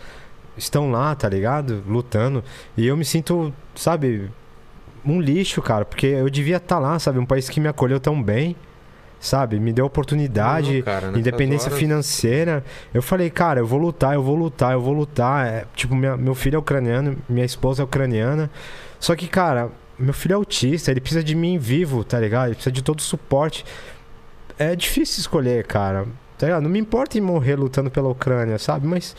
[0.57, 1.83] estão lá, tá ligado?
[1.87, 2.43] Lutando.
[2.77, 4.29] E eu me sinto, sabe,
[5.05, 7.19] um lixo, cara, porque eu devia estar lá, sabe?
[7.19, 8.55] Um país que me acolheu tão bem,
[9.19, 9.59] sabe?
[9.59, 10.77] Me deu oportunidade.
[10.77, 12.63] Não, cara, Independência horas- financeira.
[12.93, 15.47] Eu falei, cara, eu vou lutar, eu vou lutar, eu vou lutar.
[15.47, 18.49] É, tipo, minha- meu filho é ucraniano, minha esposa é ucraniana.
[18.99, 22.47] Só que, cara, meu filho é autista, ele precisa de mim vivo, tá ligado?
[22.47, 23.63] Ele precisa de todo o suporte.
[24.57, 26.05] É difícil escolher, cara.
[26.37, 26.63] Tá ligado?
[26.63, 28.85] Não me importa em morrer lutando pela Ucrânia, sabe?
[28.87, 29.15] Mas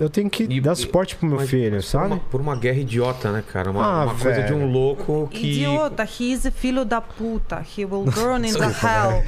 [0.00, 2.06] eu tenho que E- dar suporte pro meu Mas- filho, mas por sabe?
[2.06, 3.70] Uma, por uma guerra idiota, né, cara?
[3.70, 5.52] Uma, Ah, uma coisa de um louco que.
[5.52, 7.64] Idiota, he is a filho da puta.
[7.76, 9.22] He will burn in the hell.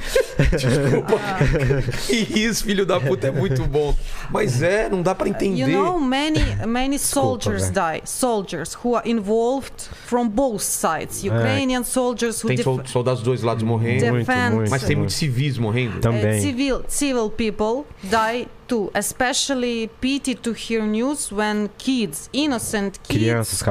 [2.07, 3.95] Que isso, filho da puta, é muito bom.
[4.29, 5.69] Mas é, não dá pra entender.
[5.69, 8.01] You know, many many Desculpa, soldiers die.
[8.05, 9.73] Soldiers who are involved
[10.05, 11.23] from both sides.
[11.23, 14.05] Ukrainian soldiers who Tem soldados dos dois lados morrendo.
[14.07, 14.69] Muito, defend- muito.
[14.69, 14.99] Mas tem muito.
[14.99, 15.99] muitos civis morrendo.
[15.99, 16.39] Também.
[16.39, 18.91] Uh, civil civil people die too.
[18.93, 23.63] Especially pity to hear news when kids, innocent kids, Crianças,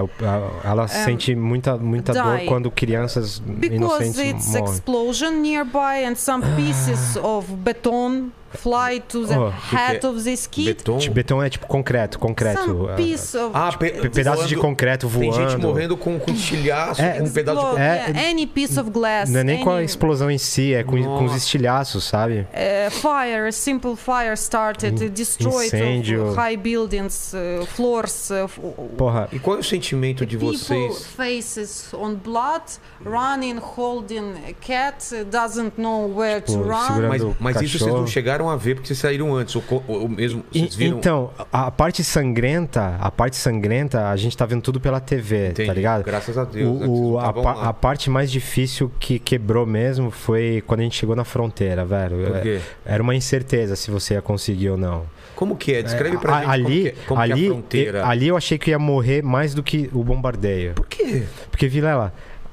[0.65, 2.47] ela sente muita, muita dor die.
[2.47, 4.65] quando crianças because inocentes it's morrem.
[4.65, 10.67] explosion nearby and some pieces of beton fly to the Oh, head of this kid.
[10.75, 10.99] Beton.
[10.99, 12.63] De beton é tipo concreto, concreto.
[12.65, 14.69] Some ah, piece of Ah, pe- pe- pedaços de voando.
[14.69, 15.37] concreto voando.
[15.37, 18.91] Tem gente morrendo com, com estilhaço, É, com um pedaço de É, any piece of
[18.91, 19.31] glass.
[19.31, 22.47] Não é nem com a any- explosão em si, é com, com os estilhaços, sabe?
[22.53, 26.33] Uh, fire, a simple fire started, In- destroyed incêndio.
[26.35, 28.31] high buildings, uh, floors.
[28.31, 28.49] Uh,
[28.97, 31.05] Porra, E qual é o sentimento de people vocês?
[31.07, 32.63] faces on blood,
[33.05, 34.97] running, holding a cat,
[35.31, 36.87] doesn't know where to Tipo, run.
[36.87, 39.55] segurando- Mas, mas isso vocês não chegaram a ver porque vocês saíram antes.
[39.57, 40.45] Ou, ou mesmo.
[40.53, 40.99] Viram.
[40.99, 45.67] então, a parte sangrenta, a parte sangrenta, a gente tá vendo tudo pela TV, Entendi.
[45.69, 46.05] tá ligado?
[46.05, 46.81] Graças a Deus.
[46.81, 50.83] né, O, vocês o- a, a parte mais difícil que quebrou mesmo foi quando a
[50.85, 52.17] gente chegou na fronteira, velho.
[52.27, 52.61] Por É- quê?
[52.85, 55.03] Era uma incerteza se você ia conseguir ou não.
[55.35, 55.83] Como que é?
[55.83, 58.07] Descreve pra A- gente ali, como, é- como ali, que é a fronteira.
[58.09, 60.73] ali eu achei que ia morrer mais do que o bombardeio.
[60.75, 61.25] Por quê?
[61.51, 62.13] Porque, Vilela,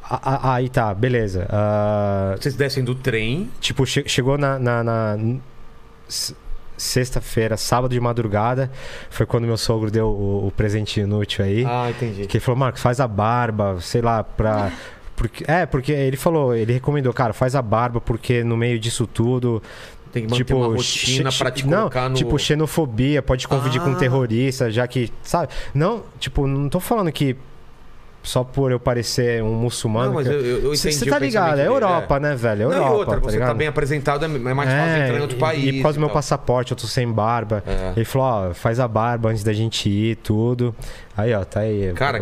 [0.10, 1.48] aí tá, beleza.
[1.50, 3.50] ah, Vocês descem do trem.
[3.62, 4.60] tipo, che- chegou na.
[4.60, 5.18] na- na-
[6.78, 8.72] sexta-feira, sábado de madrugada,
[9.10, 11.66] foi quando meu sogro deu o, o presente inútil aí.
[11.66, 12.26] Ah, entendi.
[12.26, 14.72] Que ele falou, Marcos, faz a barba, sei lá, pra.
[15.16, 19.06] Porque, é, porque ele falou, ele recomendou, cara, faz a barba, porque no meio disso
[19.06, 19.62] tudo.
[20.12, 22.16] Tem que manter tipo, uma rotina pra te não, colocar no...
[22.16, 23.96] Tipo, xenofobia, pode confundir com Ah.
[23.96, 25.54] terrorista, já que, sabe?
[25.72, 27.38] Não, tipo, não tô falando que
[28.24, 30.08] só por eu parecer um muçulmano.
[30.08, 32.72] Não, mas que eu, eu Você tá ligado, é dele, Europa, né, velho?
[32.72, 35.18] É Não, Europa, e outra, tá você tá bem apresentado, é mais fácil É, entrar
[35.18, 35.64] em outro e- país.
[35.66, 37.62] E por causa do meu passaporte, eu tô sem barba.
[37.68, 37.92] É.
[37.98, 40.74] Ele falou, ó, faz a barba antes da gente ir, tudo.
[41.16, 41.94] Aí, ó, tá aí.
[41.94, 42.20] Cara,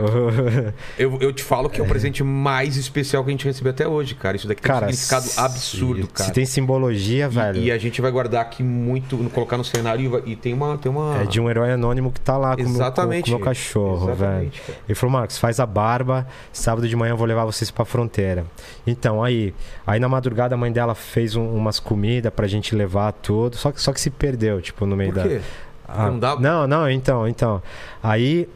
[0.97, 3.87] Eu, eu te falo que é o presente mais especial que a gente recebeu até
[3.87, 4.35] hoje, cara.
[4.35, 6.25] Isso daqui tem cara, um significado absurdo, se, cara.
[6.27, 7.57] Se tem simbologia, E- velho.
[7.61, 10.77] E, a gente vai guardar aqui muito, colocar no cenário e, e tem uma.
[10.77, 11.21] Tem uma...
[11.21, 13.29] É de um herói anônimo que tá lá com o meu- Exatamente.
[13.31, 14.13] com o meu cachorro, velho.
[14.21, 14.79] Exatamente, cara.
[14.87, 18.45] Ele falou, Marcos, faz a barba, sábado de manhã eu vou levar vocês pra fronteira.
[18.85, 19.53] Então, aí,
[19.87, 23.71] aí na madrugada a mãe dela fez um- umas comidas pra gente levar tudo, só
[23.71, 25.29] que, só que se perdeu, tipo, no meio Por da...
[25.29, 25.41] quê?
[25.87, 27.61] Ah, Não dá- Não, não, então, então.
[28.01, 28.47] Aí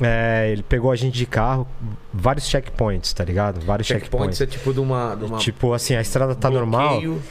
[0.00, 1.66] é, ele pegou a gente de carro,
[2.12, 3.60] vários checkpoints, tá ligado?
[3.64, 4.40] Vários Checkpoints checkpoints.
[4.40, 5.14] é tipo de uma.
[5.14, 7.22] De uma Tipo assim, a estrada tá normal, bloqueio.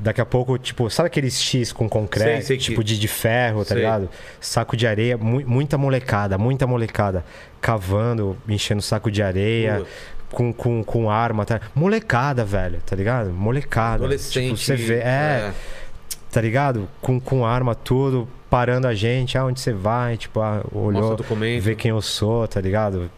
[0.00, 3.08] daqui a pouco, tipo, sabe aqueles X com concreto, Sei, sei que- tipo de, de
[3.08, 3.78] ferro, tá Sei.
[3.78, 4.08] ligado?
[4.40, 7.24] Saco de areia, mu- muita molecada, muita molecada,
[7.60, 9.84] cavando, enchendo saco de areia,
[10.30, 11.60] com, com, com arma, tá?
[11.74, 13.30] Molecada, velho, tá ligado?
[13.30, 13.96] Molecada.
[14.04, 14.44] Adolescente.
[14.46, 15.52] Tipo, você vê, é,
[16.30, 16.88] tá ligado?
[17.00, 20.16] Com, com arma, tudo, parando a gente, ah, onde você vai?
[20.16, 21.16] Tipo, ah, olhou,
[21.60, 23.10] ver quem eu sou, tá ligado?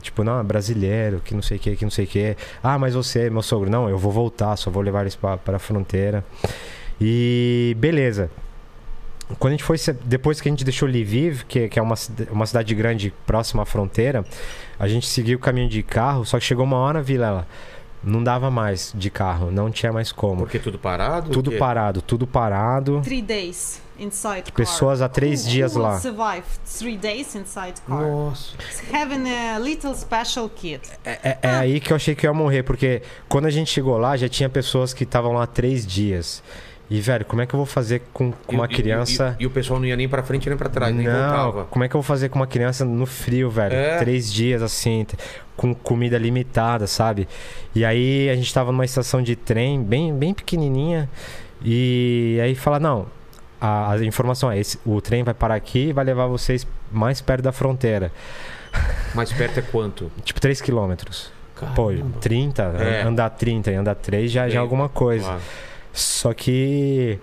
[0.00, 2.36] Tipo, não, é brasileiro, que não sei o que, que não sei o que.
[2.62, 5.58] Ah, mas você, meu sogro, não, eu vou voltar, só vou levar eles pra, pra
[5.58, 6.24] fronteira.
[7.00, 8.30] E beleza.
[9.38, 11.96] Quando a gente foi, depois que a gente deixou Lviv, que, que é uma,
[12.30, 14.24] uma cidade grande próxima à fronteira,
[14.78, 17.46] a gente seguiu o caminho de carro, só que chegou uma hora, Vilela,
[18.02, 20.38] não dava mais de carro, não tinha mais como.
[20.42, 21.30] Porque tudo parado?
[21.30, 23.00] Tudo parado, tudo parado.
[23.02, 24.54] Three days inside car.
[24.54, 25.98] Pessoas há três Who- dias who lá.
[25.98, 26.44] survive
[26.78, 28.00] three days inside car.
[28.00, 28.54] Nossa.
[28.92, 30.80] Having a little special kit.
[31.04, 33.70] É, é- é aí que eu achei que eu ia morrer, porque quando a gente
[33.70, 36.42] chegou lá, já tinha pessoas que estavam lá três dias.
[36.88, 39.36] E, velho, como é que eu vou fazer com, com E- uma e- criança.
[39.40, 41.64] E, e o pessoal não ia nem pra frente nem pra trás, nem não, voltava.
[41.64, 43.74] como é que eu vou fazer com uma criança no frio, velho?
[43.74, 43.98] É.
[43.98, 45.04] Três dias assim,
[45.56, 47.26] com comida limitada, sabe?
[47.74, 51.08] E aí a gente tava numa estação de trem bem, bem pequenininha.
[51.64, 53.06] E aí fala: não,
[53.60, 57.20] a, a informação é: esse, o trem vai parar aqui e vai levar vocês mais
[57.20, 58.12] perto da fronteira.
[59.14, 60.12] Mais perto é quanto?
[60.22, 61.32] Tipo, 3 quilômetros.
[61.74, 62.18] Pô, Caramba.
[62.20, 63.02] 30, É.
[63.02, 65.24] andar 30 e andar 3 já, já é alguma coisa.
[65.24, 65.40] Claro.
[65.96, 67.18] Só que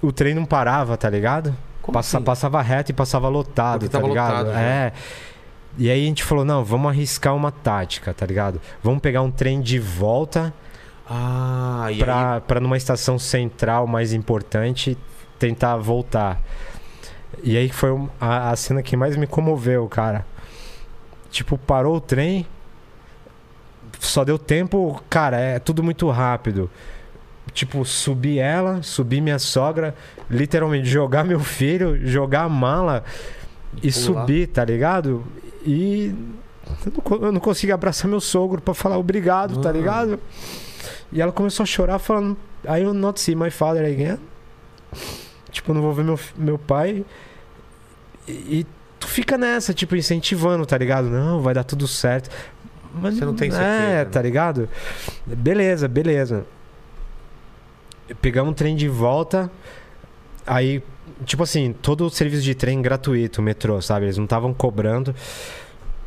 [0.00, 1.54] o trem não parava, tá ligado?
[1.92, 2.24] Passa- assim?
[2.24, 4.46] Passava reto e passava lotado, tá ligado?
[4.46, 4.92] lotado é.
[5.76, 8.60] E aí a gente falou, não, vamos arriscar uma tática, tá ligado?
[8.82, 10.52] Vamos pegar um trem de volta
[11.08, 11.98] Ah, e aí...
[11.98, 14.96] pra, pra numa estação central mais importante
[15.38, 16.40] tentar voltar.
[17.42, 20.26] E aí foi a, a cena que mais me comoveu, cara.
[21.30, 22.46] Tipo, parou o trem,
[24.00, 26.70] só deu tempo, cara, é tudo muito rápido.
[27.58, 29.92] Tipo, subir ela, subir minha sogra,
[30.30, 33.02] literalmente jogar meu filho, jogar a mala
[33.82, 33.92] e pular.
[33.92, 35.24] subir, tá ligado?
[35.66, 36.14] E
[36.86, 39.72] eu não, co- eu não consegui abraçar meu sogro pra falar obrigado, tá Mano.
[39.78, 40.20] ligado?
[41.10, 44.18] E ela começou a chorar, falando: I will not see my father again.
[45.50, 47.04] Tipo, eu não vou ver meu, meu pai.
[48.28, 48.66] E, e
[49.00, 51.08] tu fica nessa, tipo, incentivando, tá ligado?
[51.10, 52.30] Não, vai dar tudo certo.
[52.94, 54.04] Mas Você não tem É, certeza, né?
[54.04, 54.68] tá ligado?
[55.26, 56.46] Beleza, beleza.
[58.20, 59.50] Pegamos um trem de volta.
[60.46, 60.82] Aí,
[61.24, 64.06] tipo assim, todo o serviço de trem gratuito, metrô, sabe?
[64.06, 65.14] Eles não estavam cobrando.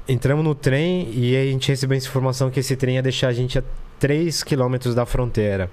[0.07, 3.33] Entramos no trem e a gente recebeu essa informação que esse trem ia deixar a
[3.33, 3.61] gente
[4.01, 5.69] 3 quilômetros da fronteira.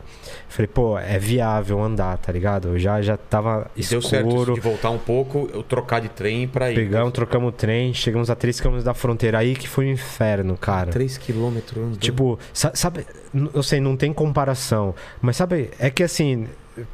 [0.51, 2.69] Falei, pô, é viável andar, tá ligado?
[2.69, 4.55] Eu já, já tava E Deu certo isso escuro.
[4.55, 6.75] de voltar um pouco, eu trocar de trem pra ir.
[6.75, 9.39] Pegamos, trocamos o trem, chegamos a 3 km da fronteira.
[9.39, 10.91] Aí que foi um inferno, cara.
[10.91, 11.97] 3 quilômetros.
[11.97, 13.07] Tipo, sa- sabe,
[13.55, 16.47] eu sei, não tem comparação, mas sabe, é que assim,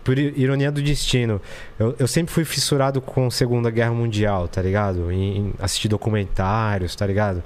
[0.03, 1.41] por ironia do destino,
[1.79, 5.11] eu, eu sempre fui fissurado com Segunda Guerra Mundial, tá ligado?
[5.11, 7.43] Em, em assistir documentários, tá ligado?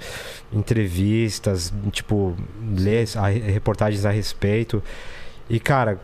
[0.51, 2.35] Entrevistas, tipo,
[2.77, 4.83] ler a- reportagens a respeito.
[5.49, 5.99] E, cara,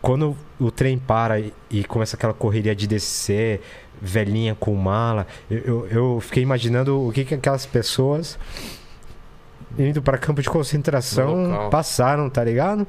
[0.00, 3.60] quando o trem para e, e começa aquela correria de descer,
[4.00, 8.38] velhinha com mala, eu, eu, eu fiquei imaginando o que, que aquelas pessoas
[9.78, 12.86] indo para campo de concentração passaram, tá ligado?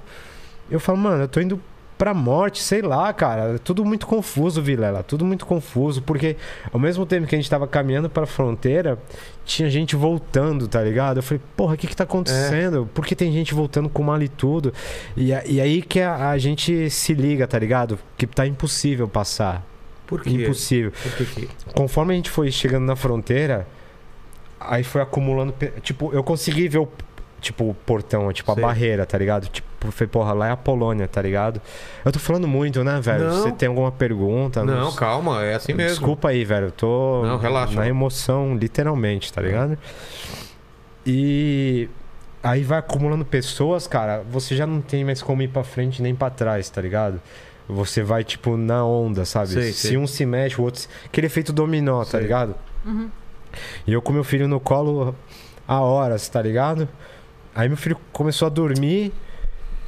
[0.69, 1.59] Eu falo, mano, eu tô indo
[2.03, 3.57] pra morte, sei lá, cara.
[3.57, 5.01] Tudo muito confuso, Vilela.
[5.03, 6.35] Tudo muito confuso, porque
[6.73, 8.99] ao mesmo tempo que a gente tava caminhando pra fronteira,
[9.45, 11.19] tinha gente voltando, tá ligado?
[11.19, 12.89] Eu falei, porra, o que que tá acontecendo?
[12.93, 14.73] Por que tem gente voltando com mal e tudo?
[15.15, 17.97] E, e aí que a, a gente se liga, tá ligado?
[18.17, 19.65] Que tá impossível passar.
[20.05, 20.31] Por quê?
[20.31, 20.91] Impossível.
[20.91, 23.65] Por que que- Conforme a gente foi chegando na fronteira,
[24.59, 25.53] aí foi acumulando.
[25.81, 26.87] Tipo, eu consegui ver o.
[27.39, 28.61] Tipo, o portão, tipo, Sei.
[28.61, 29.47] a barreira, tá ligado?
[29.47, 31.61] Tipo, foi, porra, lá é a Polônia, tá ligado?
[32.05, 33.25] Eu tô falando muito, né, velho?
[33.25, 33.41] Não.
[33.43, 34.63] Você tem alguma pergunta?
[34.63, 35.89] Não, calma, é assim mesmo.
[35.91, 36.67] Desculpa aí, velho.
[36.67, 37.75] Eu tô Não, relaxa.
[37.75, 39.77] na emoção, literalmente, tá ligado?
[41.05, 41.89] E
[42.41, 44.23] aí vai acumulando pessoas, cara.
[44.29, 47.21] Você já não tem mais como ir pra frente nem pra trás, tá ligado?
[47.67, 49.47] Você vai, tipo, na onda, sabe?
[49.49, 49.97] Sei, se sei.
[49.97, 50.81] um se mexe, o outro.
[50.81, 52.21] se- Aquele efeito dominó, tá Sei.
[52.21, 52.55] ligado?
[53.87, 55.15] E eu com meu filho no colo
[55.67, 56.87] há horas, tá ligado?
[57.55, 59.13] Aí meu filho começou a dormir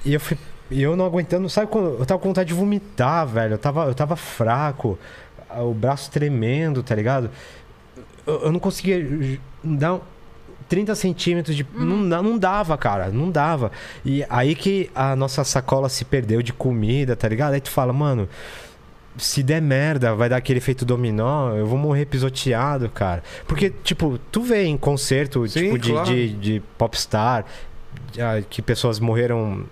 [0.05, 0.37] e eu fui.
[0.71, 1.99] E eu não aguentando, sabe quando.
[1.99, 3.53] Eu tava com vontade de vomitar, velho.
[3.53, 4.97] Eu tava, eu tava fraco,
[5.57, 7.29] o braço tremendo, tá ligado?
[8.25, 9.99] Eu, eu não conseguia dar
[10.67, 11.65] 30 centímetros de.
[11.75, 13.09] Não, dá- não dava, cara.
[13.09, 13.71] Não dava.
[14.03, 17.53] E aí que a nossa sacola se perdeu de comida, tá ligado?
[17.53, 18.27] Aí tu fala, mano.
[19.17, 23.23] Se der merda, vai dar aquele efeito dominó, eu vou morrer pisoteado, cara.
[23.47, 26.05] Porque, tipo, tu vê em concerto, Sim, tipo, de, claro.
[26.09, 27.45] de, de popstar,
[28.19, 29.63] ah, que pessoas morreram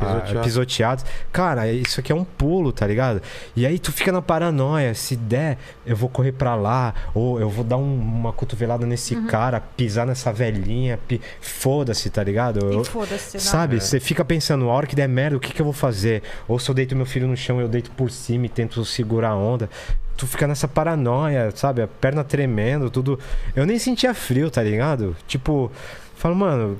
[0.00, 0.40] Pisoteado.
[0.44, 1.06] pisoteadas.
[1.32, 3.20] Cara, isso aqui é um pulo, tá ligado?
[3.54, 4.94] E aí tu fica na paranoia.
[4.94, 6.94] Se der, eu vou correr pra lá.
[7.14, 10.98] Ou eu vou dar um- uma cotovelada nesse cara, pisar nessa velhinha.
[11.06, 12.60] pi- Foda-se, tá ligado?
[12.72, 13.40] Eu- foda-se, né?
[13.40, 13.80] Sabe, É.
[13.80, 16.22] você fica pensando, a hora que der merda, o que, que eu vou fazer?
[16.48, 19.30] Ou se eu deito meu filho no chão, eu deito por cima e tento segurar
[19.30, 19.68] a onda.
[20.16, 21.80] Tu fica nessa paranoia, sabe?
[21.82, 23.18] A perna tremendo, tudo.
[23.56, 25.16] Eu nem sentia frio, tá ligado?
[25.26, 25.70] Tipo,
[26.14, 26.76] falo, mano,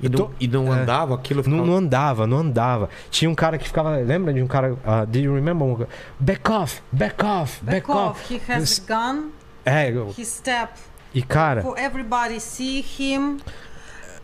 [0.00, 0.24] e, tô...
[0.24, 0.80] não, e não é.
[0.80, 1.42] andava aquilo?
[1.42, 1.60] Ficava...
[1.60, 2.88] Não, não, andava, não andava.
[3.10, 3.96] Tinha um cara que ficava.
[3.96, 4.72] Lembra de um cara.
[4.72, 5.86] Uh, do you remember?
[6.18, 8.20] Back off, back off, back, back off.
[8.20, 8.34] off.
[8.34, 8.78] He has This...
[8.78, 9.30] gun.
[9.64, 10.72] É, he step.
[11.14, 11.62] E cara.
[11.62, 13.38] For everybody see him.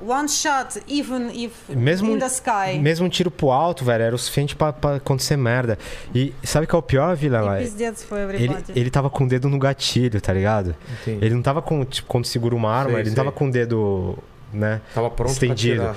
[0.02, 2.78] One shot, even if mesmo, in the sky.
[2.80, 5.78] Mesmo um tiro pro alto, velho, era o suficiente pra, pra acontecer merda.
[6.14, 7.40] E sabe qual é o pior, Vila?
[7.42, 7.60] Lá?
[7.60, 10.74] Ele, ele tava com o dedo no gatilho, tá ligado?
[11.02, 11.22] Entendi.
[11.22, 13.16] Ele não tava com, tipo, quando segura uma arma, sei, ele sei.
[13.16, 14.18] não tava com o dedo
[14.52, 14.80] né?
[14.94, 15.82] Tava pronto Estendido.
[15.82, 15.94] pra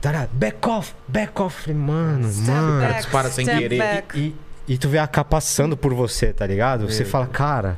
[0.00, 0.28] tirar.
[0.32, 1.62] Back off, back off.
[1.62, 2.80] Falei, mano, Step mano.
[2.80, 3.78] back, dispara sem querer.
[3.78, 4.18] back.
[4.18, 4.34] E,
[4.72, 6.90] e tu vê a AK passando por você, tá ligado?
[6.90, 7.76] Você fala, cara,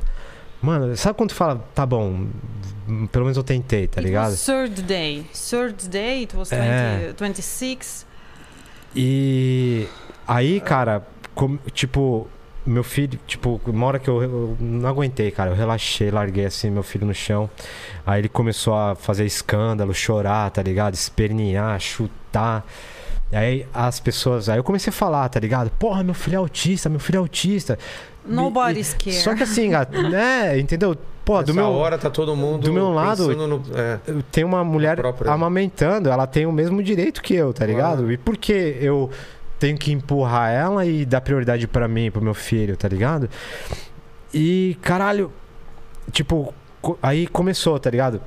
[0.61, 2.27] mano, sabe quando tu fala, tá bom,
[3.11, 4.31] pelo menos eu tentei, tá It ligado?
[4.31, 5.25] was third day.
[5.33, 7.13] Third day, it was 20, É.
[7.19, 8.05] 26.
[8.95, 9.87] E
[10.27, 12.27] aí, cara, com- tipo,
[12.65, 16.69] meu filho, tipo, uma hora que eu, eu não aguentei, cara, eu relaxei, larguei assim
[16.69, 17.49] meu filho no chão.
[18.05, 20.93] Aí ele começou a fazer escândalo, chorar, tá ligado?
[20.93, 22.65] Espernear, chutar.
[23.31, 25.69] Aí as pessoas, aí eu comecei a falar, tá ligado?
[25.71, 27.77] Porra, meu filho é autista, meu filho é autista.
[28.25, 29.15] Nobody's care.
[29.15, 30.95] Só que assim, gato, né, entendeu?
[31.25, 33.97] Pô, do Nessa meu hora tá todo mundo do meu lado- no- é.
[34.29, 38.11] tem uma mulher própria- amamentando, ela tem o mesmo direito que eu, tá ligado?
[38.11, 38.51] E por que
[38.81, 39.09] eu
[39.63, 43.29] tenho que empurrar ela e dar prioridade pra mim, pro meu filho, tá ligado?
[44.33, 45.31] E caralho,
[46.11, 46.53] tipo,
[47.01, 48.19] aí começou, tá ligado?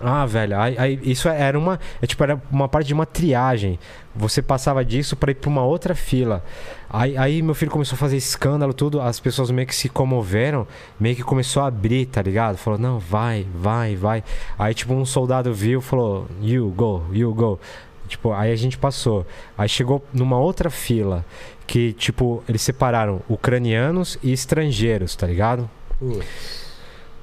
[0.00, 3.78] Ah, velho, aí, aí isso era uma, é, tipo, era uma parte de uma triagem.
[4.12, 6.42] Você passava disso pra ir pra uma outra fila.
[6.90, 9.00] Aí, aí meu filho começou a fazer escândalo, tudo.
[9.00, 10.66] As pessoas meio que se comoveram,
[10.98, 12.56] meio que começou a abrir, tá ligado?
[12.56, 14.24] Falou, não, vai, vai, vai.
[14.58, 17.60] Aí, tipo, um soldado viu, falou, you go, you go.
[18.08, 19.26] Tipo, aí a gente passou.
[19.56, 21.24] Aí chegou numa outra fila
[21.66, 25.68] que, tipo, eles separaram ucranianos e estrangeiros, tá ligado?
[25.98, 26.74] Putz,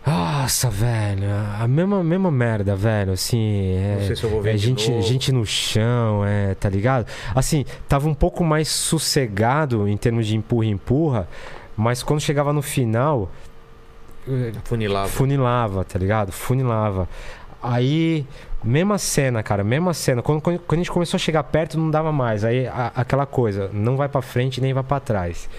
[0.05, 1.27] Nossa, velho,
[1.59, 3.73] a mesma, mesma merda, velho, assim.
[3.75, 5.01] É, não sei se eu vou ver é, gente, novo.
[5.03, 7.05] gente no chão, é, tá ligado?
[7.35, 11.27] Assim, tava um pouco mais sossegado em termos de empurra-empurra,
[11.77, 13.29] mas quando chegava no final,
[14.63, 15.07] Funilava.
[15.07, 16.31] funilava, tá ligado?
[16.31, 17.07] Funilava.
[17.61, 18.25] Aí,
[18.63, 20.21] mesma cena, cara, mesma cena.
[20.21, 22.43] Quando, quando a gente começou a chegar perto, não dava mais.
[22.43, 25.49] Aí, a- aquela coisa, não vai pra frente nem vai pra trás.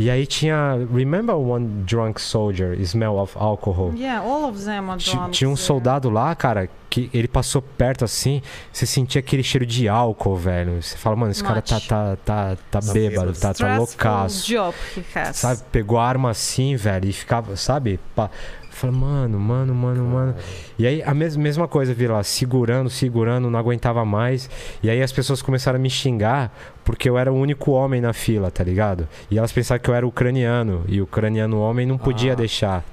[0.00, 0.76] E aí tinha.
[0.94, 3.92] Remember one drunk soldier, smell of alcohol?
[3.96, 5.32] Yeah, all of them are drunk.
[5.32, 8.40] Tinha um soldado lá, cara, que ele passou perto assim,
[8.72, 10.80] você sentia aquele cheiro de álcool, velho.
[10.80, 11.86] Você fala, mano, esse cara tá, Much.
[11.88, 14.46] tá, tá, tá Tá bêbado, tá, tá loucaço.
[14.46, 15.36] job he has.
[15.36, 15.62] Sabe?
[15.72, 17.98] Pegou a arma assim, velho, e ficava, sabe?
[18.14, 18.30] Pa...
[18.70, 20.34] Fala, mano, mano, mano, mano.
[20.78, 24.48] E aí a mes mesma coisa, vi lá, segurando, segurando, não aguentava mais.
[24.82, 26.52] E aí as pessoas começaram a me xingar
[26.84, 29.06] porque eu era o único homem na fila, tá ligado?
[29.30, 30.84] E elas pensavam que eu era ucraniano.
[30.88, 32.36] E o ucraniano homem não podia Ah.
[32.36, 32.84] deixar.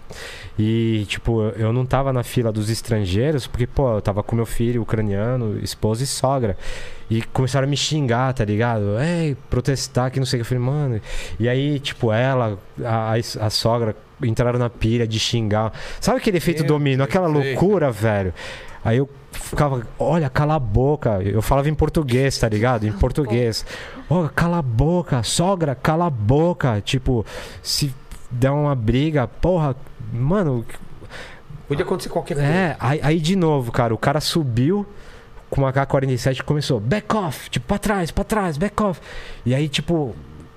[0.58, 4.46] E, tipo, eu não tava na fila dos estrangeiros, porque, pô, eu tava com meu
[4.46, 6.58] filho ucraniano, esposa e sogra.
[7.10, 8.98] E começaram a me xingar, tá ligado?
[9.00, 10.54] Ei, protestar, que não sei o que.
[10.54, 11.02] Eu falei, mano.
[11.40, 15.72] E aí, tipo, ela, a, a sogra, entraram na pilha de xingar.
[16.00, 17.04] Sabe aquele efeito Meu domínio?
[17.04, 18.34] Aquela loucura, velho.
[18.84, 21.22] Aí eu ficava, olha, cala a boca.
[21.24, 22.86] Eu falava em português, tá ligado?
[22.86, 23.66] Em português.
[24.10, 26.82] Ó, cala a boca, sogra, cala a boca.
[26.82, 27.26] Tipo,
[27.64, 27.94] se
[28.30, 29.76] der uma briga, porra,
[30.14, 30.66] mano,
[31.68, 32.48] Podia acontecer qualquer coisa.
[32.50, 34.86] é, aí, aí de novo, cara, o cara subiu
[35.50, 39.02] com uma K-47 e começou, back off, tipo, pra trás, pra trás, back off.
[39.46, 40.16] E aí, tipo,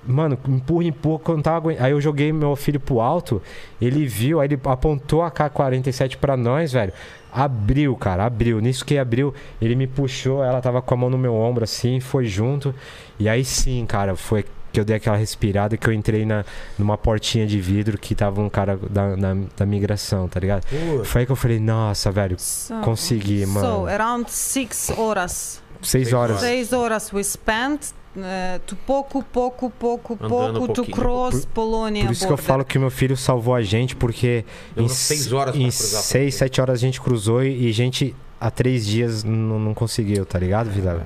[0.09, 3.41] mano, empurra, empurra, quando tava aguent- Aí eu joguei meu filho pro alto,
[3.81, 6.91] ele viu, aí ele apontou a K-47 pra nós, velho.
[7.31, 8.59] Abriu, cara, abriu.
[8.59, 11.99] Nisso que abriu, ele me puxou, ela tava com a mão no meu ombro assim,
[11.99, 12.73] foi junto.
[13.19, 16.45] E aí sim, cara, foi que eu dei aquela respirada que eu entrei na,
[16.77, 20.63] numa portinha de vidro que tava um cara da, da, da migração, tá ligado?
[20.67, 23.87] Pô, Foi aí que eu falei, nossa, velho, So, Consegui, So, mano.
[23.87, 25.61] around six horas.
[25.81, 26.39] seis horas.
[26.39, 30.29] Seis horas we spent uh, to pouco, pouco, pouco, Andando
[30.59, 30.97] pouco to pouquinho.
[30.97, 34.45] cross Polonia Por isso que eu falo que o meu filho salvou a gente, porque
[34.71, 38.15] em, Demorou seis horas em a seis, sete horas a gente cruzou e, e gente
[38.39, 41.01] há três dias não, não conseguiu, tá ligado, Vidal?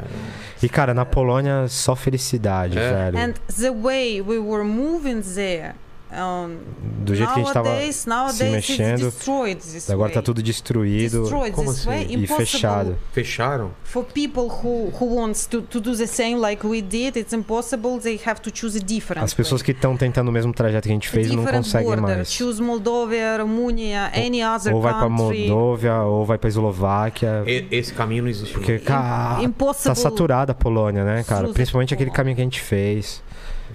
[0.62, 2.90] E cara, na Polônia só felicidade, É.
[3.12, 3.18] velho.
[3.18, 5.74] And the way we were moving there,
[6.16, 6.58] um,
[7.04, 10.42] Do jeito que a gente tava nowadays, nowadays se mexendo, destroyed this agora tá tudo
[10.42, 11.88] destruído destroyed Como assim?
[11.90, 12.06] way.
[12.10, 12.98] e Impossible fechado.
[13.12, 13.72] Fecharam?
[13.84, 17.16] for people who who wants to, to do the same like we did.
[17.16, 18.00] It's impossible.
[18.00, 19.24] They have to choose a different.
[19.24, 19.66] As pessoas way.
[19.66, 22.18] que estão tentando o mesmo trajeto que a gente fez não different conseguem border.
[22.18, 22.32] mais.
[22.32, 25.48] Choose Moldova, Romania, any other Ou vai pra country.
[25.50, 27.44] Moldóvia, ou vai pra Eslováquia.
[27.46, 28.54] E- esse caminho não existe.
[28.54, 29.96] Porque, cara, tá Impossible.
[29.96, 31.48] saturada a Polônia, né, cara?
[31.50, 33.22] Principalmente aquele caminho que a gente fez.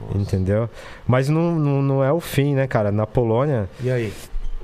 [0.00, 0.18] Nossa.
[0.18, 0.68] Entendeu?
[1.06, 2.90] Mas não, não, não é o fim, né, cara?
[2.92, 3.68] Na Polônia.
[3.82, 4.12] E aí?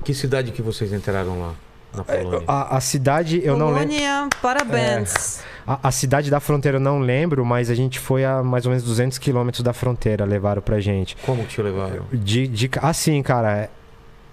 [0.03, 1.53] Que cidade que vocês entraram lá?
[1.95, 2.43] Na Polônia?
[2.47, 3.87] A, a cidade, eu não lembro.
[3.87, 5.41] Polônia, parabéns.
[5.67, 8.71] A, a cidade da fronteira eu não lembro, mas a gente foi a mais ou
[8.71, 11.17] menos 200 quilômetros da fronteira, levaram pra gente.
[11.25, 12.05] Como te levaram?
[12.11, 13.69] De, de, assim, cara,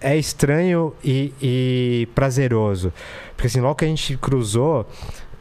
[0.03, 2.93] é estranho e, e prazeroso.
[3.35, 4.87] Porque assim, logo que a gente cruzou,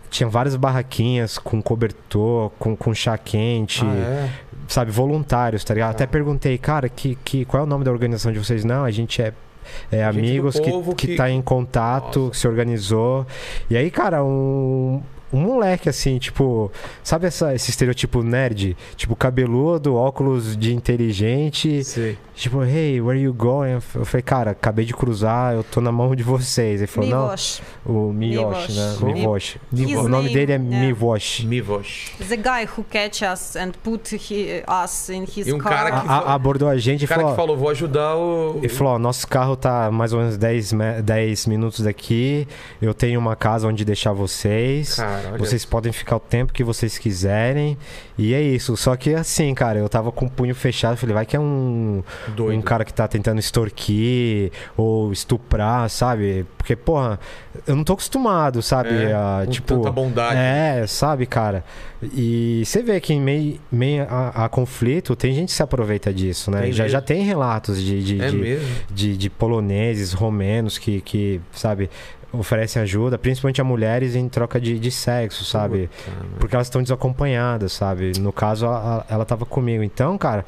[0.09, 3.83] tinha várias barraquinhas com cobertor, com, com chá quente.
[3.83, 4.29] Ah, é?
[4.72, 5.89] Sabe, voluntários, tá ligado?
[5.91, 6.03] Tá.
[6.03, 8.64] Até perguntei, cara, que, que, qual é o nome da organização de vocês?
[8.64, 9.34] Não, a gente é,
[9.91, 12.31] é amigos que, que que- tá em contato, Nossa.
[12.31, 13.26] que se organizou.
[13.69, 15.02] E aí, cara, um,
[15.34, 16.72] um moleque assim, tipo,
[17.03, 18.76] sabe essa, esse estereotipo nerd?
[18.95, 21.84] Tipo, cabeludo, óculos de inteligente.
[21.84, 22.18] Sei.
[22.41, 23.73] Tipo, hey, where you going?
[23.93, 26.81] Eu falei, cara, acabei de cruzar, eu tô na mão de vocês.
[26.81, 27.35] Ele falou, não,
[27.85, 28.95] o Miyoshi, né?
[29.03, 29.57] Mivosh.
[30.03, 30.88] O nome dele é yeah.
[30.88, 31.41] Mivosh.
[31.43, 32.11] Mivosh.
[32.27, 35.72] the guy who catch us and put he, us in his E um car.
[35.72, 38.57] cara que- a- abordou a gente e O cara falou, que falou, vou ajudar o.
[38.57, 42.47] Ele falou, ó, nosso carro tá mais ou menos 10, me- 10 minutos daqui.
[42.81, 44.95] Eu tenho uma casa onde deixar vocês.
[44.95, 47.77] Cara, Vocês podem ficar o tempo que vocês quiserem.
[48.18, 48.76] E é isso.
[48.77, 50.97] Só que assim, cara, eu tava com o punho fechado.
[50.97, 52.01] Falei, vai que é um,
[52.31, 52.57] doido.
[52.57, 56.45] um cara que tá tentando extorquir ou estuprar, sabe?
[56.57, 57.19] Porque, porra,
[57.67, 58.89] eu não tô acostumado, sabe?
[58.89, 60.35] É, a, tipo, tanta bondade.
[60.37, 61.63] é, sabe, cara?
[62.13, 66.13] E você vê que em meio, meio a, a conflito, tem gente que se aproveita
[66.13, 66.61] disso, né?
[66.61, 66.93] Tem já, mesmo.
[66.93, 68.59] já tem relatos de, de, É de,
[68.91, 71.89] de, de poloneses, romenos que, que, sabe,
[72.33, 75.89] oferecem ajuda, principalmente a mulheres em troca de, de sexo, sabe?
[76.05, 76.27] Puta.
[76.39, 78.13] Porque elas estão desacompanhadas, sabe?
[78.19, 79.83] No caso, a- a- ela tava comigo.
[79.83, 80.45] Então, cara,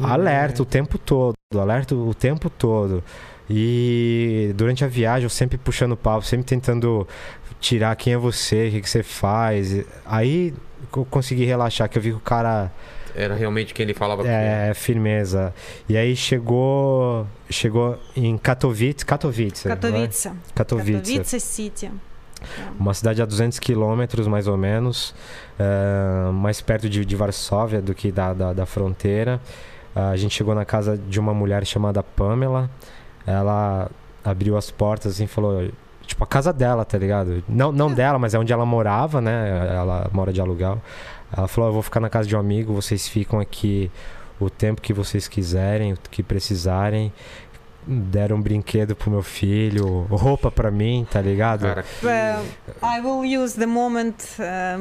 [0.00, 3.02] alerta o tempo todo, alerta o tempo todo.
[3.48, 7.06] E durante a viagem eu sempre puxando papo, sempre tentando
[7.60, 9.84] tirar quem é você, o que, que você faz.
[10.04, 10.52] Aí
[10.96, 12.70] eu consegui relaxar, que eu vi que o cara
[13.14, 15.54] Era realmente quem ele falava é firmeza.
[15.88, 19.76] E aí chegou chegou em Katowice, Katowice, né?
[19.76, 20.30] Katowice.
[20.54, 20.92] Katowice.
[20.92, 21.90] Katowice City.
[22.78, 25.14] Uma cidade a 200 quilômetros, mais ou menos,
[25.58, 29.40] eh, mais perto de, de Varsóvia do que da, da, da fronteira.
[29.96, 32.70] Ah, a gente chegou na casa de uma mulher chamada Pamela.
[33.26, 33.90] Ela
[34.22, 35.70] abriu as portas assim, e falou...
[36.06, 37.42] Tipo, a casa dela, tá ligado?
[37.48, 39.74] Não, não dela, mas é onde ela morava, né?
[39.74, 40.80] Ela mora de aluguel.
[41.36, 43.90] Ela falou, eu vou ficar na casa de um amigo, vocês ficam aqui
[44.38, 47.12] o tempo que vocês quiserem, o que precisarem.
[47.88, 51.60] Deram um brinquedo pro meu filho, roupa pra mim, tá ligado?
[51.62, 54.14] Cara, que- Uh, I will use the moment.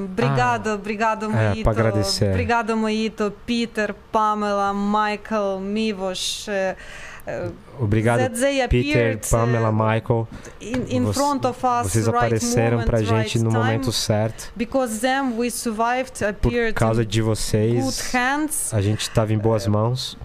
[0.06, 1.64] Obrigado, obrigado, é, Moito.
[1.64, 2.32] pra agradecer.
[2.32, 6.48] Obrigado, Moito, Peter, Pamela, Michael, Mivos.
[6.48, 7.54] Uh, uh,
[7.84, 10.28] Obrigado, Peter, appeared, Pamela, uh, Michael.
[10.60, 13.92] in, in front of us, Vocês right apareceram moment, pra right gente no time, momento
[13.92, 14.52] certo.
[14.56, 18.74] Because them we survived, Por appeared causa in de good vocês, hands.
[18.74, 20.18] a gente tava em boas mãos.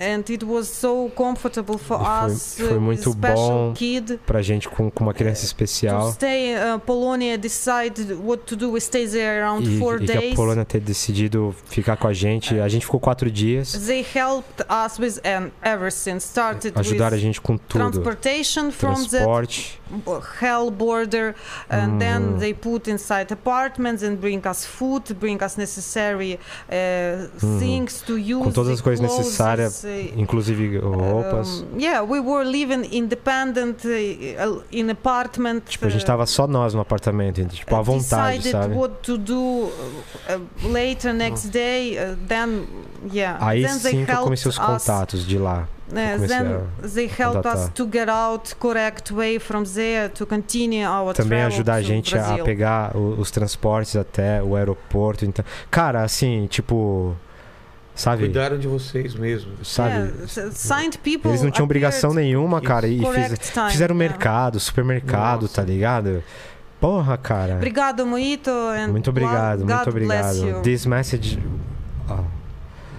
[0.00, 4.68] And it was so comfortable for foi- us foi uh, muito bom kid Pra gente
[4.68, 6.12] com, com uma criança to especial.
[6.12, 6.54] stay.
[6.54, 8.70] Uh, Polonia decided what to do.
[8.72, 10.34] We stayed there around E, four e que a days.
[10.34, 12.58] Polônia ter decidido ficar com a gente.
[12.58, 13.72] A gente ficou quatro dias.
[13.86, 15.20] They helped us with
[15.62, 16.16] everything.
[16.18, 17.80] Started Ajudaram a with gente com tudo.
[17.90, 19.80] transportation from the Transporte.
[20.40, 21.34] Hell border,
[21.68, 22.38] and then Uhum.
[22.38, 26.38] they put inside apartments and bring us food, bring us necessary
[26.68, 27.58] uh, Uhum.
[27.58, 28.42] things to use.
[28.44, 31.60] Com todas as coisas necessárias, uh, inclusive roupas.
[31.62, 35.64] um, yeah, we were living independent uh, in apartment.
[35.68, 38.74] Tipo, a gente tava só nós no apartamento, tipo, à vontade, decided sabe?
[38.74, 39.70] what to do
[40.62, 41.96] later next day.
[41.98, 42.66] Uh, then,
[43.12, 43.38] yeah.
[43.40, 45.68] Aí then they sim comecei os contatos de lá.
[45.86, 51.12] Then a they helped us to get out correct way from there to continue our
[51.14, 52.44] Também ajudar a gente a Brazil.
[52.44, 55.26] pegar o- os transportes até o aeroporto.
[55.26, 57.14] Então, cara, assim, tipo,
[57.94, 58.22] sabe?
[58.24, 59.52] Cuidaram de vocês mesmo.
[59.62, 59.90] Sabe?
[59.90, 64.10] Yeah, people Eles não tinham obrigação nenhuma, cara, e fiz- time, fizeram yeah.
[64.14, 65.54] mercado, supermercado, Nossa.
[65.56, 66.22] tá ligado?
[66.80, 67.54] Porra, cara.
[67.56, 68.50] Obrigado, Moito.
[68.50, 70.62] And Muito obrigado, God muito obrigado.
[70.62, 71.38] This message.
[72.08, 72.24] Ah,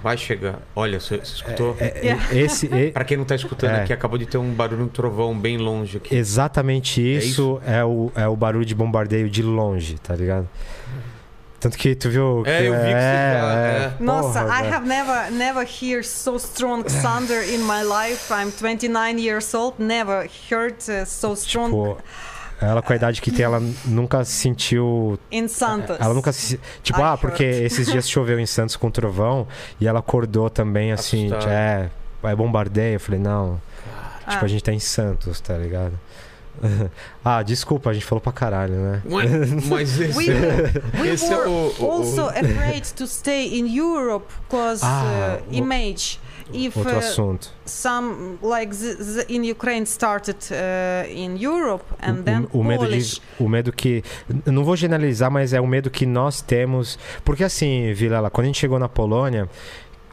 [0.06, 0.60] Vai chegar.
[0.76, 1.76] Olha, você, você escutou?
[1.80, 2.36] é- é- Yeah.
[2.38, 3.82] esse, e- Pra quem não tá escutando É.
[3.82, 6.16] aqui, acabou de ter um barulho, um trovão bem longe aqui.
[6.16, 10.48] exatamente isso, é, o, é o barulho de bombardeio de longe, tá ligado?
[11.60, 12.44] Tanto que tu viu.
[12.46, 13.94] É, eu vi que você tá- é.
[14.00, 18.32] Nossa, porra, I have never never hear so strong thunder in my life.
[18.32, 19.82] I'm 29 years old.
[19.82, 21.98] Never heard uh, so strong Tipo,
[22.62, 25.20] ela com a idade que tem, ela nunca sentiu.
[25.32, 25.98] in Santos.
[26.00, 26.60] Ela nunca se.
[26.82, 27.66] Tipo, I ah, porque heard.
[27.66, 29.48] esses dias choveu em Santos com trovão
[29.80, 31.52] e ela acordou também assim, Assustada.
[31.54, 31.90] é,
[32.24, 32.96] é bombardeio.
[32.96, 33.60] Eu falei, não,
[34.30, 34.46] tipo, Ah.
[34.46, 35.94] a gente tá em Santos, tá ligado?
[37.24, 39.02] ah, desculpa, a gente falou pra caralho, né?
[39.68, 40.26] Mas esse, We,
[41.02, 45.54] we esse é o, o- also afraid to stay in Europe because Ah, uh, o-
[45.54, 46.18] image.
[46.54, 47.50] If Outro uh, assunto.
[47.66, 48.96] some like the,
[49.26, 53.50] the in Ukraine started uh, in Europe and O- then o, o medo de, o
[53.50, 54.04] medo que
[54.46, 58.48] não vou generalizar, mas é o medo que nós temos, porque assim, Vilela, quando a
[58.48, 59.50] gente chegou na Polônia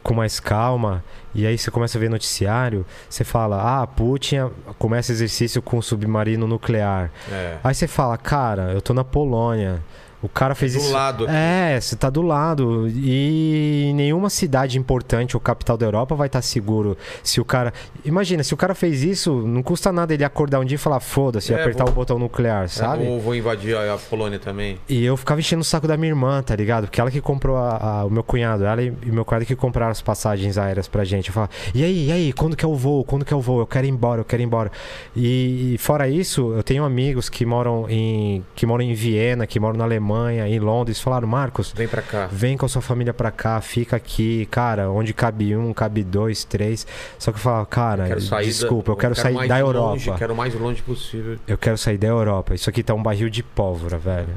[0.01, 1.03] com mais calma
[1.35, 4.49] e aí você começa a ver noticiário, você fala: "Ah, Putin
[4.79, 7.11] começa exercício com submarino nuclear".
[7.31, 7.57] É.
[7.63, 9.81] Aí você fala: "Cara, eu tô na Polônia.
[10.23, 11.33] O cara fez do isso lado aqui.
[11.35, 12.87] é, você tá do lado.
[12.89, 17.73] E nenhuma cidade importante ou capital da Europa vai estar seguro se o cara.
[18.05, 20.99] Imagina, se o cara fez isso, não custa nada ele acordar um dia e falar
[20.99, 23.05] foda-se É, apertar vou- o botão nuclear, sabe?
[23.05, 24.79] Ou vou invadir a Polônia também.
[24.87, 26.85] E eu ficava enchendo o saco da minha irmã, tá ligado?
[26.85, 29.91] Porque ela que comprou a- a- o meu cunhado, ela e, meu cunhado que compraram
[29.91, 31.27] as passagens aéreas pra gente.
[31.27, 33.03] Eu falava, e aí, e aí, quando que é o voo?
[33.03, 33.59] Quando que é o voo?
[33.59, 34.71] Eu quero ir embora, eu quero ir embora.
[35.15, 39.59] E, e fora isso, eu tenho amigos que moram em que moram em Viena, que
[39.59, 40.12] moram na Alemanha,
[40.47, 42.27] em Londres, falaram, Marcos, Vem pra cá.
[42.31, 46.43] Vem com a sua família pra cá, fica aqui, cara, onde cabe um, cabe dois,
[46.43, 46.85] três.
[47.19, 50.07] Só que eu falava, cara, Quero sair desculpa, da, eu quero sair mais da longe,
[50.07, 50.19] Europa.
[50.19, 51.37] Quero o mais longe possível.
[51.47, 52.53] Eu quero sair da Europa.
[52.55, 54.29] Isso aqui tá um barril de pólvora, velho.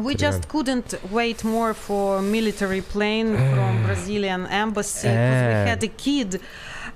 [0.00, 5.64] We Tá just couldn't wait more for military plane from Brazilian embassy because É.
[5.64, 6.40] we had a kid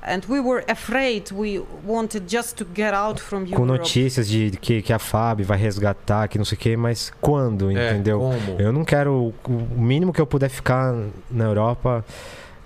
[0.03, 1.31] and we were afraid.
[1.33, 5.59] We wanted just to get out from Com notícias de que, que a FAB vai
[5.59, 8.19] resgatar, que não sei o quê, mas quando, É, entendeu?
[8.21, 8.61] como?
[8.61, 9.33] Eu não quero.
[9.49, 10.95] O mínimo que eu puder ficar
[11.31, 12.05] na Europa,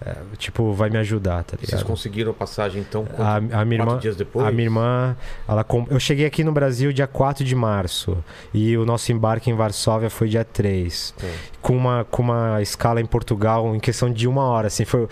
[0.04, 1.86] é, tipo, vai me ajudar, tá Vocês ligado?
[1.86, 3.98] conseguiram a passagem então quanto, A, a minha quatro irmã.
[3.98, 4.46] dias depois?
[4.46, 5.16] A minha irmã,
[5.48, 8.16] ela com- eu cheguei aqui no Brasil dia 4 de março
[8.52, 11.26] e o nosso embarque em Varsóvia foi dia 3, Tá.
[11.62, 15.08] com uma com uma escala em Portugal em questão de uma hora, assim, foi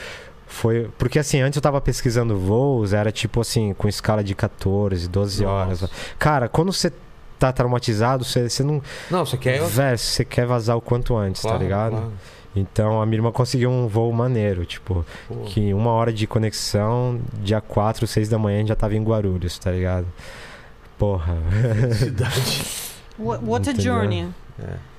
[0.54, 5.08] foi porque assim, antes eu tava pesquisando voos, era tipo assim, com escala de 14,
[5.08, 5.80] 12 horas.
[5.82, 5.92] Nossa.
[6.18, 6.92] Cara, quando você
[7.38, 9.60] tá traumatizado, você, você não, Não, você quer.
[9.60, 11.90] Você quer vazar o quanto antes, Claro, tá ligado?
[11.92, 12.12] claro.
[12.56, 15.34] Então a minha irmã conseguiu um voo maneiro, tipo, Pô.
[15.46, 19.02] que uma hora de conexão, dia 4, 6 da manhã a gente já tava em
[19.02, 20.06] Guarulhos, tá ligado?
[20.96, 21.36] Porra.
[21.98, 22.64] Cidade.
[23.18, 23.92] What, what a Entendeu?
[23.94, 24.28] journey.
[24.62, 24.93] É.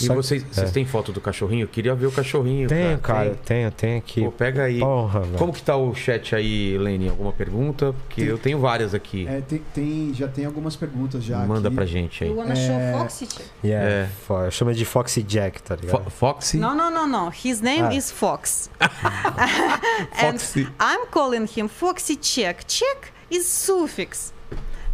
[0.00, 0.72] E vocês, vocês é.
[0.72, 1.64] têm foto do cachorrinho?
[1.64, 2.68] Eu queria ver o cachorrinho.
[2.68, 3.36] Tenho, cara, Tem?
[3.44, 4.22] tenho, tenho aqui.
[4.24, 4.78] Pô, pega aí.
[4.80, 5.22] Porra.
[5.38, 7.08] Como que tá o chat aí, Lene?
[7.08, 7.92] Alguma pergunta?
[8.06, 9.26] Porque Tem- eu tenho várias aqui.
[9.28, 11.76] É, tem, tem- já tem algumas perguntas já Manda aqui.
[11.76, 12.30] pra gente aí.
[12.30, 12.56] You wanna É.
[12.56, 13.28] show Foxy?
[13.64, 14.08] Yeah, É.
[14.26, 16.04] fo- eu chamo de Foxy Jack, tá ligado?
[16.04, 16.58] Fo Foxy?
[16.58, 17.32] No, no, no, no.
[17.44, 17.94] His name Ah.
[17.94, 18.70] is Fox.
[20.22, 20.68] and Foxy.
[20.80, 22.64] I'm calling him Foxy Czech.
[22.66, 24.32] Czech is suffix.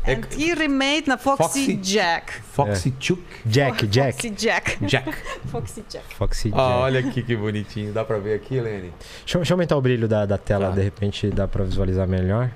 [0.07, 2.33] É- And he remade na Foxy, Foxy- Jack.
[2.43, 3.23] Foxy Chuk?
[3.47, 4.13] Jack, Jack.
[4.13, 4.85] Foxy Jack.
[4.85, 5.11] Jack.
[5.51, 6.15] Foxy Jack.
[6.15, 6.61] Foxy Jack.
[6.61, 7.93] Ah, olha aqui que bonitinho.
[7.93, 8.93] Dá pra ver aqui, Lene?
[9.21, 10.75] Deixa, eu- deixa eu aumentar o brilho da, da tela, Tá.
[10.75, 12.51] de repente dá pra visualizar melhor.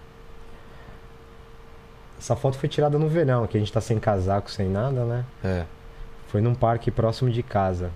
[2.18, 5.24] Essa foto foi tirada no verão, que a gente tá sem casaco, sem nada, né?
[5.44, 5.64] É.
[6.26, 7.90] Foi num parque próximo de casa.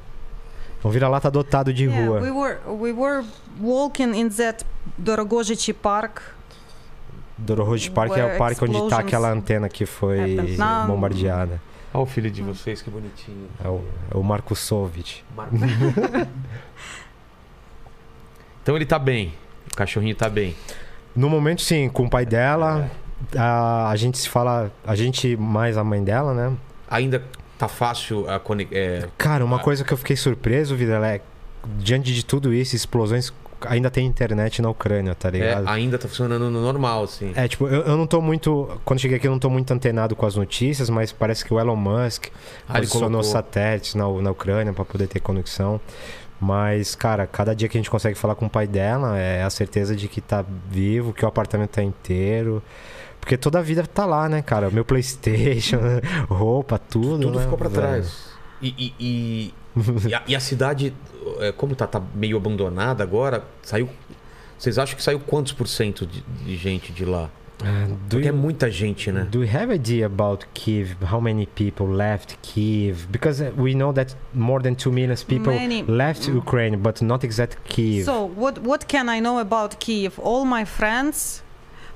[0.85, 2.20] Um vira-lata adotado de Yeah, rua.
[2.20, 3.24] we were we were
[3.61, 4.65] walking in that
[4.99, 6.20] Dorogojichi Park.
[7.43, 10.36] Dorohoj Park é o parque onde tá explosions aquela antena que foi
[10.86, 11.60] bombardeada.
[11.94, 13.48] Olha o filho de vocês, que bonitinho.
[13.62, 15.23] É o, é o Marco Sovic.
[15.36, 15.55] Marco.
[18.62, 19.35] então ele tá bem.
[19.73, 20.55] O cachorrinho tá bem.
[21.14, 22.90] No momento, sim, com o pai dela,
[23.36, 26.56] a, a gente se fala, a gente mais a mãe dela, né?
[26.89, 27.23] Ainda
[27.59, 28.70] tá fácil a conex...
[28.73, 29.60] é, Cara, uma Ah.
[29.60, 31.20] coisa que eu fiquei surpreso, Vidal, é
[31.78, 33.32] diante de tudo isso, explosões,
[33.66, 35.68] ainda tem internet na Ucrânia, tá é, ligado?
[35.68, 37.32] ainda tá funcionando no normal, assim.
[37.34, 38.68] É, tipo, eu, eu não tô muito.
[38.84, 41.60] Quando cheguei aqui, eu não tô muito antenado com as notícias, mas parece que o
[41.60, 42.26] Elon Musk
[42.68, 45.80] Ah, posicionou satélites na, na Ucrânia pra poder ter conexão.
[46.40, 49.51] Mas, cara, cada dia que a gente consegue falar com o pai dela, é a
[49.51, 52.60] certeza de que tá vivo, que o apartamento tá inteiro.
[53.20, 54.68] Porque toda a vida tá lá, né, cara?
[54.68, 55.78] Meu Playstation,
[56.28, 57.20] roupa, tudo.
[57.20, 57.80] Tudo né, ficou pra velho?
[57.80, 58.32] trás.
[58.60, 59.55] E, e, e,
[60.09, 60.93] e a, e a cidade,
[61.40, 63.89] é, como tá, tá meio abandonada agora, saiu.
[64.59, 67.28] Vocês acham que saiu quantos por cento de, de gente de lá?
[68.09, 69.24] Do Porque é you- muita gente, né?
[69.31, 70.97] Do you have idea about Kiev?
[71.09, 73.07] How many people left Kiev?
[73.09, 75.85] Because uh, we know that more than 2 million people Many.
[75.86, 78.05] left Ukraine, but not exact Kiev.
[78.05, 80.19] So what what can I know about Kiev?
[80.19, 81.43] All my friends,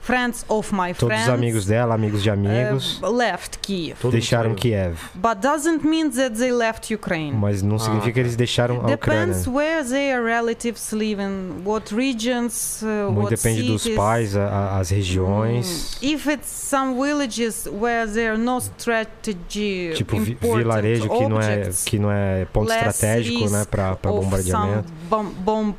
[0.07, 3.97] friends of my Todos friends, os amigos dela, amigos de amigos, uh, left Kiev.
[3.97, 4.55] Todo mundo deixaram.
[4.55, 4.97] Kiev.
[5.15, 7.33] But doesn't mean that they left Ukraine.
[7.37, 9.27] Mas não significa que eles deixaram a Ucrânia.
[9.27, 13.97] Depends where their relatives live in, what regions, uh, Muito what depende dos cities.
[13.99, 15.99] pais, a- a- as regiões.
[16.01, 21.41] Mm, If it's some villages where there are no strategy Tipo, vi- vilarejo que não
[21.41, 24.93] é, objects que não é ponto estratégico, né, of bombardeamento.
[25.09, 25.75] bomb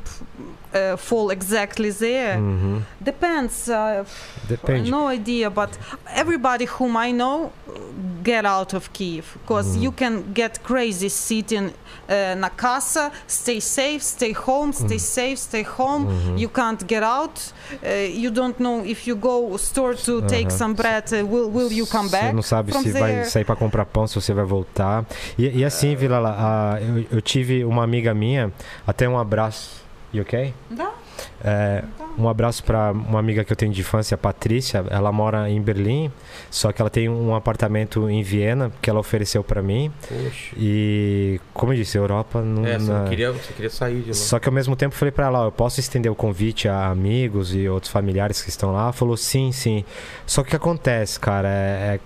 [0.93, 2.37] uh, fall exactly there.
[2.39, 2.81] Uhum.
[2.99, 3.67] Depends.
[3.67, 4.05] Uh,
[4.47, 4.89] Depende.
[4.89, 5.69] No idea, but
[6.15, 7.51] everybody whom I know
[8.23, 9.83] get out of Kiev because Mhm.
[9.83, 11.71] you can get crazy sitting
[12.09, 14.99] uh, na casa, stay safe, stay home, stay Mhm.
[14.99, 16.05] safe, stay home.
[16.07, 16.37] Uhum.
[16.37, 17.53] You can't get out.
[17.83, 20.57] Uh, you don't know if you go store to take Aham.
[20.57, 22.33] some bread, uh, will will you come Você back?
[22.33, 23.25] não sabe from se vai there?
[23.29, 25.05] sair pra comprar pão, se você vai voltar.
[25.37, 26.35] E, e assim, Vila, lá,
[26.75, 28.51] a- eu, eu tive uma amiga minha,
[28.85, 29.85] até um abraço.
[30.13, 30.53] You ok?
[30.71, 30.91] Dá.
[31.43, 31.83] É,
[32.17, 34.83] um abraço pra uma amiga que eu tenho de infância, a Patrícia.
[34.89, 36.11] Ela mora em Berlim,
[36.49, 39.91] só que ela tem um apartamento em Viena que ela ofereceu pra mim.
[40.07, 40.55] Poxa.
[40.57, 42.65] E, como eu disse, a Europa não.
[42.65, 44.13] É, você, na- não queria, você queria sair de lá.
[44.13, 46.67] Só que ao mesmo tempo eu falei pra ela, ó, eu posso estender o convite
[46.69, 48.83] a amigos e outros familiares que estão lá?
[48.83, 49.83] Ela falou, sim, sim.
[50.25, 51.99] Só que o que acontece, cara, é, é,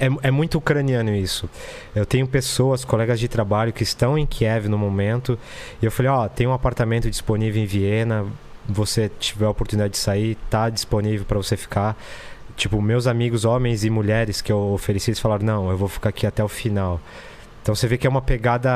[0.00, 1.48] é- é muito ucraniano isso.
[1.94, 5.38] Eu tenho pessoas, colegas de trabalho que estão em Kiev no momento,
[5.82, 8.26] e eu falei, ó, tem um apartamento disponível em Viena,
[8.68, 11.96] você tiver a oportunidade de sair, tá disponível pra você ficar.
[12.56, 16.08] Tipo, meus amigos, homens e mulheres que eu ofereci, eles falaram, não, eu vou ficar
[16.08, 17.00] aqui até o final.
[17.62, 18.70] Então você vê que é uma pegada...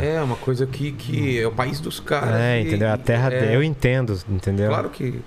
[0.00, 2.34] É, uma coisa que, que é o país dos caras.
[2.34, 2.90] É, e- entendeu?
[2.90, 3.54] A terra é, dele.
[3.56, 4.68] Eu entendo, entendeu?
[4.68, 5.20] Claro que.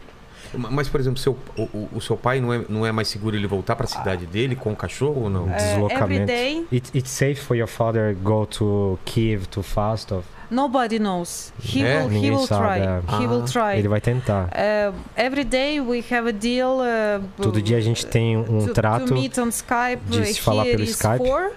[0.54, 3.36] Mas, por exemplo, seu, o, o- o seu pai não é, não é mais seguro
[3.36, 5.44] ele voltar pra cidade dele com o cachorro ou não?
[5.46, 6.26] Uh, every Deslocamento.
[6.26, 10.24] day, It, it's safe for your father go to Kiev to Fastov.
[10.50, 11.54] nobody knows.
[11.62, 12.00] He É?
[12.00, 12.08] will.
[12.10, 12.88] He Ninguém will sabe, try.
[12.88, 13.22] é.
[13.24, 13.78] He will Ah, try.
[13.80, 14.46] Ele vai tentar.
[14.50, 16.80] Uh, every day we have a deal.
[16.80, 19.06] Uh, Todo dia a gente tem um to, trato.
[19.06, 20.02] to meet on Skype.
[20.08, 21.18] de se falar pelo Skype.
[21.18, 21.52] four,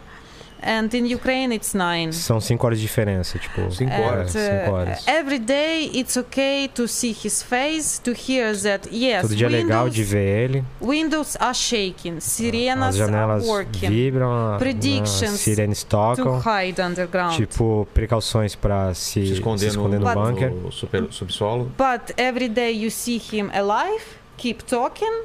[0.62, 2.12] and in Ukraine it's nine.
[2.12, 3.70] São cinco horas de diferença, tipo.
[3.70, 4.30] Cinco é, horas.
[4.32, 5.06] cinco uh, horas.
[5.08, 9.50] every day it's okay to see his face, to hear that yes, Todo dia é
[9.50, 10.64] legal windows, de ver ele.
[10.80, 16.40] windows are shaking, As sirenas are janelas working vibram, Predictions as sirenes to tocam.
[16.40, 17.36] hide underground.
[17.36, 20.50] Tipo, precauções pra se, Se esconder, se esconder no, no, bunker.
[20.50, 21.70] no super, subsolo.
[21.76, 24.04] But every day you see him alive,
[24.36, 25.24] keep talking,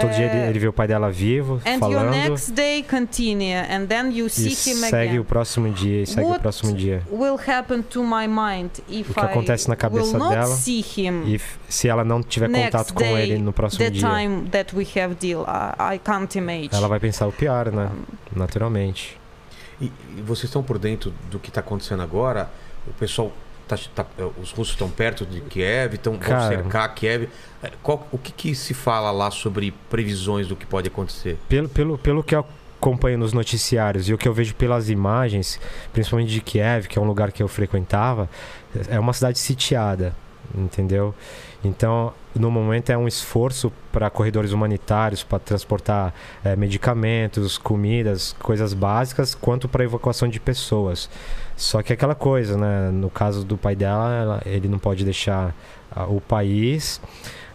[0.00, 0.48] Todo dia ele, É.
[0.50, 2.10] ele vê o pai dela vivo, and your falando.
[2.10, 5.18] next day continue, and then you E see him segue again.
[5.20, 7.02] o próximo dia, e segue o What próximo dia.
[7.10, 11.24] will happen to my mind if O que acontece na I cabeça dela see him
[11.34, 14.74] E se ela não tiver contato com day, ele no próximo the dia, time that
[14.76, 15.42] we have deal?
[15.46, 16.70] I, I can't imagine.
[16.72, 17.90] ela vai pensar o pior, né?
[18.34, 19.18] Naturalmente.
[19.80, 19.86] E,
[20.16, 22.50] e vocês estão por dentro do que está acontecendo agora?
[22.86, 23.32] O pessoal.
[23.68, 24.06] Tá, tá-
[24.40, 27.28] os russos estão perto de Kiev, estão vão cercar Kiev.
[27.62, 31.38] É, qual- o que, que se fala lá sobre previsões do que pode acontecer?
[31.48, 32.44] Pelo, pelo, pelo que eu
[32.80, 35.60] acompanho nos noticiários e o que eu vejo pelas imagens,
[35.92, 38.28] principalmente de Kiev, que é um lugar que eu frequentava,
[38.88, 40.14] é uma cidade sitiada,
[40.54, 41.14] entendeu?
[41.64, 46.12] Então, no momento é um esforço para corredores humanitários, para transportar
[46.44, 51.08] eh, medicamentos, comidas, coisas básicas, quanto para evacuação de pessoas.
[51.62, 52.90] Só que é aquela coisa, né?
[52.90, 55.54] No caso do pai dela, ela- ele não pode deixar
[55.94, 57.00] ah, o país.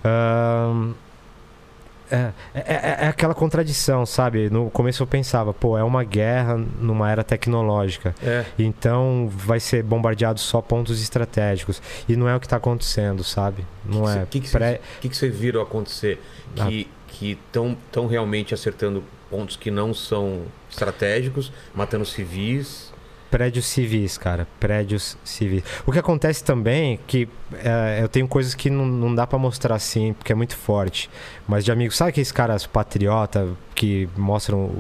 [0.04, 0.94] Ahn,
[2.10, 4.50] É, é, é- é aquela contradição, sabe?
[4.50, 8.16] No começo eu pensava, pô, é uma guerra numa era tecnológica.
[8.24, 8.46] É.
[8.58, 11.82] Então vai ser bombardeado só pontos estratégicos.
[12.08, 13.66] E não é o que está acontecendo, sabe?
[13.84, 14.14] Não que é.
[14.14, 16.22] cê- que que pré- O que, que vocês viram acontecer?
[16.56, 16.88] Que
[17.34, 22.94] estão tão realmente acertando pontos que não são estratégicos, matando civis.
[23.30, 24.48] Prédios civis, cara.
[24.60, 25.64] Prédios civis.
[25.86, 27.28] O que acontece também é que
[27.64, 31.10] é, eu tenho coisas que não, não dá pra mostrar assim, porque é muito forte.
[31.48, 34.72] Mas de amigos, sabe aqueles caras patriota que mostram,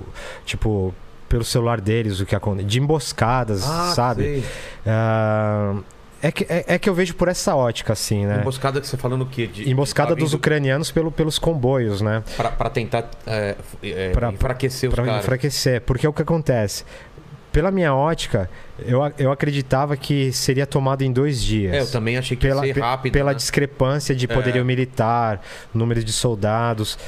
[0.45, 0.93] tipo,
[1.27, 2.67] pelo celular deles o que acontece?
[2.67, 3.61] De emboscadas,
[3.93, 4.23] sabe?
[4.23, 4.43] Ah, sei.
[4.85, 5.75] Ah,
[6.19, 8.39] é, que, é, é que eu vejo por essa ótica, assim, né?
[8.41, 9.45] Emboscada que você falando o quê?
[9.45, 12.23] De, Emboscada tá dos vindo ucranianos pelo, pelos comboios, né?
[12.35, 15.21] pra, pra tentar é, é, Pra- enfraquecer os Pra caras.
[15.23, 15.81] enfraquecer.
[15.81, 16.83] Porque o que acontece?
[17.57, 18.47] Pela minha ótica,
[18.85, 21.73] eu, eu acreditava que seria tomado em dois dias.
[21.73, 23.13] É, eu também achei que pela, ia ser rápido.
[23.13, 23.35] pela né?
[23.35, 24.63] discrepância de poderio É.
[24.63, 25.41] militar,
[25.73, 26.99] número de soldados.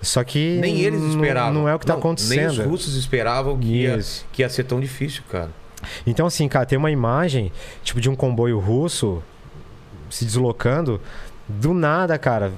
[0.00, 1.52] Só que Nem eles esperavam.
[1.52, 2.62] Não é o que está Nem os acontecendo.
[2.70, 3.98] russos esperavam que ia,
[4.32, 5.50] que ia ser tão difícil, cara.
[6.06, 7.52] Então, assim, cara, tem uma imagem,
[7.84, 9.22] tipo, de um comboio russo
[10.08, 10.98] se deslocando.
[11.46, 12.50] Do nada, cara,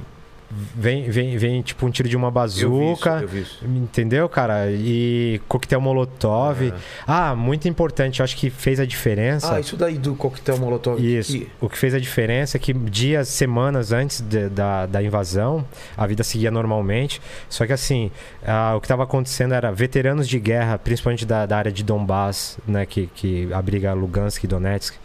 [0.51, 3.19] vem, vem, vem tipo, um tiro de uma Eu vi isso, bazuca.
[3.23, 3.65] eu vi isso.
[3.65, 4.71] Entendeu, cara?
[4.71, 6.63] E coquetel molotov.
[6.69, 6.73] É.
[7.07, 9.55] Ah, muito importante, eu acho que fez a diferença.
[9.55, 11.01] Ah, isso daí do coquetel molotov.
[11.01, 11.33] Isso.
[11.33, 15.65] que- O que fez a diferença é que dias, semanas antes de- da, da invasão,
[15.97, 17.21] a vida seguia normalmente.
[17.49, 18.11] Só que assim,
[18.47, 22.59] ah, o que estava acontecendo era veteranos de guerra, principalmente da, da área de Donbass,
[22.67, 24.97] né, que, que abriga Lugansk e Donetsk,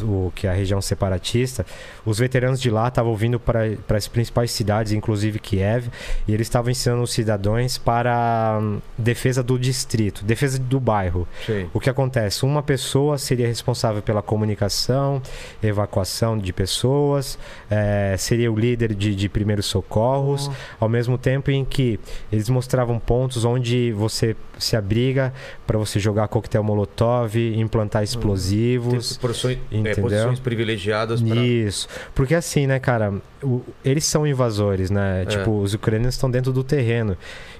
[0.00, 1.66] o, que é a região separatista,
[2.04, 5.88] os veteranos de lá estavam vindo para as principais cidades, inclusive Kiev,
[6.26, 11.26] e eles estavam ensinando os cidadãos para hum, defesa do distrito, defesa do bairro.
[11.46, 11.68] Sei.
[11.72, 12.44] O que acontece?
[12.44, 15.22] Uma pessoa seria responsável pela comunicação,
[15.62, 17.38] evacuação de pessoas,
[17.70, 20.50] eh, seria o líder de, de primeiros socorros,
[20.80, 21.98] ao mesmo tempo em que
[22.30, 25.32] eles mostravam pontos onde você se abriga
[25.66, 29.16] para você jogar coquetel molotov, implantar explosivos.
[29.16, 31.40] Tem posições, é, posições privilegiadas para.
[31.40, 31.88] Isso.
[32.14, 33.12] Porque assim, né, cara,
[33.42, 35.22] o- eles são invasores, né?
[35.22, 35.26] É.
[35.26, 37.16] Tipo, os ucranianos estão dentro do terreno.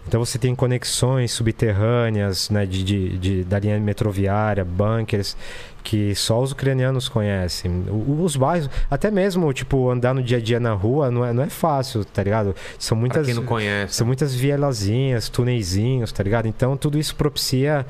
[0.06, 5.36] Então você tem conexões subterrâneas, né, de, de, de- da linha metroviária, bunkers,
[5.84, 7.84] que só os ucranianos conhecem.
[8.20, 11.42] Os bairros, até mesmo, tipo, andar no dia a dia na rua não é, não
[11.42, 12.54] é fácil, tá ligado?
[12.78, 13.26] São Pra muitas.
[13.26, 13.94] quem não conhece.
[13.94, 16.46] São muitas vielazinhas, tuneizinhos, tá ligado?
[16.46, 17.84] Então tudo isso propicia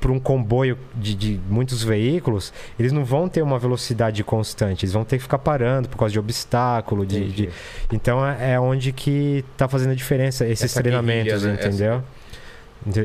[0.00, 4.92] para um comboio de, de muitos veículos, eles não vão ter uma velocidade constante, eles
[4.92, 7.48] vão ter que ficar parando por causa de obstáculo, de, de-
[7.92, 11.54] então é é onde que tá fazendo a diferença esses Essa treinamentos, né?
[11.54, 11.94] entendeu?
[11.96, 12.17] Ente-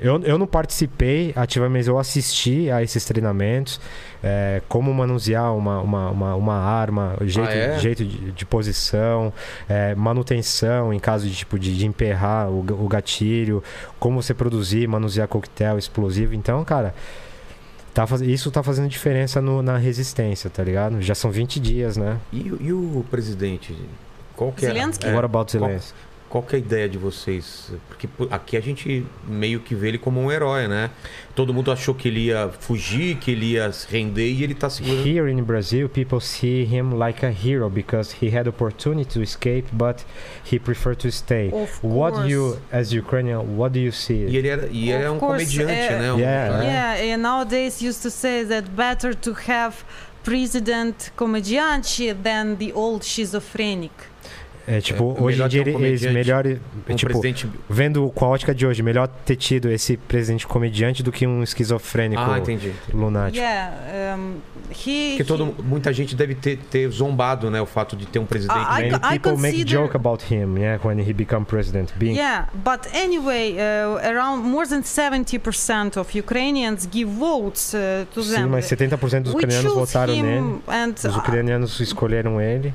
[0.02, 3.82] Eu, eu não participei ativamente, eu assisti a esses treinamentos,
[4.24, 7.80] é, como manusear uma, uma, uma, uma arma, jeito, Ah, é?
[7.80, 9.34] jeito de, de posição,
[9.68, 13.64] é, manutenção em caso de, tipo, de, de emperrar o, o gatilho,
[14.00, 16.34] como você produzir, manusear coquetel explosivo.
[16.36, 16.94] Então, cara,
[17.94, 21.02] tá, faz- isso tá fazendo diferença no- na resistência, tá ligado?
[21.02, 22.20] Já são 20 dias, né?
[22.32, 23.76] E, o- e o presidente?
[24.36, 25.08] Qual que é, Zelensky?
[25.08, 25.94] é, What about Zelensky?
[25.94, 27.72] Qual que é a ideia de vocês?
[27.88, 30.90] Porque aqui a gente meio que vê ele como um herói, né?
[31.36, 34.70] Todo mundo achou que ele ia fugir, que ele ia se render e ele tá
[34.70, 35.06] segurando.
[35.08, 39.66] Here in Brazil, people see him like a hero because he had opportunity to escape,
[39.72, 39.98] but
[40.52, 41.50] he preferred to stay.
[41.54, 42.62] Of What do you, course.
[42.72, 44.26] as Ukrainian, what do you see?
[44.28, 46.14] E ele era, e ele é um course, comediante, é- né?
[46.14, 46.50] Um Yeah.
[46.54, 49.76] cara- Yeah, and nowadays used to say that better to have
[50.24, 53.92] president comediante than the old schizophrenic.
[54.66, 56.46] É tipo, É, hoje melhor em dia um eles comediante, melhor,
[56.90, 57.50] um tipo, presidente.
[57.70, 61.44] vendo com a ótica de hoje, melhor ter tido esse presidente comediante do que um
[61.44, 62.72] esquizofrênico Ah, entendi.
[62.94, 63.38] lunático.
[63.44, 64.36] Yeah, um,
[64.72, 65.10] he.
[65.18, 67.62] Porque todo, he- muita gente deve ter, ter zombado, né?
[67.62, 68.58] O fato de ter um presidente.
[68.66, 71.92] Ah, I Many co- people make consider- joke about him, yeah, when he become president,
[71.98, 78.24] being Yeah, but anyway, uh, around more than 70% of Ukrainians give votes uh, to
[78.24, 78.46] Sim, them.
[78.48, 80.62] mas 70% dos ucranianos votaram nele.
[80.70, 82.74] and Os ucranianos escolheram ele.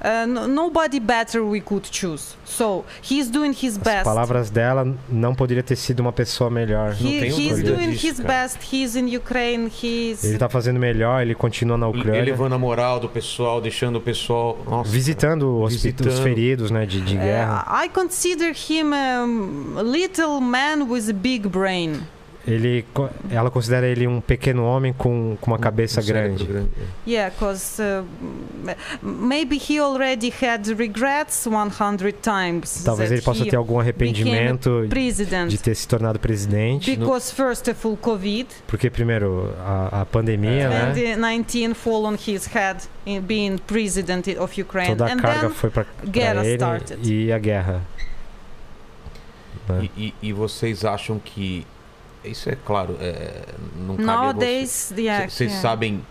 [0.00, 2.34] Uh, no- nobody better we could choose.
[2.44, 4.04] So he's doing his As best.
[4.04, 6.96] palavras dela não poderia ter sido uma pessoa melhor.
[7.00, 8.28] Não He, he's doing disso, his cara.
[8.28, 8.58] best.
[8.74, 9.66] He's in Ukraine.
[9.82, 12.18] He's Ele tá fazendo melhor, ele continua na Ucrânia.
[12.20, 14.58] Elevando a moral do pessoal, deixando o pessoal.
[14.66, 15.74] Nossa, Visitando os,
[16.22, 17.84] feridos né, de, de Uh, guerra.
[17.84, 22.00] I consider him um, a little man with a big brain.
[22.50, 22.84] Ele,
[23.30, 26.68] ela considera ele um pequeno homem com, com uma cabeça um cérebro grande.
[27.06, 28.04] Yeah, because uh,
[29.02, 34.86] maybe he already had regrets 100 times Talvez ele possa ter algum arrependimento
[35.48, 36.96] de ter se tornado presidente.
[36.96, 40.92] Because first of all, COVID Porque, primeiro, a, a pandemia, né?
[40.94, 45.50] 2019 fall on his head in being president of Ukraine, Toda a and carga then
[45.50, 46.98] foi pra, pra guerra ele started.
[47.06, 47.82] e a guerra.
[49.68, 49.88] né?
[49.96, 51.66] E, e- e vocês acham que.
[52.24, 53.44] Isso é claro, é,
[53.76, 55.32] não cabe a Nowadays, yeah, vocês.
[55.32, 55.68] Vocês yeah.
[55.68, 56.02] sabem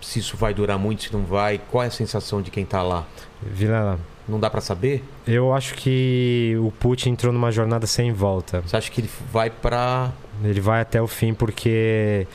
[0.00, 1.60] se isso vai durar muito, se não vai?
[1.70, 3.06] Qual é a sensação de quem tá lá?
[3.42, 3.98] Vilela,
[4.28, 5.02] Não dá pra saber?
[5.26, 8.60] eu acho que o Putin entrou numa jornada sem volta.
[8.62, 10.12] Você acha que ele vai pra.
[10.42, 12.26] Ele vai até o fim porque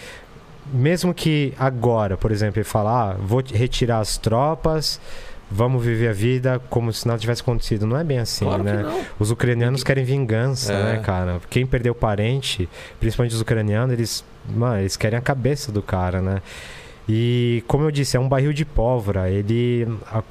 [0.72, 5.00] mesmo que agora, por exemplo, ele falar, ah, vou retirar as tropas,
[5.50, 9.06] vamos viver a vida como se nada tivesse acontecido, não é bem assim, claro né?
[9.20, 10.84] Os ucranianos querem vingança, É.
[10.84, 11.40] né, cara?
[11.50, 12.68] Quem perdeu parente,
[13.00, 16.42] principalmente os ucranianos, eles, mano, eles querem a cabeça do cara, né?
[17.08, 19.30] E como eu disse, é um barril de pólvora.
[19.30, 20.24] Ele a-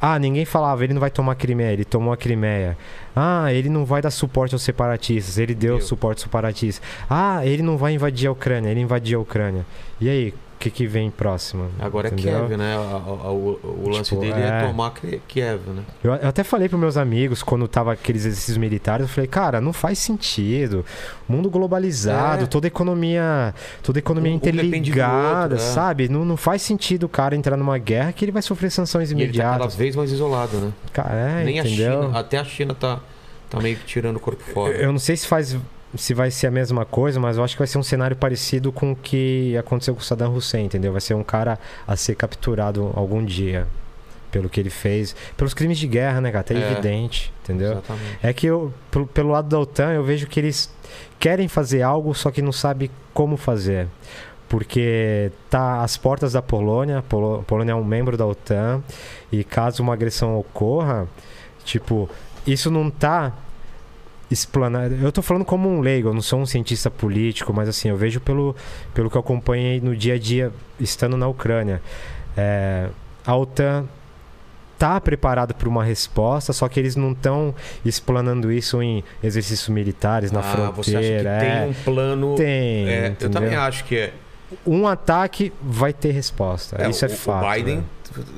[0.00, 2.76] ah, ninguém falava, ele não vai tomar a Crimeia, ele tomou a Crimeia.
[3.14, 5.86] Ah, ele não vai dar suporte aos separatistas, ele deu Deu.
[5.86, 6.80] suporte aos separatistas.
[7.10, 9.66] Ah, ele não vai invadir a Ucrânia, ele invadiu a Ucrânia.
[10.00, 11.68] E aí, que, que vem próximo?
[11.80, 12.36] Agora Entendeu?
[12.36, 12.74] é Kiev, né?
[12.76, 14.66] A- o, o lance Tipo, dele é, é.
[14.66, 15.82] tomar Ki- Kiev, né?
[16.02, 19.60] Eu, eu até falei para meus amigos quando tava aqueles exercícios militares, eu falei, cara,
[19.60, 20.84] não faz sentido.
[21.28, 22.46] Mundo globalizado, É.
[22.46, 25.70] toda economia, toda economia Um- interligada, outro, é.
[25.72, 26.08] sabe?
[26.08, 29.14] Não, não faz sentido o cara entrar numa guerra que ele vai sofrer sanções E
[29.14, 29.74] ele tá cada imediatas.
[29.74, 30.72] vez mais isolado, né?
[30.92, 32.00] Cara, é, Nem entendeu?
[32.00, 33.00] a China, até a China tá,
[33.50, 34.74] tá meio que tirando o corpo fora.
[34.74, 35.56] Eu não sei se faz
[35.94, 38.72] se vai ser a mesma coisa, mas eu acho que vai ser um cenário parecido
[38.72, 40.92] com o que aconteceu com o Saddam Hussein, entendeu?
[40.92, 43.66] Vai ser um cara a ser capturado algum dia
[44.30, 46.40] pelo que ele fez, pelos crimes de guerra, né, cara?
[46.40, 46.72] Até É.
[46.72, 47.72] evidente, entendeu?
[47.72, 48.18] Exatamente.
[48.22, 48.72] É que eu,
[49.12, 50.72] pelo, lado da OTAN, eu vejo que eles
[51.18, 53.86] querem fazer algo, só que não sabe como fazer.
[54.48, 58.82] Porque tá às portas da Polônia, a Polônia é um membro da OTAN,
[59.30, 61.06] e caso uma agressão ocorra,
[61.64, 62.08] tipo,
[62.46, 63.32] isso não tá
[64.32, 64.94] explanado.
[64.94, 67.96] Eu tô falando como um leigo, eu não sou um cientista político, mas assim, eu
[67.96, 68.56] vejo pelo,
[68.94, 71.82] pelo que eu acompanhei no dia a dia estando na Ucrânia.
[72.36, 72.88] É,
[73.26, 73.86] a OTAN
[74.78, 77.54] tá preparada para uma resposta, só que eles não estão
[77.84, 80.72] explanando isso em exercícios militares na ah, fronteira.
[80.72, 81.38] você acha que é.
[81.38, 82.34] tem um plano.
[82.34, 84.12] Tem, É, eu também acho que é.
[84.66, 86.88] Um ataque vai ter resposta.
[86.88, 87.46] isso é o, fato.
[87.46, 87.84] O Biden, né?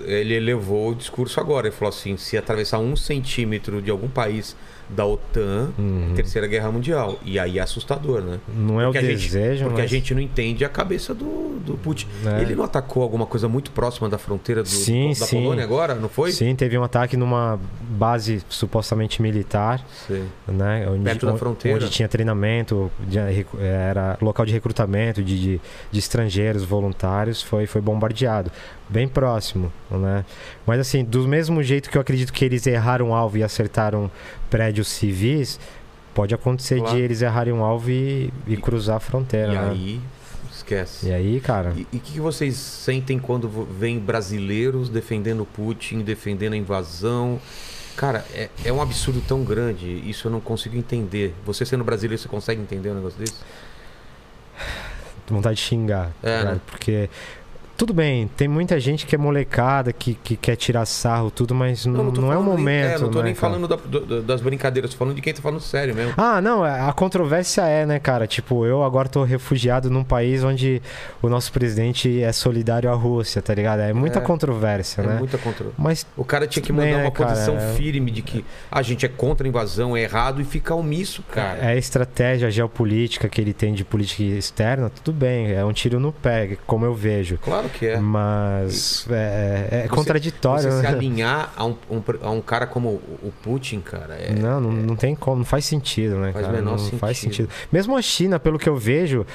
[0.04, 1.66] ele elevou o discurso agora.
[1.66, 4.54] Ele falou assim: se atravessar um centímetro de algum país
[4.94, 6.12] da OTAN, Uhum.
[6.14, 7.18] Terceira Guerra Mundial.
[7.24, 8.38] E aí é assustador, né?
[8.54, 9.90] Não é o Porque a gente- desejo, Porque mas...
[9.90, 12.06] a gente não entende a cabeça do, do Putin.
[12.24, 12.42] É.
[12.42, 15.36] Ele não atacou alguma coisa muito próxima da fronteira do, Sim, da sim.
[15.42, 16.30] Polônia agora, não foi?
[16.32, 20.24] Sim, teve um ataque numa base supostamente militar, Sim.
[20.46, 20.86] né?
[20.88, 21.76] Onde, Perto da fronteira.
[21.78, 25.60] Onde tinha treinamento, de- recu- era local de recrutamento de, de,
[25.90, 28.50] de estrangeiros voluntários, foi, foi bombardeado.
[28.94, 30.24] Bem próximo, né?
[30.64, 34.08] Mas assim, do mesmo jeito que eu acredito que eles erraram o alvo e acertaram
[34.48, 35.58] prédios civis,
[36.14, 36.94] pode acontecer Claro.
[36.96, 39.68] de eles errarem um alvo e, e E- cruzar a fronteira, E né?
[39.70, 40.00] aí,
[40.48, 41.08] esquece.
[41.08, 41.72] E aí, cara...
[41.76, 47.40] E o que, vocês sentem quando vem brasileiros defendendo o Putin, defendendo a invasão?
[47.96, 51.34] Cara, é, é um absurdo tão grande, isso eu não consigo entender.
[51.44, 53.34] Você sendo brasileiro, você consegue entender um negócio desse?
[55.28, 56.12] vontade de xingar.
[56.22, 56.60] É, tá né?
[56.66, 57.08] Porque.
[57.76, 61.84] Tudo bem, tem muita gente que é molecada, que, que quer tirar sarro, tudo, mas
[61.84, 62.86] não, tô não é o falando nem- momento.
[62.86, 63.52] é, não tô né, nem cara?
[63.52, 66.14] falando da- do- das brincadeiras, tô falando de quem tá falando sério mesmo.
[66.16, 68.28] Ah, não, a controvérsia é, né, cara?
[68.28, 70.80] Tipo, eu agora tô refugiado num país onde
[71.20, 73.80] o nosso presidente é solidário à Rússia, tá ligado?
[73.80, 74.22] É muita É.
[74.22, 75.16] controvérsia, É né?
[75.18, 75.66] muita contra...
[75.76, 77.72] Mas O cara tinha que Tudo bem, mandar né, uma posição cara?
[77.74, 81.58] firme de que a gente é contra a invasão, é errado e ficar omisso, cara.
[81.58, 85.98] é a estratégia geopolítica que ele tem de política externa, tudo bem, é um tiro
[85.98, 87.36] no pé, como eu vejo.
[87.42, 87.98] Claro que é.
[87.98, 90.88] Mas é, é Você- contraditório, Você se né?
[90.88, 94.96] alinhar a um, um- a um cara como o Putin, cara, é, Não, não, não
[94.96, 96.56] tem como, não faz sentido, né, Faz cara?
[96.58, 97.48] menor não faz sentido.
[97.48, 97.68] sentido.
[97.72, 99.26] Mesmo a China, pelo que eu vejo,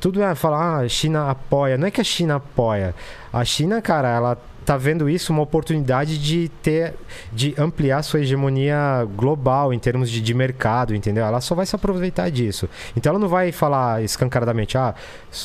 [0.00, 1.76] tudo é falar, ah, a China apoia.
[1.78, 2.94] Não é que a China apoia.
[3.32, 6.94] A China, cara, ela tá vendo isso uma oportunidade de ter,
[7.32, 11.24] de ampliar sua hegemonia global em termos de, de mercado, entendeu?
[11.24, 12.68] Ela só vai se aproveitar disso.
[12.96, 14.94] Então ela não vai falar escancaradamente, ah,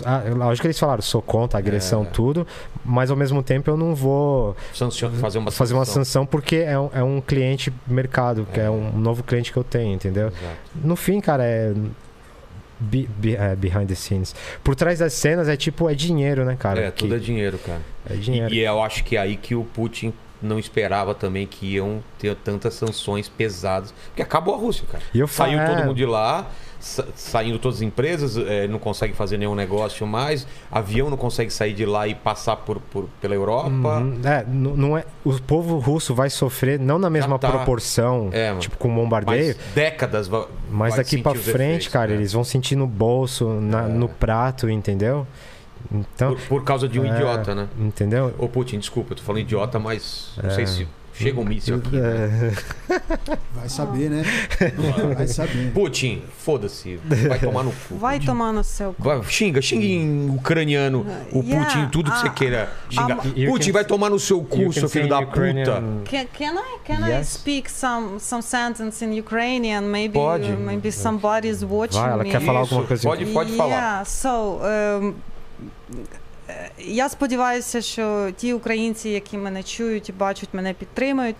[0.06, 2.06] ah lógico que eles falaram, sou contra agressão, É.
[2.06, 2.48] tudo,
[2.86, 6.26] mas ao mesmo tempo eu não vou sanciona- fazer uma fazer uma sanção.
[6.26, 8.64] porque é um, é um cliente mercado, que é.
[8.64, 8.70] É.
[8.70, 10.28] um novo cliente que eu tenho, entendeu?
[10.28, 10.44] Exato.
[10.84, 11.74] No fim, cara, é,
[12.80, 14.35] be- be- é, behind the scenes.
[14.64, 16.80] Por trás das cenas é tipo, é dinheiro, né, cara?
[16.81, 17.81] É, Que- tudo é dinheiro, cara.
[18.10, 18.53] é E, dinheiro.
[18.53, 22.34] e eu acho que é aí que o Putin não esperava também que iam ter
[22.35, 23.93] tantas sanções pesadas.
[24.07, 25.03] Porque acabou a Rússia, cara.
[25.14, 26.47] E eu falo, Saiu é, todo mundo de lá,
[26.80, 31.51] sa- saindo todas as empresas, é, não consegue fazer nenhum negócio mais, avião não consegue
[31.51, 33.69] sair de lá e passar por, por- pela Europa.
[33.69, 34.22] Uhum.
[34.23, 37.49] É, não é, o povo russo vai sofrer, não na mesma tá.
[37.51, 42.07] proporção, É, tipo com bombardeio, Mas décadas va- mas vai daqui os frente, efeitos, cara,
[42.11, 42.15] né?
[42.15, 43.88] eles vão sentir no bolso, na- É.
[43.88, 45.27] no prato, entendeu?
[45.91, 47.10] Então, Por, por causa de um É.
[47.15, 47.68] idiota, né?
[47.80, 48.34] entendeu?
[48.38, 50.53] Ô Putin, desculpa, eu tô falando idiota, mas não É.
[50.53, 50.88] sei se
[51.20, 51.98] Chega um míssil aqui.
[51.98, 52.54] Né?
[53.54, 54.24] Vai saber, né?
[55.18, 55.72] Vai saber.
[55.74, 56.98] Putin, foda-se.
[57.28, 57.96] Vai tomar no cu.
[57.96, 58.26] Vai Putin.
[58.26, 59.04] tomar no seu cu.
[59.04, 62.90] Vai, xinga, xinga em ucraniano ah, o Putin, yeah, tudo que você ah, queira ah,
[62.90, 63.28] xingar.
[63.28, 65.66] Um, Putin, vai tomar no seu cu, seu filho da Ukrainian...
[65.66, 66.10] puta.
[66.10, 67.28] Can, can I, can yes.
[67.28, 69.82] I speak some, some sentence in Ukrainian?
[69.82, 70.48] Maybe, pode.
[70.56, 72.32] maybe somebody's watching vai, ela me.
[72.32, 73.04] quer falar alguma coisa.
[73.04, 74.06] Pode, pode yeah, falar.
[74.06, 75.16] So, um,
[76.77, 81.35] я сподіваюся, що ті українці, які мене чують і бачать, мене підтримують.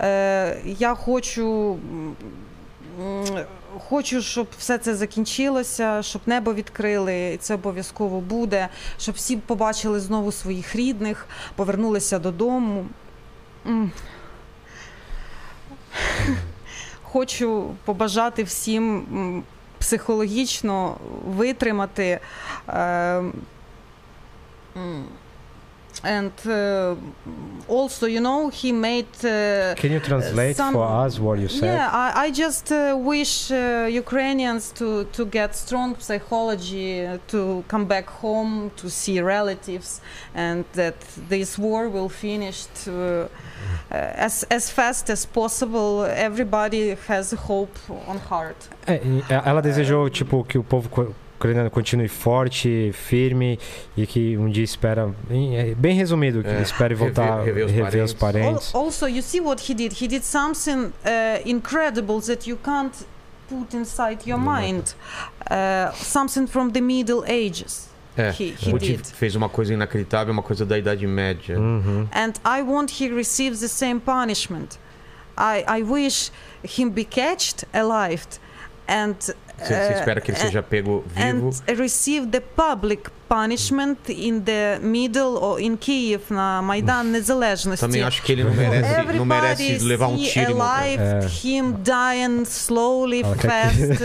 [0.00, 1.76] Е, я хочу.
[3.88, 8.68] Хочу, щоб все це закінчилося, щоб небо відкрили, і це обов'язково буде,
[8.98, 11.26] щоб всі побачили знову своїх рідних,
[11.56, 12.86] повернулися додому.
[17.02, 19.44] Хочу побажати всім
[19.78, 22.20] психологічно витримати.
[24.78, 25.06] М,
[26.04, 26.94] And uh,
[27.66, 29.08] also, you know, he made.
[29.24, 31.74] Uh, Can you translate some- for us what you said?
[31.74, 37.84] yeah, I, I just uh, wish uh, Ukrainians to, to get strong psychology, to come
[37.84, 40.00] back home, to see relatives,
[40.34, 40.94] and that
[41.28, 43.28] this war will finish to, uh,
[44.26, 46.04] as, as fast as possible.
[46.28, 47.76] Everybody has hope
[48.06, 48.68] on heart.
[49.44, 50.88] Ela desejou, tipo, que o povo
[51.38, 53.58] ucraniano continue forte, firme
[53.96, 57.72] e que um dia espera, é, bem resumido, que É, espere rever- voltar, rever os
[57.72, 58.74] rever os parentes.
[58.74, 59.92] Also, you see what he did.
[59.92, 60.92] He did something uh,
[61.48, 62.92] incredible that you can't
[63.48, 64.94] put inside your Não dá mind.
[65.50, 67.88] Uh, something from the Middle Ages.
[68.16, 69.06] É, He, he Putin did.
[69.06, 71.56] fez uma coisa inacreditável, uma coisa da Idade Média.
[71.58, 72.08] Uhum.
[72.12, 74.76] And I want he receives the same punishment.
[75.38, 76.32] I, I wish
[76.64, 78.26] him be catched alive
[78.88, 79.14] and
[79.58, 81.50] Você, você uh, espera que ele seja pego vivo.
[81.68, 87.81] and receive the public punishment in the middle or in Kiev na Майдан Незалежності.
[87.85, 90.51] Também acho que ele não merece, não merece Everybody levar um see tiro.
[90.51, 90.71] e morrer.
[90.71, 91.47] alive, É.
[91.47, 94.03] him dying slowly, Ela quer fast,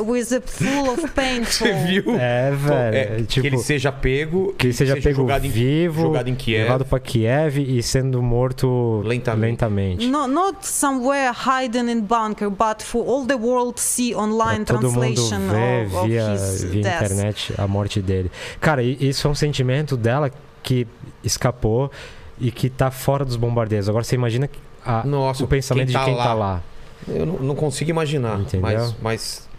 [0.00, 1.44] uh, with a full of pain.
[1.44, 2.04] Você viu?
[2.18, 2.96] É, velho.
[2.96, 6.28] É, é, tipo, que ele seja pego, que ele seja pego jogado em, vivo, jogado
[6.28, 6.62] em Kiev.
[6.62, 9.50] levado pra Kiev e sendo morto Lentamente.
[9.64, 10.06] lentamente.
[10.06, 14.90] No, not somewhere hiding in bunker, but for all the world see online Pra todo
[14.92, 17.02] mundo translation ver of, of via, his via death.
[17.02, 18.30] internet a morte dele.
[18.59, 20.31] Cara, isso é um sentimento dela
[20.63, 20.87] que
[21.23, 21.91] escapou
[22.39, 23.87] e que tá fora dos bombardeios.
[23.89, 26.23] Agora você imagina que a- Nossa, o pensamento quem tá de quem lá.
[26.23, 26.61] tá lá.
[27.07, 28.39] Eu não, não consigo imaginar.
[28.39, 28.61] Entendeu?
[28.61, 29.49] Mas, mas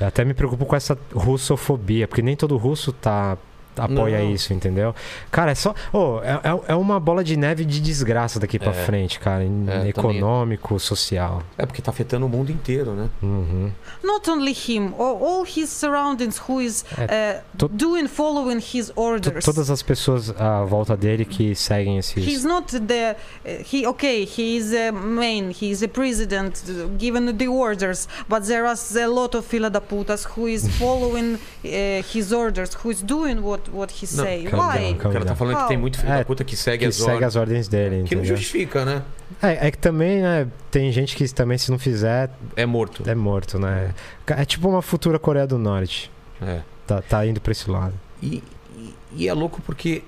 [0.00, 3.36] Eu até me preocupo com essa russofobia, porque nem todo russo tá
[3.76, 4.30] apoia Não.
[4.32, 4.94] isso, entendeu?
[5.30, 5.74] Cara, é só.
[5.92, 8.84] Oh, é, é- é uma bola de neve de desgraça daqui pra É.
[8.84, 9.44] frente, cara.
[9.44, 11.42] É, econômico, social.
[11.58, 13.08] é porque tá afetando o mundo inteiro, né?
[13.22, 13.70] Uhum.
[14.02, 19.44] Not only him, all, all his surroundings who is uh, to- doing, following his orders.
[19.44, 22.44] todas as pessoas à volta dele que seguem He's esses.
[22.44, 27.32] not the uh, he okay he is a main he is a president uh, given
[27.36, 31.38] the orders but there are a lot of filha da putas who is following uh,
[32.12, 35.10] his orders who is doing what what he Não, say calma, why calma.
[35.10, 36.94] O cara tá falando que tem muito filho É, da puta que segue Que as
[36.96, 37.26] segue ordens.
[37.26, 38.36] as ordens dele, Que não entendeu?
[38.36, 39.02] justifica, né?
[39.42, 43.02] É, é que também, né, tem gente que também, se não fizer, É morto.
[43.08, 43.94] é morto, né?
[44.26, 46.10] É tipo uma futura Coreia do Norte.
[46.40, 46.60] É.
[46.86, 47.94] Tá, tá indo pra esse lado.
[48.22, 48.42] E,
[48.76, 50.02] e- e é louco porque,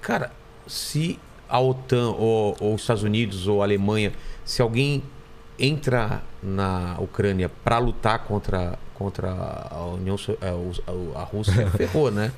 [0.00, 0.30] cara,
[0.66, 1.18] se
[1.48, 4.12] a OTAN ou, ou os Estados Unidos ou a Alemanha,
[4.44, 5.02] se alguém
[5.58, 9.30] entra na Ucrânia pra lutar contra, contra
[9.70, 12.32] a União So- é, a, a Rússia, ferrou, né?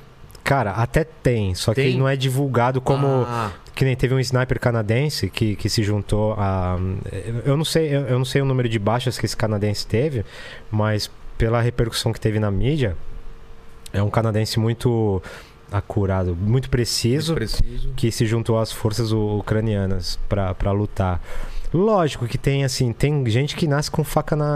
[0.47, 1.97] Cara, até tem, só que Tem?
[1.97, 3.05] não é divulgado como.
[3.27, 6.79] Ah, Que nem teve um sniper canadense que, que se juntou a.
[7.43, 10.23] Eu não sei, eu não sei o número de baixas que esse canadense teve,
[10.71, 12.95] mas pela repercussão que teve na mídia,
[13.91, 15.21] é um canadense muito
[15.69, 17.91] acurado, muito preciso, preciso.
[17.97, 21.21] que se juntou às forças ucranianas pra lutar.
[21.73, 24.55] Lógico que tem assim, tem gente que nasce com faca na,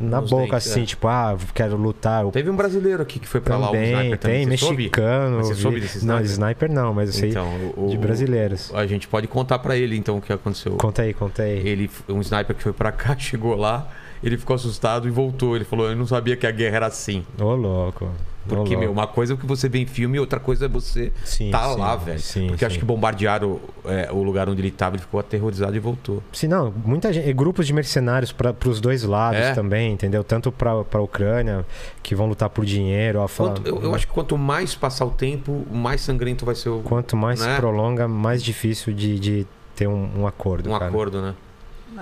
[0.00, 0.86] na Nos boca, dentes, assim, é.
[0.86, 2.24] tipo, ah, quero lutar.
[2.30, 4.46] Teve um brasileiro aqui que foi pra lá, o também, sniper também.
[4.46, 4.76] tem, Você soube?
[4.76, 5.36] mexicano.
[5.38, 6.30] Mas você soube desse Não, sniper?
[6.30, 8.70] sniper não, mas eu sei Então, o, de brasileiros.
[8.74, 10.72] A gente pode contar pra ele então o que aconteceu.
[10.76, 11.58] Conta aí, conta aí.
[11.66, 13.88] Ele, um sniper que foi pra cá, chegou lá,
[14.22, 15.56] ele ficou assustado e voltou.
[15.56, 17.24] Ele falou: Eu não sabia que a guerra era assim.
[17.40, 18.08] Ô, louco.
[18.48, 20.68] Porque, meu, uma coisa é o que você vê em filme e outra coisa é
[20.68, 22.18] você Sim, tá sim, lá, velho.
[22.20, 22.66] Sim, Porque sim.
[22.66, 26.22] acho que bombardearam é, o lugar onde ele tava, ele ficou aterrorizado e voltou.
[26.32, 29.54] Sim, não, muita gente, grupos de mercenários para os dois lados É.
[29.54, 30.22] também, entendeu?
[30.22, 31.64] Tanto para para Ucrânia
[32.02, 35.04] que vão lutar por dinheiro, ó, fala- Quanto- eu, eu acho que quanto mais passar
[35.06, 37.54] o tempo, mais sangrento vai ser o, quanto mais né?
[37.54, 40.86] se prolonga, mais difícil de, de ter um, um acordo, um cara.
[40.86, 41.34] acordo, né?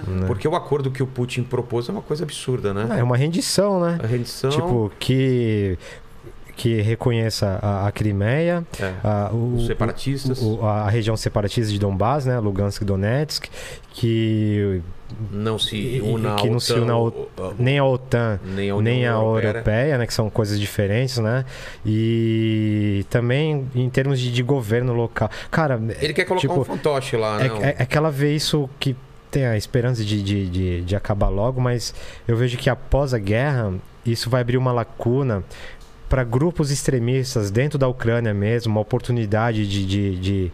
[0.06, 0.26] né?
[0.26, 2.98] Porque o acordo que o Putin propôs é uma coisa absurda, né?
[2.98, 3.98] É uma rendição, né?
[4.02, 4.48] A rendição.
[4.50, 5.78] Tipo, que
[6.56, 8.92] que reconheça a, a Crimeia, É.
[9.02, 10.40] a, o- Os separatistas.
[10.42, 13.46] o- a região separatista de Donbass, né, Lugansk e Donetsk,
[13.92, 14.80] que
[15.30, 16.94] Não se una que não se una
[17.58, 19.48] nem a OTAN nem a União nem a Europeia.
[19.50, 21.44] europeia, né, que são coisas diferentes, né?
[22.16, 25.30] E também em termos de, de governo local.
[25.50, 27.50] Cara, Ele quer colocar Tipo, um fantoche lá, né?
[27.60, 28.96] é, é, é que ela vê isso que
[29.30, 31.94] tem a esperança de, de, de, de acabar logo, mas
[32.26, 33.72] eu vejo que após a guerra,
[34.04, 35.42] isso vai abrir uma lacuna
[36.12, 40.52] para grupos extremistas dentro da Ucrânia mesmo, uma oportunidade de, de, de,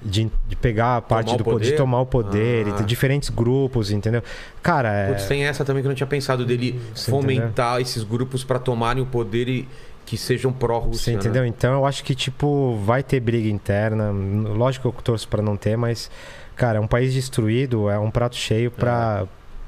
[0.00, 2.70] de, de pegar a parte o do poder, de tomar o poder, Ah.
[2.70, 4.22] e ter diferentes grupos, entendeu?
[4.62, 8.04] Cara, é, Putz, tem essa também que eu não tinha pensado dele Você fomentar esses
[8.04, 9.68] grupos pra tomarem o poder e
[10.06, 11.12] que sejam Você pró-Rússia.
[11.12, 11.18] né?
[11.18, 11.44] entendeu?
[11.44, 14.12] Então eu acho que, tipo, vai ter briga interna.
[14.12, 16.08] Lógico que eu torço pra não ter, mas,
[16.54, 19.26] cara, é um país destruído é um prato cheio pra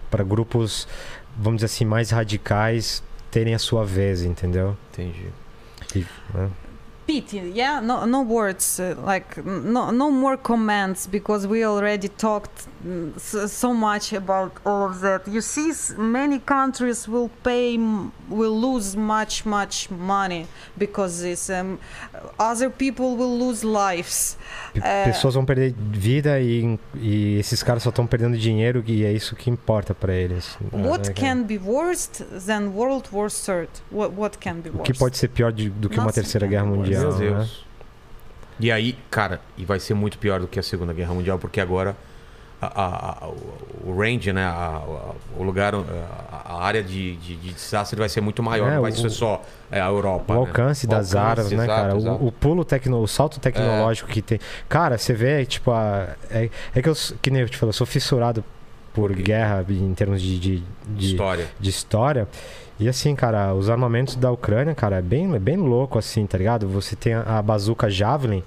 [0.09, 0.87] para grupos,
[1.37, 3.03] vamos dizer assim, mais radicais
[3.33, 4.77] terem a sua vez, entendeu?
[4.93, 5.33] Entendi.
[5.97, 6.51] E, né?
[7.05, 12.69] pity yeah no no words uh, like no no more comments because we already talked
[13.17, 17.79] so, much about all of that you see many countries will pay
[18.29, 20.47] will lose much much money
[20.77, 21.79] because this um,
[22.39, 24.37] other people will lose lives
[24.75, 25.05] É.
[25.05, 29.37] Pessoas vão perder vida e, e esses caras só estão perdendo dinheiro e é isso
[29.37, 30.57] que importa pra eles.
[30.73, 32.09] what né, can be worse
[32.47, 35.69] than world war third what what can be O worse que pode ser pior de-
[35.71, 36.91] do que uma Nossa, terceira can guerra be worse.
[36.95, 37.13] mundial?
[37.19, 37.37] Meu né?
[37.39, 37.65] Deus.
[38.61, 41.61] E aí, cara, e vai ser muito pior do que a Segunda Guerra Mundial, porque
[41.61, 41.97] agora
[42.67, 44.45] a- a- o- o range, né?
[44.45, 44.81] a-
[45.37, 45.81] o lugar, a,
[46.55, 48.69] a área de, de, de desastre vai ser muito maior.
[48.71, 50.33] É, não vai o- ser só é, a Europa.
[50.35, 50.47] O né?
[50.49, 51.95] alcance O das áreas, né, exato, cara?
[51.95, 52.25] O- exato.
[52.27, 54.39] O, pulo tecno, o salto tecnológico que tem.
[54.69, 57.75] Cara, você vê, tipo, a, é, é que eu, que nem eu te falei, eu
[57.75, 58.45] sou fissurado
[58.95, 61.49] por guerra em termos de, de, de, História.
[61.59, 62.29] de história.
[62.81, 66.37] E assim, cara, os armamentos da Ucrânia, cara, é bem, é bem louco, assim, tá
[66.39, 66.67] ligado?
[66.69, 68.43] Você tem a, a bazuca Javelin,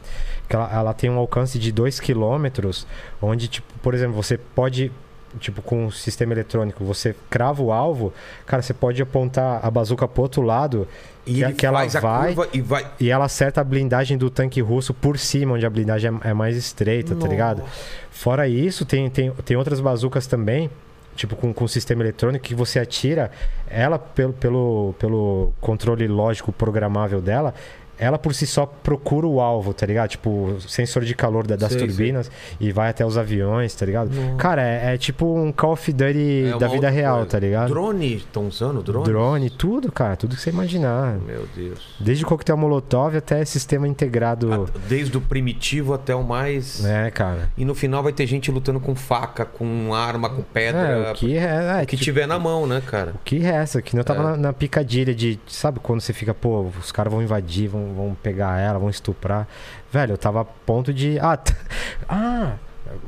[0.50, 2.86] que ela, ela tem um alcance de 2 quilômetros,
[3.22, 4.92] onde, tipo, por exemplo, você pode.
[5.38, 8.14] Tipo, com o sistema eletrônico, você crava o alvo,
[8.46, 10.88] cara, você pode apontar a bazuca pro outro lado
[11.28, 12.88] E Que- que ela vai- e vai.
[13.02, 16.34] e ela acerta a blindagem do tanque russo por cima, onde a blindagem é, é
[16.34, 17.64] mais estreita, tá ligado?
[18.12, 20.70] Fora isso, tem, tem, tem outras bazucas também,
[21.16, 23.32] tipo com, com sistema eletrônico, que você atira,
[23.68, 27.54] ela pelo, pelo, pelo controle lógico programável dela,
[27.98, 30.10] ela por si só procura o alvo, tá ligado?
[30.10, 31.88] Tipo, sensor de calor da- das Sei, sei.
[31.88, 34.14] turbinas e vai até os aviões, tá ligado?
[34.14, 34.36] Nossa.
[34.38, 37.70] Cara, é, é tipo um Call of Duty É da vida outra real, tá ligado?
[37.70, 39.06] Drone, estão usando drone?
[39.06, 41.18] Drone, tudo, cara, tudo que você imaginar.
[41.20, 41.96] Meu Deus.
[42.00, 44.70] Desde coquetel molotov até sistema integrado.
[44.88, 46.84] Desde o primitivo até o mais.
[46.86, 47.50] É, cara.
[47.58, 50.80] E no final vai ter gente lutando com faca, com arma, com pedra.
[50.82, 53.12] É, o que, é, é, o que tipo, tiver na mão, né, cara?
[53.16, 54.24] o que resta, que eu tava É.
[54.32, 58.60] na, na picadilha de, sabe, quando você fica, pô, os caras vão invadir, vão, pegar
[58.60, 59.48] ela, vão estuprar.
[59.92, 61.20] Velho, eu tava a ponto de.
[61.20, 61.56] Ah, t-
[62.08, 62.54] ah,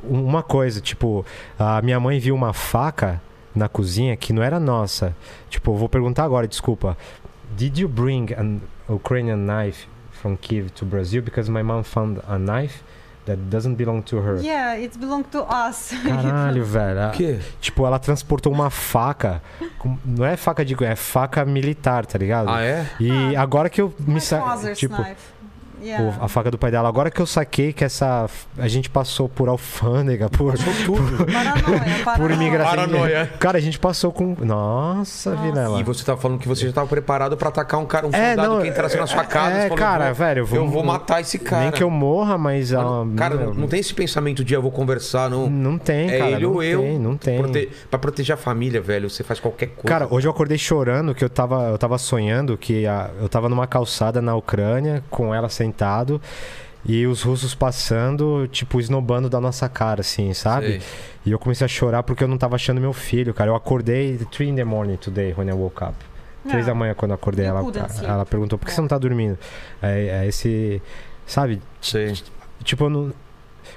[0.03, 1.25] uma coisa, tipo,
[1.57, 3.21] a minha mãe viu uma faca
[3.55, 5.15] na cozinha que não era nossa.
[5.49, 6.97] Tipo, eu vou perguntar agora, desculpa.
[7.55, 8.59] Did you bring an
[8.89, 11.21] Ukrainian knife from Kiev to Brazil?
[11.21, 12.83] Because my mom found a knife
[13.27, 14.41] that doesn't belong to her.
[14.41, 16.99] yeah it belongs to us Caralho, velho.
[16.99, 17.39] a- O quê?
[17.61, 19.41] Tipo, ela transportou uma faca.
[19.77, 20.75] com- não é faca de.
[20.83, 22.49] É faca militar, tá ligado?
[22.49, 22.85] Ah, é?
[22.99, 24.39] E agora que eu me sa...
[24.73, 25.36] Tipo, knife
[25.81, 26.87] yeah o- a faca do pai dela.
[26.89, 28.29] Agora que eu saquei que essa.
[28.57, 30.55] A gente passou por alfândega, por.
[30.57, 32.35] Paranoia, Por paranoia.
[32.35, 32.75] imigração.
[32.75, 33.31] Paranoia.
[33.39, 34.35] Cara, a gente passou com.
[34.39, 35.35] Nossa, Nossa.
[35.35, 35.79] Vilela.
[35.79, 38.29] E você tava falando que você já tava preparado pra atacar um cara, um É,
[38.35, 39.51] soldado não, que entrasse na sua casa.
[39.51, 41.63] É, você falou, cara, velho, eu vou, eu vou matar esse cara.
[41.63, 42.73] Nem que eu morra, mas.
[42.73, 45.49] ah, Cara, meu, não tem esse pensamento de eu vou conversar, não.
[45.49, 46.31] Não tem, é cara.
[46.31, 46.81] ele não ou eu.
[46.81, 47.37] Tem, não tem.
[47.39, 47.69] Prote...
[47.89, 49.87] Pra proteger a família, velho, você faz qualquer coisa.
[49.87, 53.49] Cara, hoje eu acordei chorando que eu tava, eu tava sonhando que a- eu tava
[53.49, 56.21] numa calçada na Ucrânia com ela sentado
[56.85, 60.67] e os russos passando, tipo, esnobando da nossa cara, assim, sabe?
[60.67, 60.81] Sei.
[61.25, 63.49] E eu comecei a chorar porque eu não tava achando meu filho, cara.
[63.49, 65.95] Eu acordei 3 in the morning today when I woke up.
[66.43, 66.75] Três da Yeah.
[66.75, 67.61] manhã quando eu acordei, ela,
[68.03, 69.37] ela perguntou, por que você não tá dormindo?
[69.81, 70.81] É, é esse,
[71.25, 71.61] sabe?
[71.81, 72.13] Sei.
[72.63, 73.13] Tipo, eu não...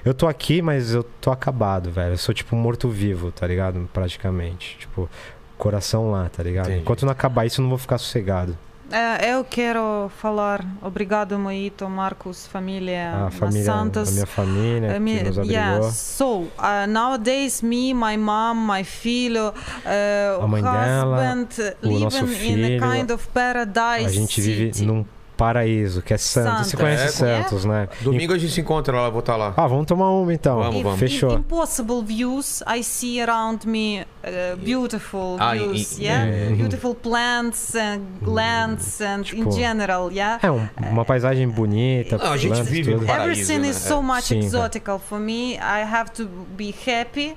[0.05, 2.13] Eu tô aqui, mas eu tô acabado, velho.
[2.13, 3.89] Eu sou tipo morto-vivo, tá ligado?
[3.93, 4.77] Praticamente.
[4.79, 5.11] Tipo,
[5.59, 6.67] coração lá, tá ligado?
[6.69, 6.83] Entendi.
[6.83, 8.57] Enquanto não acabar isso, eu não vou ficar sossegado.
[8.93, 14.09] É, eu quero falar obrigado, Moito, Marcos, família, A nas família, Santas.
[14.09, 15.45] a minha família I que nos abrigou.
[15.53, 15.91] yeah.
[15.93, 16.25] So
[16.59, 21.49] uh, nowadays, me, my mom, my filho, uh, A mãe dela, husband,
[21.83, 24.07] uh, o nosso living in a filho, kind of paradise.
[24.07, 24.87] A gente vive city.
[24.87, 25.05] num
[25.41, 26.67] Paraíso, que é Santos.
[26.67, 26.81] Você Santos.
[26.81, 27.89] conhece É, Santos, né?
[28.03, 29.55] Domingo a gente se encontra lá, vou estar lá.
[29.57, 30.59] Ah, vamos tomar uma então.
[30.59, 30.99] Vamos, vamos.
[31.01, 31.33] Fechou.
[31.33, 36.51] in- impossible views I see around me uh, beautiful Ah, in- views in- yeah é.
[36.51, 42.19] beautiful plants and lands and in Tipo- general yeah É um- uma paisagem bonita.
[42.19, 43.01] Não, a gente vive tudo.
[43.01, 43.69] no paraíso, everything né?
[43.71, 44.47] is so much Sim, cara.
[44.47, 46.27] exotical for me I have to
[46.57, 47.35] be happy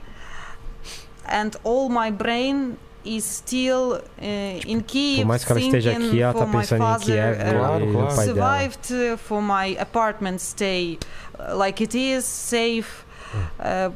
[1.25, 2.73] and all my brain
[3.05, 4.01] is still uh,
[4.67, 6.85] in Kiev Por mais que ela esteja thinking aqui, ela for tá my pensando em
[6.85, 8.07] father, Kiev uh, Claro, e claro.
[8.11, 8.57] o pai dela.
[8.57, 10.97] survived uh, for my apartment stay
[11.39, 13.03] uh, like it is safe
[13.59, 13.93] uh,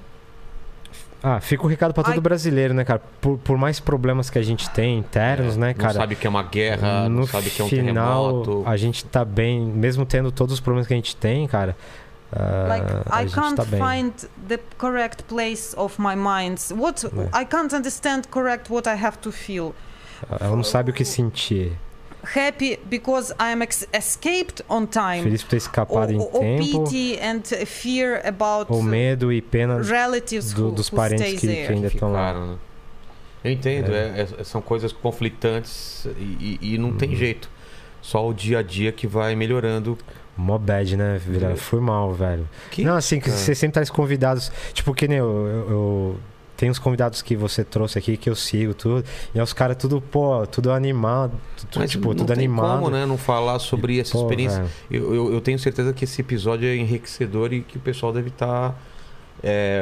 [1.23, 2.19] Ah, fica o recado pra todo Ai.
[2.19, 3.01] brasileiro, né, cara?
[3.19, 5.93] Por, por mais problemas que a gente tem internos, né, Não cara?
[5.95, 8.69] sabe o que é uma guerra, no não sabe que é um final, terremoto.
[8.69, 11.75] a gente tá bem, mesmo tendo todos os problemas que a gente tem, cara.
[12.33, 14.13] Ah, like I gente can't tá find
[14.47, 16.59] the correct place of my mind.
[16.75, 17.41] What É.
[17.41, 19.73] I can't understand correct what I have to feel.
[20.39, 21.73] Ela não sabe o que sentir.
[22.35, 23.61] Happy because I am
[23.93, 25.23] escaped on time.
[25.23, 29.41] Feliz por ter escapado em or- or tempo, pity and fear about ou medo e
[29.41, 32.33] pena relatives do- dos parentes que, que ainda estão lá.
[32.33, 32.55] Né?
[33.45, 36.97] Eu entendo, é- é- são coisas conflitantes e, e- e não Uhum.
[36.97, 37.49] tem jeito.
[38.01, 39.97] Só o dia a dia que vai melhorando.
[40.37, 41.51] Mó bad, né, Vira?
[41.51, 41.55] É.
[41.55, 42.47] Fui mal, velho.
[42.71, 44.51] Que- Não, assim, que você sempre traz convidados.
[44.73, 46.17] Tipo, que nem eu, eu, eu-
[46.55, 49.05] Tem uns convidados que você trouxe aqui que eu sigo, tudo.
[49.33, 51.33] E os caras tudo, pô, tudo animado.
[51.55, 52.79] Tudo, Mas tipo, não tudo tem animado.
[52.79, 53.05] como, né?
[53.05, 54.65] Não falar sobre essa Pô, experiência.
[54.89, 58.29] Eu, eu, eu tenho certeza que esse episódio é enriquecedor e que o pessoal deve
[58.29, 58.75] estar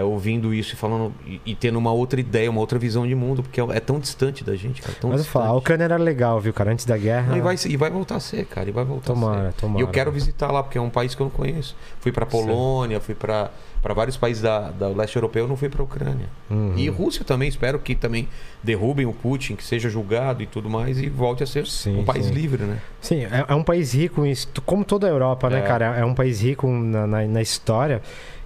[0.05, 3.41] ouvindo isso e falando e, e tendo uma outra ideia, uma outra visão de mundo,
[3.43, 4.95] porque é, é tão distante da gente, cara.
[5.03, 6.71] Mas eu falo, a Ucrânia era legal, viu, cara?
[6.71, 7.29] Antes da guerra.
[7.29, 8.69] Não, e, vai, e vai voltar a ser, cara.
[8.69, 9.21] E vai voltar a ser.
[9.21, 9.79] Tomara, tomara.
[9.79, 11.75] E eu quero visitar lá, porque é um país que eu não conheço.
[11.99, 13.51] Fui pra Polônia, fui pra
[13.85, 16.25] para vários países da, da leste europeu, não fui pra Ucrânia.
[16.49, 16.73] Uhum.
[16.75, 18.27] E Rússia também, espero que também
[18.63, 22.03] derrubem o Putin, que seja julgado e tudo mais, e volte a ser Sim, um
[22.03, 22.33] país sim.
[22.33, 22.79] livre, né?
[22.99, 24.23] Sim, é, é um país rico,
[24.65, 25.61] como toda a Europa, né, É.
[25.61, 25.95] cara?
[25.97, 28.01] É um país rico na, na, na história.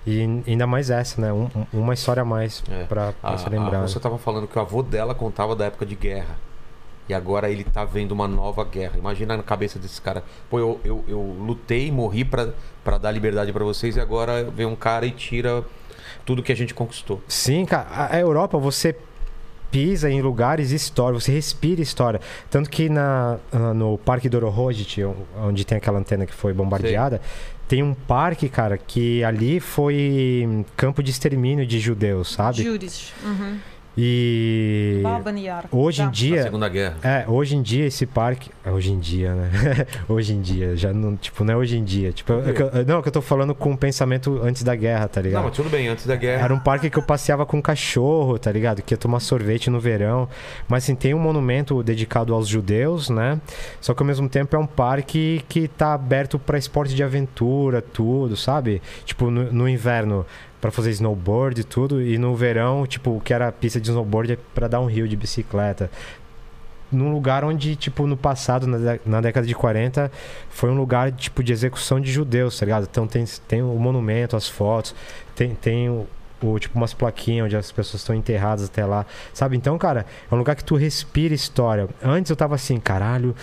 [0.07, 1.31] E ainda mais essa, né?
[1.31, 2.83] Um- um- uma história a mais É.
[2.83, 3.81] pra, pra A, ser a lembrada.
[3.81, 6.37] Rússia tava falando que o avô dela contava da época de guerra.
[7.07, 8.93] E agora ele tá vendo uma nova guerra.
[8.97, 10.23] Imagina na cabeça desse cara.
[10.49, 12.49] Pô, eu, eu, eu lutei, morri pra
[13.01, 15.63] dar liberdade pra vocês e agora vem um cara e tira
[16.25, 17.19] tudo que a gente conquistou.
[17.27, 18.95] Sim, cara, a Europa você
[19.71, 22.19] pisa em lugares históricos, você respira história.
[22.49, 23.37] Tanto que na,
[23.75, 25.03] no Parque Dorohozhit,
[25.43, 27.21] onde tem aquela antena que foi bombardeada,
[27.69, 32.63] tem um parque, cara, que ali foi campo de extermínio de judeus, sabe?
[32.63, 33.13] Judas.
[33.23, 33.59] Uhum.
[34.01, 35.03] E
[35.73, 36.95] hoje em dia, Segunda Guerra.
[37.03, 39.49] é, hoje em dia esse parque, é, hoje em dia, né?
[40.07, 42.71] hoje em dia, já não, tipo, não é hoje em dia, tipo, é que eu-
[42.87, 45.41] não, é que eu tô falando com o pensamento antes da guerra, tá ligado?
[45.41, 46.45] Não, mas tudo bem, antes da guerra.
[46.45, 48.81] Era um parque que eu passeava com um cachorro, tá ligado?
[48.81, 50.29] Que ia tomar sorvete no verão.
[50.69, 53.41] Mas assim, tem um monumento dedicado aos judeus, né?
[53.81, 57.81] Só que ao mesmo tempo é um parque que tá aberto pra esporte de aventura,
[57.81, 58.81] tudo, sabe?
[59.03, 60.25] Tipo, no, no inverno
[60.59, 62.01] pra fazer snowboard e tudo.
[62.01, 65.07] E no verão, tipo, o que era pista de snowboard é pra dar um rio
[65.07, 65.89] de bicicleta.
[66.91, 70.11] Num lugar onde, tipo, no passado, na, na década de 40,
[70.49, 72.87] foi um lugar, tipo, de execução de judeus, tá ligado?
[72.89, 74.95] Então tem, tem o monumento, as fotos,
[75.35, 76.07] tem, tem o,
[76.41, 79.55] o, tipo umas plaquinhas onde as pessoas estão enterradas até lá, sabe?
[79.55, 81.87] Então, cara, é um lugar que tu respira história.
[82.03, 83.35] Antes eu tava assim, caralho,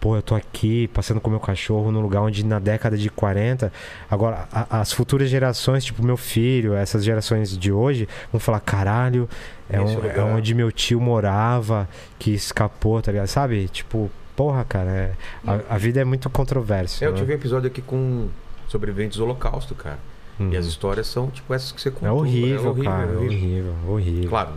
[0.00, 3.72] pô, eu tô aqui passando com meu cachorro num lugar onde na década de 40,
[4.10, 9.28] agora a- as futuras gerações, tipo meu filho, essas gerações de hoje, vão falar, caralho,
[9.68, 10.16] é, um- lugar.
[10.18, 13.26] é onde meu tio morava, que escapou, tá ligado?
[13.28, 13.68] Sabe?
[13.68, 15.12] Tipo, porra, cara, é-
[15.46, 17.04] a, a vida é muito controversa.
[17.04, 17.18] Eu né?
[17.18, 18.28] tive um episódio aqui com
[18.68, 19.98] sobreviventes do Holocausto, cara.
[20.38, 20.50] Uhum.
[20.52, 22.08] E as histórias são tipo essas que você contou.
[22.08, 24.28] É horrível, é cara, é horrível, horrível.
[24.28, 24.50] Claro,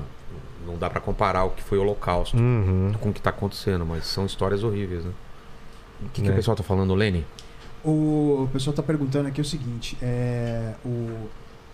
[0.68, 2.92] não dá pra comparar o que foi o Holocausto Uhum.
[3.00, 5.12] com o que tá acontecendo, mas são histórias horríveis, né?
[6.04, 6.32] O que, que É.
[6.32, 7.26] o pessoal tá falando, Lene?
[7.84, 11.28] O pessoal tá perguntando aqui o seguinte: é, o,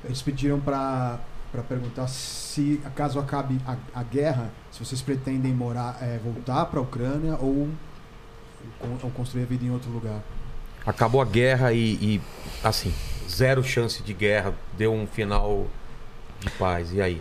[0.03, 1.19] eles pediram para
[1.67, 6.83] perguntar se, caso acabe a, a guerra, se vocês pretendem morar, é, voltar para a
[6.83, 7.69] Ucrânia ou,
[9.01, 10.21] ou construir a vida em outro lugar.
[10.85, 12.21] Acabou a guerra e, e,
[12.63, 12.93] assim,
[13.27, 15.65] zero chance de guerra, deu um final
[16.39, 16.93] de paz.
[16.93, 17.19] E aí?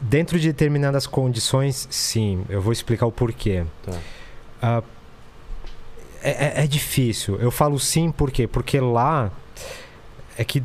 [0.00, 2.44] Dentro de determinadas condições, sim.
[2.48, 3.64] Eu vou explicar o porquê.
[3.84, 3.98] Tá.
[4.62, 4.82] Ah,
[6.22, 6.30] é,
[6.60, 7.36] é- é difícil.
[7.40, 8.46] Eu falo sim por quê?
[8.46, 9.30] Porque lá
[10.38, 10.62] é que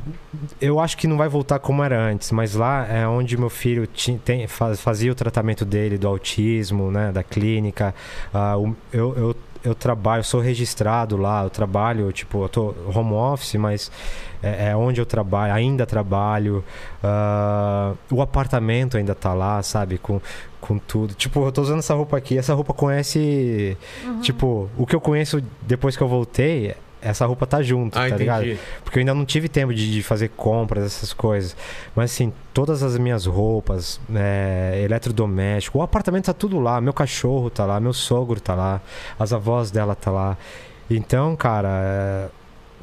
[0.60, 3.88] eu acho que não vai voltar como era antes, mas lá é onde meu filho
[3.88, 7.96] ti- tem, faz- fazia o tratamento dele do autismo, né, da clínica.
[8.60, 13.56] O- eu, eu, eu trabalho, sou registrado lá, eu trabalho, tipo, eu tô home office,
[13.56, 13.90] mas
[14.42, 16.64] é, é onde eu trabalho, ainda trabalho.
[17.04, 20.20] Ah, o apartamento ainda tá lá, sabe, com,
[20.60, 21.14] com tudo.
[21.14, 23.78] Tipo, eu tô usando essa roupa aqui, essa roupa conhece,
[24.22, 28.16] tipo, o que eu conheço depois que eu voltei, essa roupa tá junto, Ah, tá
[28.16, 28.44] ligado?
[28.46, 28.60] entendi.
[28.84, 31.56] Porque eu ainda não tive tempo de, de fazer compras, essas coisas.
[31.96, 36.80] Mas assim, todas as minhas roupas, é, eletrodoméstico, o apartamento tá tudo lá.
[36.80, 38.80] Meu cachorro tá lá, meu sogro tá lá,
[39.18, 40.38] as avós dela tá lá.
[40.92, 42.28] Então, cara, é,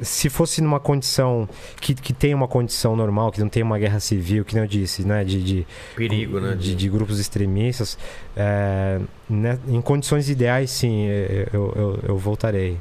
[0.01, 1.47] se fosse numa condição
[1.79, 4.67] que, que tem uma condição normal, que não tem uma guerra civil, que nem eu
[4.67, 5.23] disse, né?
[5.23, 6.55] De, de, Perigo, né?
[6.55, 7.97] de, de grupos extremistas,
[8.35, 8.99] é,
[9.29, 11.05] né, em condições ideais, sim,
[11.53, 12.77] eu, eu, eu voltarei.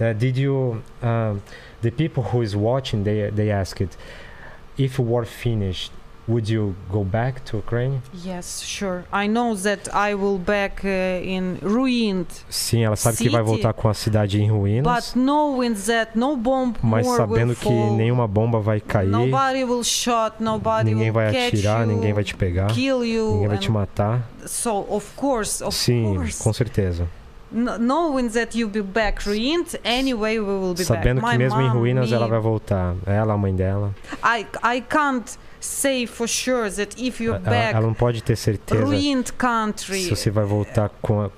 [0.00, 1.40] Uh, did you, um,
[1.82, 3.96] the people who is watching, they, they asked,
[4.76, 5.92] if war finished,
[6.26, 8.00] would you go back to Ukraine?
[8.24, 9.04] Yes, sure.
[9.12, 10.88] I know that I will back uh,
[11.22, 13.50] in ruined, Sim, ela sabe que vai City.
[13.52, 17.64] voltar com a cidade em ruínas, but knowing that no bomb mas sabendo will que
[17.64, 17.96] fall.
[17.96, 22.24] nenhuma bomba vai cair, Nobody will shot, nobody ninguém will vai atirar, you, ninguém vai
[22.24, 23.32] te pegar, kill you.
[23.34, 24.22] ninguém vai te matar.
[24.46, 27.06] so of course, of Sim, course, com certeza.
[27.52, 31.32] Kn- knowing that you'll be back ruined, anyway we will be Sabendo back.
[31.32, 32.96] que My mesmo em ruínas me, ela vai voltar.
[33.06, 33.94] Ela, a mãe dela.
[34.24, 38.36] I I can't say for sure that if you're Ela, back ela não pode ter
[38.36, 41.30] certeza ruined country, se você vai voltar com a,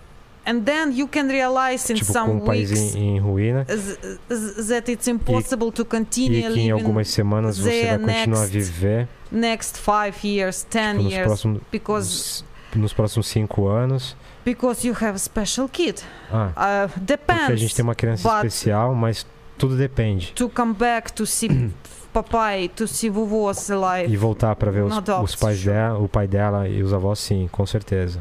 [0.46, 3.64] and then you can realize in tipo, some com um país weeks em, em ruína
[3.64, 3.98] th-
[4.28, 8.42] th- that it's impossible to e continue que em algumas semanas você vai continuar a
[8.42, 12.44] next viver next five years, ten tipo, years, próximos, because
[12.74, 14.16] nos próximos cinco anos.
[14.44, 16.00] because you have a special kid.
[16.30, 16.50] Ah,
[16.86, 17.74] Uh, porque a gente depends.
[17.74, 19.26] tem uma criança especial, mas
[19.58, 20.32] tudo depende.
[20.34, 21.48] To come back to see
[22.22, 24.12] papai, to see vovos alive.
[24.12, 27.48] E voltar para ver os, os pais dela, o pai dela e os avós, sim,
[27.52, 28.20] com certeza.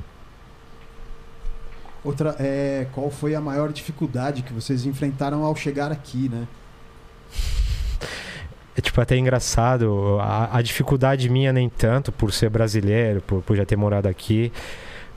[2.04, 6.48] Outra é qual foi a maior dificuldade que vocês enfrentaram ao chegar aqui, né?
[8.78, 13.56] É tipo até engraçado, a, a dificuldade minha nem tanto por ser brasileiro, por, por
[13.56, 14.52] já ter morado aqui,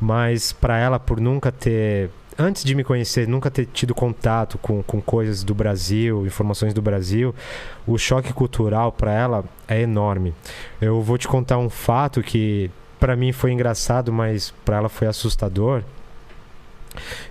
[0.00, 4.82] mas para ela por nunca ter, antes de me conhecer, nunca ter tido contato com,
[4.82, 7.34] com coisas do Brasil, informações do Brasil,
[7.86, 10.32] o choque cultural para ela é enorme.
[10.80, 12.70] Eu vou te contar um fato que
[13.00, 15.82] para mim foi engraçado, mas para ela foi assustador.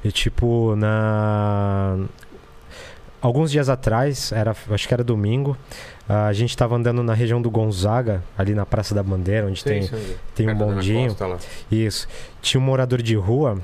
[0.03, 1.97] E tipo, na
[3.21, 5.57] alguns dias atrás, era, acho que era domingo,
[6.07, 9.89] a gente estava andando na região do Gonzaga, ali na Praça da Bandeira, onde tem,
[10.35, 11.15] tem um Perto da Ana bondinho.
[11.15, 11.37] Costa.
[11.71, 12.07] Isso.
[12.41, 13.59] Tinha um morador de rua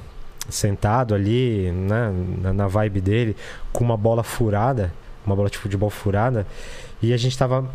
[0.50, 2.12] sentado ali, né,
[2.42, 3.36] na, na vibe dele,
[3.72, 4.94] com uma bola furada,
[5.26, 6.46] uma bola de futebol furada,
[7.02, 7.70] e a gente tava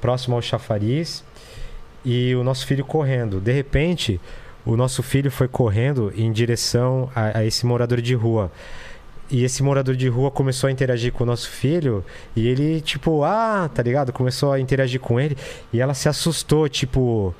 [0.00, 1.24] próximo ao chafariz
[2.04, 3.40] e o nosso filho correndo.
[3.40, 4.20] De repente,
[4.64, 8.50] o nosso filho foi correndo em direção a, a esse morador de rua.
[9.28, 13.24] E esse morador de rua começou a interagir com o nosso filho e ele, tipo,
[13.24, 14.12] ah, tá ligado?
[14.12, 15.36] Começou a interagir com ele
[15.72, 17.34] e ela se assustou, tipo,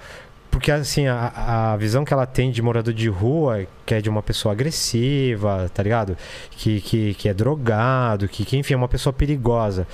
[0.57, 4.09] porque assim, a, a visão que ela tem de morador de rua, que é de
[4.09, 6.17] uma pessoa agressiva, tá ligado?
[6.51, 9.87] Que, que, que é drogado, que, que enfim, é uma pessoa perigosa.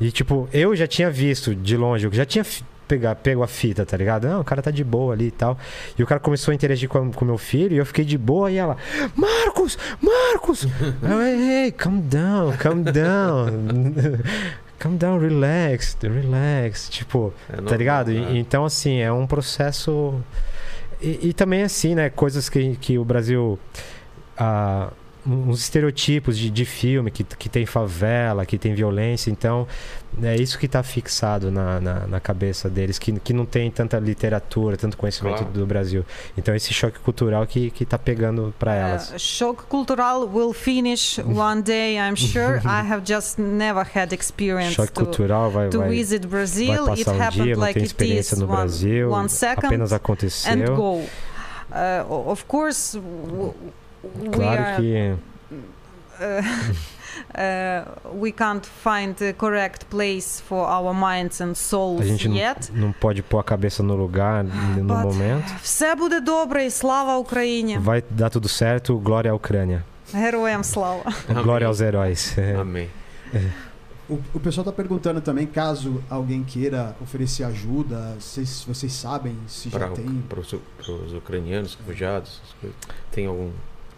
[0.00, 2.42] E tipo, eu já tinha visto de longe, eu já tinha
[2.88, 4.26] pegar, pego a fita, tá ligado?
[4.26, 5.58] Não, o cara tá de boa ali e tal.
[5.98, 8.50] E o cara começou a interagir com o meu filho e eu fiquei de boa
[8.50, 8.78] e ela,
[9.14, 10.64] Marcos, Marcos!
[11.02, 13.50] eu, hey, hey, calm down, calm down.
[14.80, 16.88] calm down, relax, relax.
[16.88, 18.10] Tipo, É tá ligado?
[18.10, 18.38] Né?
[18.38, 20.20] então, assim, é um processo.
[21.00, 22.10] E, e também, assim, né?
[22.10, 23.58] Coisas que, que o Brasil.
[24.36, 24.90] ah,
[25.26, 29.30] uns estereotipos de, de filme que, que tem favela, que tem violência.
[29.30, 29.66] Então,
[30.22, 33.98] é isso que tá fixado na, na, na cabeça deles, que, que não tem tanta
[33.98, 35.52] literatura, tanto conhecimento Claro.
[35.52, 36.04] do Brasil.
[36.36, 39.10] Então, esse choque cultural que, que tá pegando para elas.
[39.12, 42.58] Uh, shock cultural will finish one day, I'm sure.
[42.64, 46.88] I have just never had experience choque to, cultural vai, to vai, visit vai Brazil.
[46.92, 49.28] It passar um happened dia, não like tem it experiência is no one, Brasil, one
[49.28, 50.76] second apenas and aconteceu.
[50.76, 51.04] go.
[51.72, 52.98] Uh, of course,
[54.31, 55.15] Claro are que
[56.21, 56.25] uh,
[57.35, 62.35] uh, we can't find the correct place for our minds and souls a gente não,
[62.35, 62.71] yet.
[62.73, 65.51] não pode pôr a cabeça no lugar no But- momento.
[65.61, 67.77] Все буде добре і слава Україні.
[67.79, 69.83] Vai dar tudo certo, glória à Ucrânia.
[70.13, 71.01] Героям слава.
[71.29, 71.43] Amém.
[71.43, 72.35] Glória aos heróis.
[72.59, 72.89] Amém.
[74.07, 79.67] O, o pessoal tá perguntando também, caso alguém queira oferecer ajuda, vocês, vocês sabem se
[79.69, 80.23] já Para tem.
[80.87, 82.77] os ucranianos, refugiados, essas coisas.
[83.11, 83.49] Tem algum.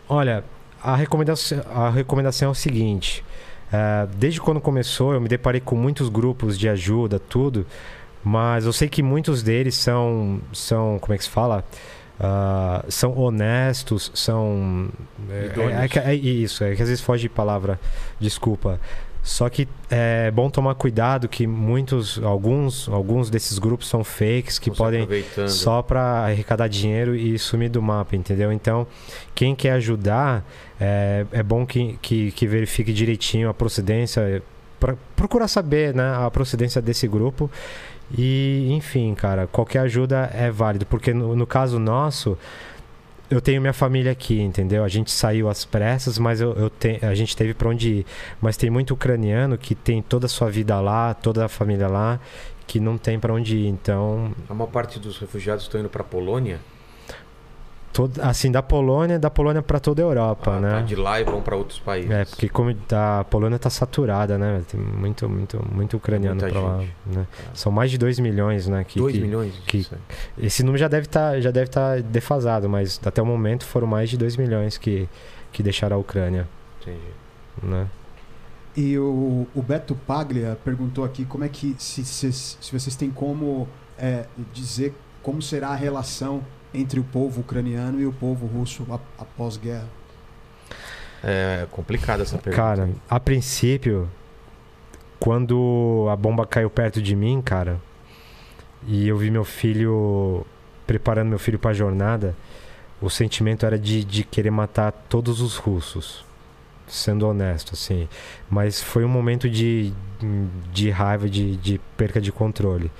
[0.08, 0.44] Olha,
[0.82, 3.24] a recomendação, a recomendação é o seguinte:
[3.72, 7.66] É, desde quando começou, eu me deparei com muitos grupos de ajuda, tudo.
[8.24, 11.64] Mas eu sei que muitos deles são, são como é que se fala?
[12.20, 14.88] Ah, são honestos, são.
[15.28, 17.80] É, é, que- é isso, é que às vezes foge de palavra,
[18.20, 18.78] desculpa.
[19.22, 24.68] Só que é bom tomar cuidado que muitos, alguns, alguns desses grupos são fakes que
[24.68, 25.06] Estão podem
[25.48, 28.52] só para arrecadar dinheiro e sumir do mapa, entendeu?
[28.52, 28.84] Então,
[29.32, 30.44] quem quer ajudar,
[30.80, 34.42] é, é bom que, que, que verifique direitinho a procedência,
[34.80, 37.48] pra, procurar saber né, a procedência desse grupo.
[38.18, 42.36] E, enfim, cara, qualquer ajuda é válido, porque no, no caso nosso,
[43.30, 44.84] eu tenho minha família aqui, entendeu?
[44.84, 48.06] A gente saiu às pressas, mas eu, eu te, a gente teve para onde ir.
[48.40, 52.20] Mas tem muito ucraniano que tem toda a sua vida lá, toda a família lá,
[52.66, 53.66] que não tem para onde ir.
[53.68, 56.60] Então, A maior parte dos refugiados estão indo pra Polônia.
[57.93, 60.70] Todo, assim, da Polônia, da Polônia para toda a Europa, Ah, né?
[60.77, 62.10] tá, de lá e vão pra outros países.
[62.10, 64.62] É, porque como a Polônia tá saturada, né?
[64.66, 66.86] Tem muito, muito, muito ucraniano para lá, né?
[67.36, 67.51] Cara.
[67.52, 68.82] São mais de 2 milhões, né?
[68.82, 69.52] Que, 2 que- milhões?
[69.66, 69.86] que-.
[70.39, 74.09] Esse número já deve estar já deve tá defasado, mas até o momento foram mais
[74.09, 75.06] de 2 milhões que,
[75.52, 76.48] que deixaram a Ucrânia,
[76.81, 76.98] Entendi.
[77.62, 77.86] né?
[78.74, 83.10] E o, o Beto Paglia perguntou aqui como é que se, se, se vocês têm
[83.10, 86.43] como é, dizer como será a relação
[86.74, 89.88] entre o povo ucraniano e o povo russo a- após guerra.
[91.22, 92.56] É complicada essa pergunta.
[92.62, 94.08] Cara, a princípio,
[95.20, 97.80] quando a bomba caiu perto de mim, cara,
[98.86, 100.44] e eu vi meu filho
[100.86, 102.34] preparando meu filho pra jornada,
[103.00, 106.24] o sentimento era de, de querer matar todos os russos.
[106.88, 108.08] Sendo honesto, assim.
[108.50, 109.92] Mas foi um momento de,
[110.72, 112.90] de raiva, de, de perca de controle.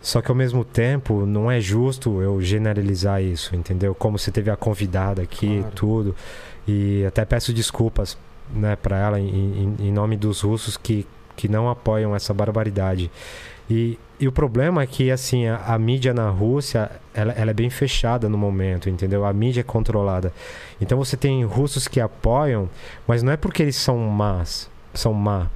[0.00, 3.94] Só que ao mesmo tempo, não é justo eu generalizar isso, entendeu?
[3.94, 5.74] Como você teve a convidada aqui, Claro.
[5.74, 6.16] tudo.
[6.66, 8.16] E até peço desculpas
[8.54, 11.06] né, para ela em, em- nome dos russos que,
[11.36, 13.10] que não apoiam essa barbaridade.
[13.68, 17.54] E, e o problema é que assim a, a mídia na Rússia ela, ela é
[17.54, 19.24] bem fechada no momento, entendeu?
[19.26, 20.32] A mídia é controlada.
[20.80, 22.70] Então você tem russos que apoiam,
[23.06, 25.48] mas não é porque eles são más, são má,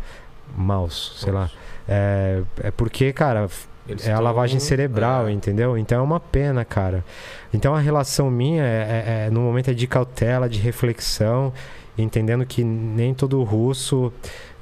[0.56, 1.48] maus, sei lá.
[1.88, 3.48] É, é porque, cara,
[3.88, 5.32] Eles é a lavagem cerebral, é.
[5.32, 5.76] entendeu?
[5.76, 7.04] Então é uma pena, cara.
[7.52, 11.52] Então a relação minha é, é- é, no momento é de cautela, de reflexão,
[11.98, 14.12] entendendo que nem todo russo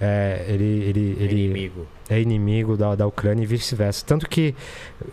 [0.01, 1.87] é, ele, ele, É ele inimigo.
[2.09, 4.05] é inimigo da, da Ucrânia e vice-versa.
[4.07, 4.55] Tanto que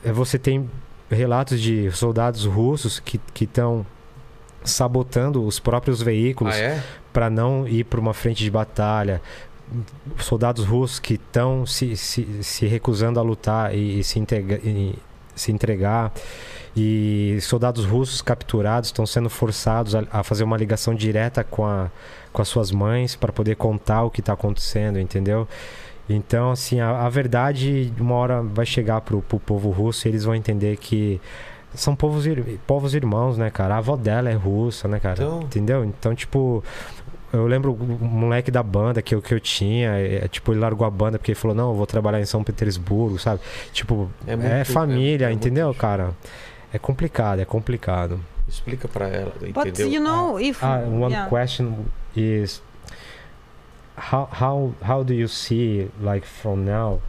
[0.05, 0.69] eh, você tem
[1.11, 3.85] relatos de soldados russos que estão
[4.63, 6.83] sabotando os próprios veículos Ah, é?
[7.13, 9.21] para não ir para uma frente de batalha.
[10.19, 14.95] Soldados russos que estão se, se, se recusando a lutar e, e se, integra- e
[15.35, 16.11] se entregar.
[16.75, 21.89] E soldados russos capturados estão sendo forçados a, a fazer uma ligação direta com, a,
[22.31, 25.47] com as suas mães para poder contar o que está acontecendo, entendeu?
[26.09, 30.23] Então, assim, a, a verdade uma hora vai chegar pro, pro povo russo e eles
[30.23, 31.19] vão entender que
[31.73, 32.25] são povos,
[32.65, 33.75] povos irmãos, né, cara?
[33.75, 35.21] A avó dela é russa, né, cara?
[35.21, 35.83] Então- Entendeu?
[35.83, 36.63] Então, tipo,
[37.33, 40.59] eu lembro o moleque da banda que eu, que eu tinha, é, é, tipo, ele
[40.59, 43.41] largou a banda porque ele falou, não, eu vou trabalhar em São Petersburgo, sabe?
[43.73, 45.81] Tipo, É é, muito- família, é- é muito entendeu, difícil.
[45.81, 46.11] cara?
[46.73, 48.19] É complicado, é complicado.
[48.47, 49.87] Explica pra ela, But entendeu?
[49.91, 51.29] you know, if Ah, one yeah.
[51.29, 51.73] question
[52.15, 52.61] is
[53.97, 57.01] how how how do you see like from now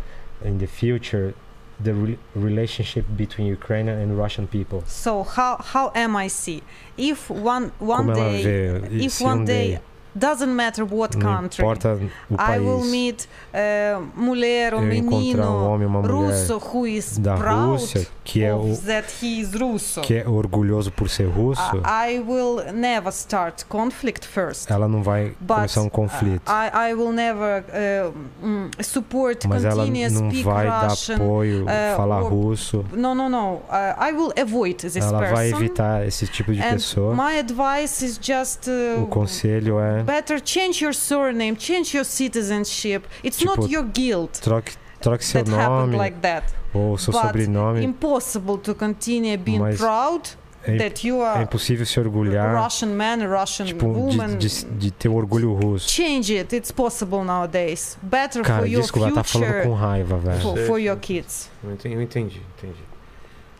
[0.44, 1.34] in the future
[1.80, 4.82] the re- relationship between Ukrainian and Russian people?
[4.86, 6.62] So how how am I see?
[6.96, 9.82] If one one Como day, if se one um day dia,
[10.14, 11.98] doesn't matter what não country, importa
[12.30, 13.24] o I will país, meet
[13.54, 17.70] uh, mulher or eu encontrar um menino homem ou uma russo who is da proud
[17.80, 20.00] Rússia que é o that he is Russo.
[20.02, 24.70] que é orgulhoso por ser russo, I, I will never start conflict first.
[24.70, 26.42] ela não vai But começar um conflito.
[26.50, 31.14] I, I will never uh, support mas ela continuous não vai dar Russian.
[31.16, 32.84] apoio, uh, falar or- russo.
[32.92, 33.60] No, no, no.
[33.70, 35.34] I will avoid this Ela person.
[35.34, 37.14] vai evitar esse tipo de and pessoa.
[37.14, 38.68] my advice is just
[39.02, 43.04] O conselho é better change your surname, change your citizenship.
[43.24, 46.46] It's Tipo, not your guilt troque, troque seu that happened nome like that.
[46.74, 47.82] ou seu but sobrenome.
[47.84, 50.22] Impossible to continue being Mas proud
[50.64, 54.36] É, im- that you é are impossível se orgulhar Russian man, Russian tipo, woman.
[54.36, 55.88] de, de, de ter o orgulho russo.
[55.88, 56.54] Change it.
[56.54, 57.96] It's possible nowadays.
[58.02, 60.40] Better Cara, for your desculpa, ela tá falando future, com raiva, velho.
[60.40, 61.48] for, for your kids.
[61.62, 62.78] Eu entendi, eu entendi, entendi.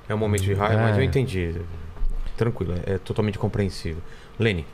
[0.08, 0.84] É um momento de raiva, É.
[0.84, 1.54] mas eu entendi.
[2.36, 4.02] Tranquilo, é totalmente compreensível.
[4.38, 4.66] Lene.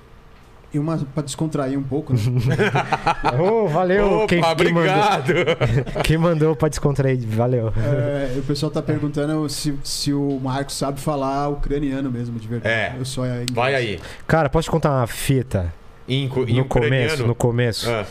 [0.74, 2.18] E uma para descontrair um pouco, né?
[3.40, 4.26] Oh, valeu!
[4.26, 5.34] quem, quem mandou, obrigado!
[6.04, 7.72] quem mandou pra descontrair, valeu.
[7.76, 12.74] É, o pessoal tá perguntando se, se o Marcos sabe falar ucraniano mesmo, de verdade.
[12.74, 12.94] É.
[12.98, 13.50] Eu só é inglês.
[13.52, 14.00] Vai aí.
[14.26, 15.72] Cara, posso te contar uma fita?
[16.08, 16.32] Em, em no
[16.62, 16.66] ucraniano.
[16.68, 17.88] começo, no começo.
[17.90, 18.04] Ah,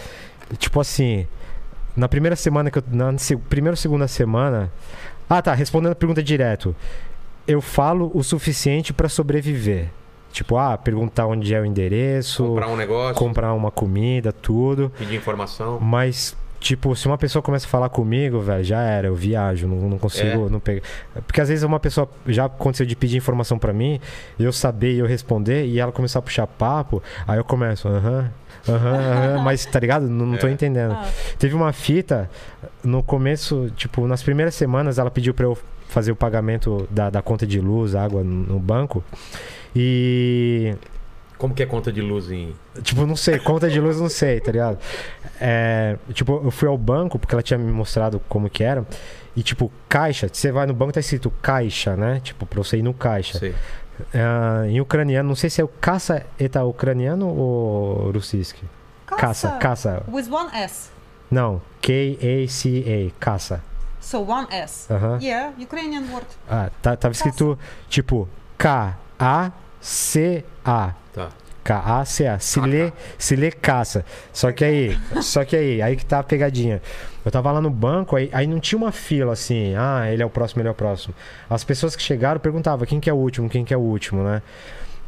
[0.57, 1.27] tipo assim,
[1.97, 2.83] na primeira semana que eu.
[2.91, 4.71] Na se- primeira ou segunda semana.
[5.29, 6.73] Ah, tá, respondendo a pergunta direto.
[7.45, 9.89] Eu falo o suficiente pra sobreviver.
[10.33, 14.91] Tipo, ah, perguntar onde é o endereço, Comprar um negócio, comprar uma comida, tudo.
[14.97, 15.79] pedir informação.
[15.79, 19.87] Mas, tipo, se uma pessoa começa a falar comigo, velho, já era, eu viajo, não,
[19.89, 20.49] não consigo, É.
[20.49, 20.81] não pego.
[21.27, 23.99] Porque às vezes uma pessoa já aconteceu de pedir informação pra mim,
[24.39, 28.31] eu saber e eu responder, e ela começar a puxar papo, aí eu começo, aham,
[28.67, 30.09] aham, aham, mas tá ligado?
[30.09, 30.51] Não, não tô É.
[30.51, 30.93] entendendo.
[30.93, 31.07] Ah,
[31.37, 32.27] Teve uma fita,
[32.83, 35.55] no começo, tipo, nas primeiras semanas ela pediu pra eu
[35.89, 39.03] fazer o pagamento da, da conta de luz, água no banco.
[39.75, 40.75] E
[41.37, 42.53] Como que é conta de luz em.
[42.81, 44.77] Tipo, não sei, conta de luz não sei, tá ligado?
[45.39, 48.85] É, tipo, eu fui ao banco porque ela tinha me mostrado como que era.
[49.35, 52.19] E tipo, caixa, você vai no banco tá escrito caixa, né?
[52.23, 53.39] Tipo, pra você ir no caixa.
[53.39, 53.55] Sei.
[54.13, 58.63] Ah, em ucraniano, não sei se é o caça eta ucraniano ou russiski.
[59.05, 60.03] Caça, caça.
[60.07, 60.89] With one S.
[61.29, 63.63] Não, K-A-C-A, caça.
[63.99, 64.91] So one S.
[64.91, 65.19] Aham.
[65.21, 66.27] Yeah, Ukrainian word.
[66.49, 67.57] Ah, tá, tava escrito
[67.89, 68.27] tipo
[69.83, 70.95] K-A-C-A.
[71.13, 71.29] Tá.
[71.63, 72.39] K-A-C-A.
[72.39, 74.05] Se lê, se lê caça.
[74.31, 76.81] Só que aí, só que aí, aí que tá a pegadinha.
[77.23, 80.25] Eu tava lá no banco, aí, aí não tinha uma fila assim, ah, ele é
[80.25, 81.13] o próximo, ele é o próximo.
[81.49, 84.23] As pessoas que chegaram perguntavam quem que é o último, quem que é o último,
[84.23, 84.41] né?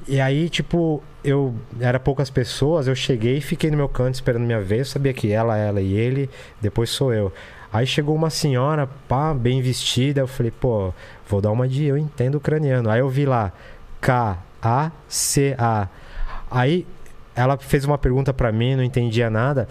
[0.07, 4.43] E aí, tipo, eu era poucas pessoas, eu cheguei e fiquei no meu canto esperando
[4.43, 6.29] minha vez, eu sabia que ela, ela e ele,
[6.61, 7.33] depois sou eu.
[7.73, 10.93] Aí chegou uma senhora, pá, bem vestida, eu falei, pô,
[11.27, 12.89] vou dar uma de eu entendo ucraniano.
[12.89, 13.51] Aí eu vi lá,
[14.65, 15.87] K-A-C-A.
[16.49, 16.87] Aí
[17.35, 19.67] ela fez uma pergunta pra mim, não entendia nada.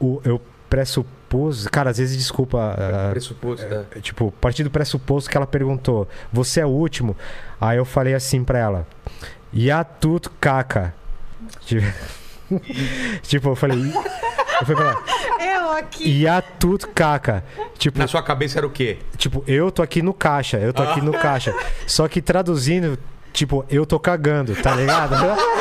[0.00, 3.84] O, eu pressupus, cara, às vezes desculpa, ah, Pressuposto, né?
[4.00, 7.16] tipo, a partir do pressuposto que ela perguntou, você é o último?
[7.60, 8.86] Aí eu falei assim pra ela,
[9.54, 10.94] Yatut Kaka.
[11.60, 11.86] Tipo,
[13.22, 14.90] tipo, eu falei, eu falei pra
[15.40, 16.22] ela, Eu aqui.
[16.22, 17.44] Yatut Kaka.
[17.78, 18.98] Tipo, Na sua cabeça era o quê?
[19.16, 21.54] Tipo, eu tô aqui no caixa, eu tô aqui no caixa.
[21.86, 22.98] Só que traduzindo,
[23.34, 25.14] tipo, eu tô cagando, tá ligado?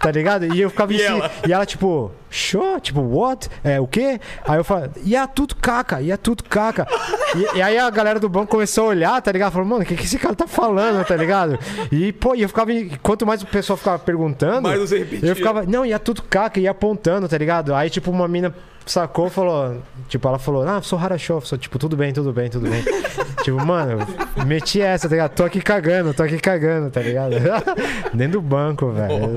[0.00, 0.54] tá ligado?
[0.54, 1.30] E eu ficava E assim, ela?
[1.48, 3.48] e ela tipo, show, tipo, what?
[3.64, 4.20] É, o quê?
[4.46, 6.86] Aí eu falei, e é tudo caca, e é tudo caca.
[7.34, 9.52] E, e aí a galera do banco começou a olhar, tá ligado?
[9.52, 11.58] Falou, mano, o que, que esse cara tá falando, tá ligado?
[11.90, 12.70] E, pô, e eu ficava,
[13.02, 15.28] quanto mais o pessoal ficava perguntando, Mais você repetia.
[15.28, 17.74] eu ficava, não, ia tudo caca, ia apontando, tá ligado?
[17.74, 18.54] Aí, tipo, uma mina
[18.86, 22.70] sacou falou, tipo, ela falou, ah, sou Harashov, sou, tipo, tudo bem, tudo bem, tudo
[22.70, 22.82] bem.
[23.42, 23.98] tipo, mano,
[24.46, 25.32] meti essa, tá ligado?
[25.34, 27.34] Tô aqui cagando, tô aqui cagando, tá ligado?
[28.14, 29.34] Dentro do banco, velho.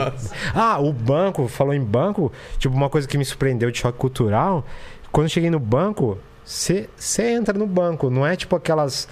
[0.54, 4.64] Ah, o banco, falou em banco, tipo, uma coisa que me surpreendeu de choque cultural,
[5.12, 6.88] quando eu cheguei no banco, você
[7.20, 9.08] entra no banco, não é tipo aquelas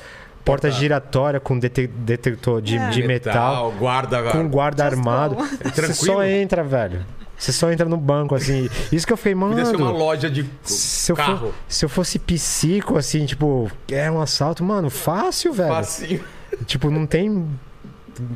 [0.46, 2.90] portas Porta- giratórias com dete- detector de, É.
[2.90, 4.24] de metal guarda.
[4.32, 5.36] com guarda armado.
[5.76, 7.06] Você só entra, velho.
[7.38, 8.68] Você só entra no banco, assim.
[8.92, 9.52] Isso que eu fiquei, mano.
[9.56, 11.38] Podia ser uma loja de Se eu, carro.
[11.38, 15.70] for- se eu fosse psico, assim, tipo, é um assalto, mano, fácil, velho.
[15.74, 16.24] Facinho.
[16.66, 17.46] Tipo, não tem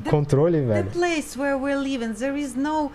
[0.07, 0.91] controle, The velho.
[0.91, 2.91] place where we're living, there is no uh,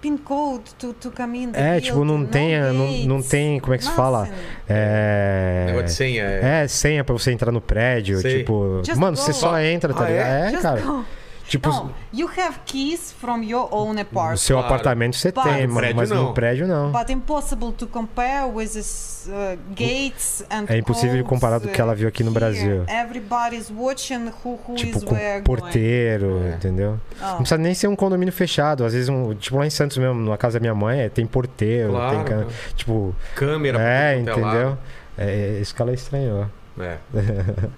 [0.00, 3.60] pin code to, to come in the É, tipo, não tem, no não, não tem,
[3.60, 4.26] como é que se fala?
[4.66, 5.64] É.
[5.66, 6.22] Negócio de senha.
[6.22, 6.62] É.
[6.64, 8.38] É, senha pra você entrar no prédio, Sei.
[8.38, 8.80] tipo.
[8.84, 9.22] Just mano, go.
[9.22, 10.26] você só entra, tá Ah, ligado?
[10.26, 10.54] é?
[10.54, 10.80] É, cara.
[10.80, 11.04] go.
[11.46, 14.36] Tipo, No, you have keys from your own no apartment.
[14.38, 14.74] seu Claro.
[14.74, 16.24] apartamento você But- tem, No prédio mas não.
[16.24, 16.90] no prédio não.
[16.90, 21.68] But impossible to compare with this uh, gates and É impossível de codes, comparar do
[21.68, 22.40] que ela viu aqui no here.
[22.40, 22.84] Brasil.
[22.88, 26.54] Everybody's watching who, who Tipo, is com where porteiro, É.
[26.54, 26.98] entendeu?
[27.20, 27.30] going.
[27.30, 28.84] Não precisa nem ser um condomínio fechado.
[28.84, 31.26] Às vezes, um, tipo lá em Santos mesmo, na casa da minha mãe, é, tem
[31.26, 32.16] porteiro, Claro.
[32.16, 32.24] tem.
[32.24, 33.78] ca- Tipo, Câmera.
[33.82, 34.78] é, é entendeu?
[35.18, 36.46] É, é isso que ela estranhou.
[36.80, 36.96] É.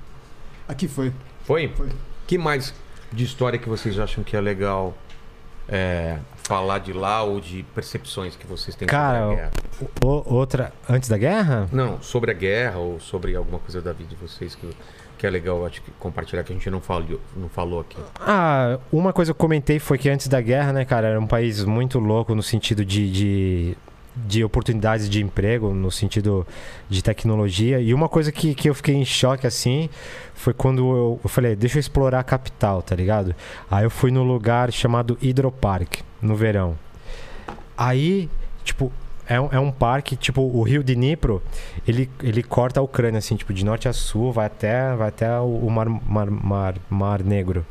[0.69, 1.13] Aqui foi.
[1.45, 1.69] Foi?
[1.77, 1.89] Foi.
[2.27, 2.75] que mais
[3.13, 4.95] de história que vocês acham que é legal
[5.69, 9.51] é, falar de lá ou de percepções que vocês têm Cara, sobre a guerra?
[10.05, 11.69] O- outra, antes da guerra?
[11.73, 14.69] Não, sobre a guerra ou sobre alguma coisa da vida de vocês que,
[15.19, 17.97] que é legal, acho que compartilhar que a gente não falou, não falou aqui.
[18.21, 21.27] Ah, uma coisa que eu comentei foi que antes da guerra, né, cara, era um
[21.27, 23.77] país muito louco no sentido de, de,
[24.17, 26.47] de oportunidades de emprego, no sentido
[26.89, 27.81] de tecnologia.
[27.81, 29.91] E uma coisa que, que eu fiquei em choque, assim,
[30.35, 33.35] foi quando eu, eu falei, deixa eu explorar a capital, tá ligado?
[33.71, 36.79] Aí eu fui no lugar chamado Hidropark, no verão.
[37.77, 38.31] Aí,
[38.65, 38.91] tipo,
[39.29, 41.43] é um, é um parque, tipo, o rio de Dnipro,
[41.87, 45.39] ele, ele corta a Ucrânia, assim, tipo, de norte a sul, vai até, vai até
[45.41, 47.67] o o mar, mar, mar, mar Negro.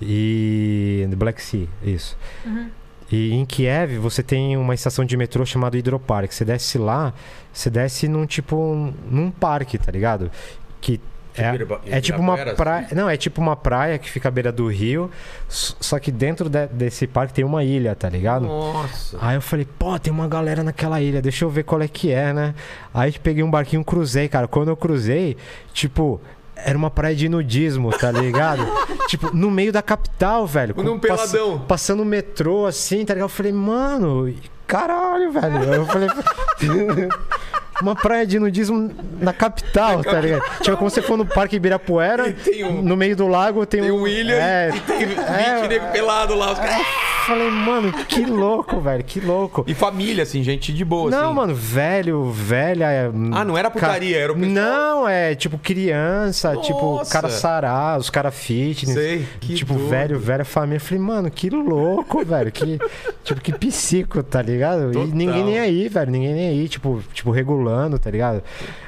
[0.00, 1.08] E.
[1.16, 2.16] Black Sea, isso.
[2.44, 2.70] Uhum.
[3.10, 6.30] E em Kiev você tem uma estação de metrô chamada Hidropark.
[6.32, 7.12] Você desce lá,
[7.52, 8.92] você desce num tipo.
[9.10, 10.30] num parque, tá ligado?
[10.80, 11.00] Que
[11.34, 11.52] É,
[11.86, 12.88] é tipo uma praia.
[12.92, 15.08] Não, é tipo uma praia que fica à beira do rio.
[15.48, 18.44] Só que dentro de- desse parque tem uma ilha, tá ligado?
[18.44, 19.16] Nossa.
[19.20, 22.10] Aí eu falei, pô, tem uma galera naquela ilha, deixa eu ver qual é que
[22.10, 22.54] é, né?
[22.92, 24.48] Aí peguei um barquinho, cruzei, cara.
[24.48, 25.36] Quando eu cruzei,
[25.72, 26.20] tipo,
[26.64, 28.62] era uma praia de nudismo, tá ligado?
[29.08, 30.74] tipo, no meio da capital, velho.
[30.76, 31.58] Num com- pass- peladão.
[31.60, 33.26] Passando o metrô, assim, tá ligado?
[33.26, 34.34] Eu falei, mano,
[34.66, 35.62] caralho, velho.
[35.74, 36.08] Eu falei.
[37.80, 38.90] Uma praia de nudismo
[39.20, 40.42] na capital, tá ligado?
[40.62, 42.34] Tipo, como você for no Parque Ibirapuera,
[42.64, 44.06] um- no meio do lago tem, Tem um.
[44.06, 45.68] ilha É, e tem 20 é.
[45.68, 46.52] nego pelado lá.
[46.52, 46.86] Os caras...
[47.26, 49.64] falei, mano, que louco, velho, que louco.
[49.66, 51.34] E família, assim, gente de boa, Não, assim.
[51.34, 52.86] mano, velho, velha.
[52.90, 54.50] é, Ah, não era putaria, era o pessoal...
[54.54, 57.12] Não, é tipo criança, tipo Nossa.
[57.12, 58.94] cara sará, os cara fitness.
[58.94, 59.88] Sei, que tipo, doido.
[59.88, 60.80] velho, velha família.
[60.80, 62.50] Falei, mano, que louco, velho.
[62.50, 62.78] Que,
[63.22, 64.90] tipo, que psico, tá ligado?
[64.92, 65.08] Total.
[65.08, 66.10] E ninguém nem aí, velho.
[66.10, 67.67] Ninguém nem aí, tipo, tipo regulando,
[67.98, 68.42] tá ligado?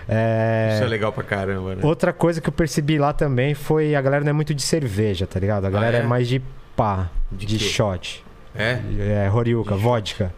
[0.08, 0.72] É...
[0.74, 1.82] Isso é legal pra caramba, né?
[1.84, 5.26] Outra coisa que eu percebi lá também foi a galera não é muito de cerveja,
[5.26, 5.64] tá ligado?
[5.66, 6.00] A galera é?
[6.00, 6.04] é?
[6.04, 6.42] mais de
[6.76, 8.24] pá, De de, shot.
[8.54, 8.80] É?
[9.26, 10.32] É, horiuca, vodka.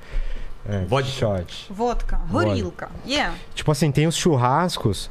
[0.69, 1.11] É, Vodka?
[1.11, 1.67] Shot.
[1.71, 2.89] Vodka, horilka.
[3.07, 3.35] Yeah.
[3.55, 5.11] Tipo assim, tem os churrascos.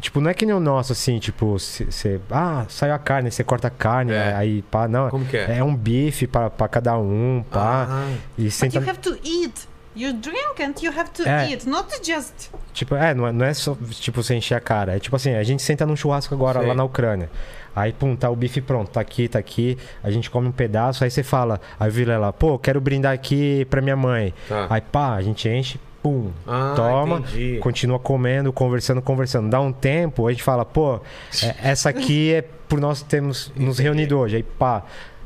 [0.00, 2.20] Tipo, não é que nem o nosso, assim, tipo, você.
[2.30, 4.34] Ah, saiu a carne, você corta a carne, É.
[4.34, 5.08] aí pá, não.
[5.08, 5.58] Como que é?
[5.58, 7.86] É um bife pra, pra cada um, pá.
[7.88, 8.78] Ah, E But senta.
[8.78, 9.68] you have to eat.
[9.96, 11.50] You drink and you have to É.
[11.50, 12.50] eat, not just.
[12.72, 14.96] Tipo, é, não é, não é só, tipo, você encher a cara.
[14.96, 16.68] É tipo assim, a gente senta num churrasco agora Sei.
[16.68, 17.30] lá na Ucrânia.
[17.76, 19.78] Aí, pum, tá o bife pronto, tá aqui, tá aqui.
[20.02, 23.64] A gente come um pedaço, aí você fala, aí vira lá, pô, quero brindar aqui
[23.66, 24.34] pra minha mãe.
[24.48, 24.66] tá.
[24.70, 27.58] Aí, pá, a gente enche, pum, Ah, toma, entendi.
[27.60, 29.48] continua comendo, conversando, conversando.
[29.48, 31.00] Dá um tempo, a gente fala, pô,
[31.42, 34.36] é- essa aqui é por nós termos nos reunido hoje.
[34.36, 34.82] Aí, pá.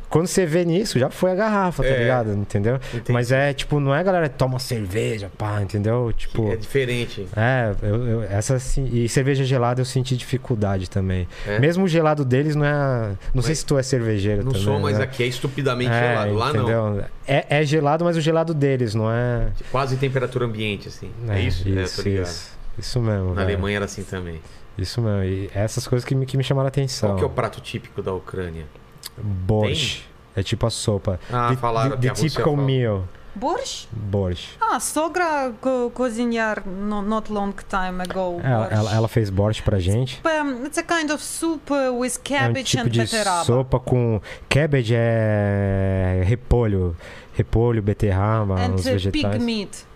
[0.09, 1.99] Quando você vê nisso, já foi a garrafa, tá É.
[1.99, 2.33] ligado?
[2.33, 2.77] Entendeu?
[2.95, 3.13] Entendi.
[3.13, 6.13] Mas é tipo, não é a galera que toma cerveja, pá, entendeu?
[6.17, 6.51] Tipo.
[6.51, 7.27] É diferente.
[7.37, 8.89] É, eu, eu- essa sim.
[8.93, 11.29] E cerveja gelada eu senti dificuldade também.
[11.47, 11.59] É?
[11.59, 13.13] Mesmo o gelado deles não é.
[13.35, 14.65] Não sei Mas- se tu é cervejeiro Não também.
[14.67, 15.05] sou, mas né?
[15.05, 16.35] aqui é estupidamente É, gelado.
[16.35, 16.63] Lá não.
[16.63, 17.05] entendeu?
[17.27, 19.49] É, é gelado, mas o gelado deles, não é.
[19.71, 21.11] Quase temperatura ambiente, assim.
[21.29, 21.69] É, isso?
[21.69, 22.25] É, Isso, ligado.
[22.27, 22.59] isso.
[22.79, 23.29] Isso mesmo.
[23.35, 23.55] Na velho.
[23.55, 24.41] Alemanha era assim também.
[24.79, 25.23] Isso mesmo.
[25.25, 27.11] E essas coisas que me, que me chamaram a atenção.
[27.11, 28.65] Qual que é o prato típico da Ucrânia?
[29.23, 30.03] Borscht.
[30.37, 31.19] É tipo a sopa.
[31.33, 32.67] Ah, the, falaram the, que Rússia typical fala.
[32.67, 33.05] meal.
[33.35, 33.89] Borscht?
[33.93, 34.51] Borscht.
[34.61, 38.41] Ah, sogra co- cozinhar no, not long time ago.
[38.43, 38.73] Ela, borscht.
[38.73, 40.21] ela, ela fez borscht pra gente.
[40.25, 43.45] Um, it's a kind of soup uh, with É um cabbage tipo and de beterraba.
[43.45, 46.97] sopa com cabbage é repolho,
[47.35, 49.35] repolho, beterraba, and uns uh, vegetais.
[49.37, 49.87] pig meat.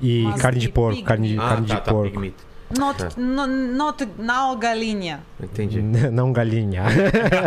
[0.00, 2.10] E Must carne de porco, pig carne de, Ah, carne tá, de tá, porco.
[2.10, 2.34] pig meat.
[2.78, 3.08] Not, Tá.
[3.16, 5.20] no, not now galinha.
[5.42, 5.82] Entendi.
[6.10, 6.84] Não galinha.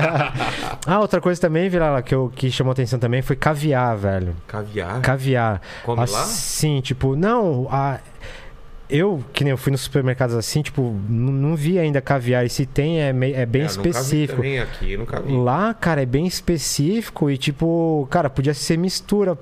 [0.86, 4.36] ah, outra coisa também, Virala, que, eu, que chamou atenção também foi caviar, velho.
[4.48, 5.02] Caviar?
[5.02, 5.62] Caviar.
[5.84, 6.04] Come lá?
[6.24, 8.00] Assim, tipo, não, a,
[8.90, 12.46] eu, que nem eu fui nos supermercados assim, tipo, não vi ainda caviar.
[12.46, 14.42] E se tem, é, é bem É, eu nunca vi específico.
[14.62, 15.34] aqui, nunca vi.
[15.36, 19.38] Lá, cara, é bem específico e, tipo, cara, podia ser mistura.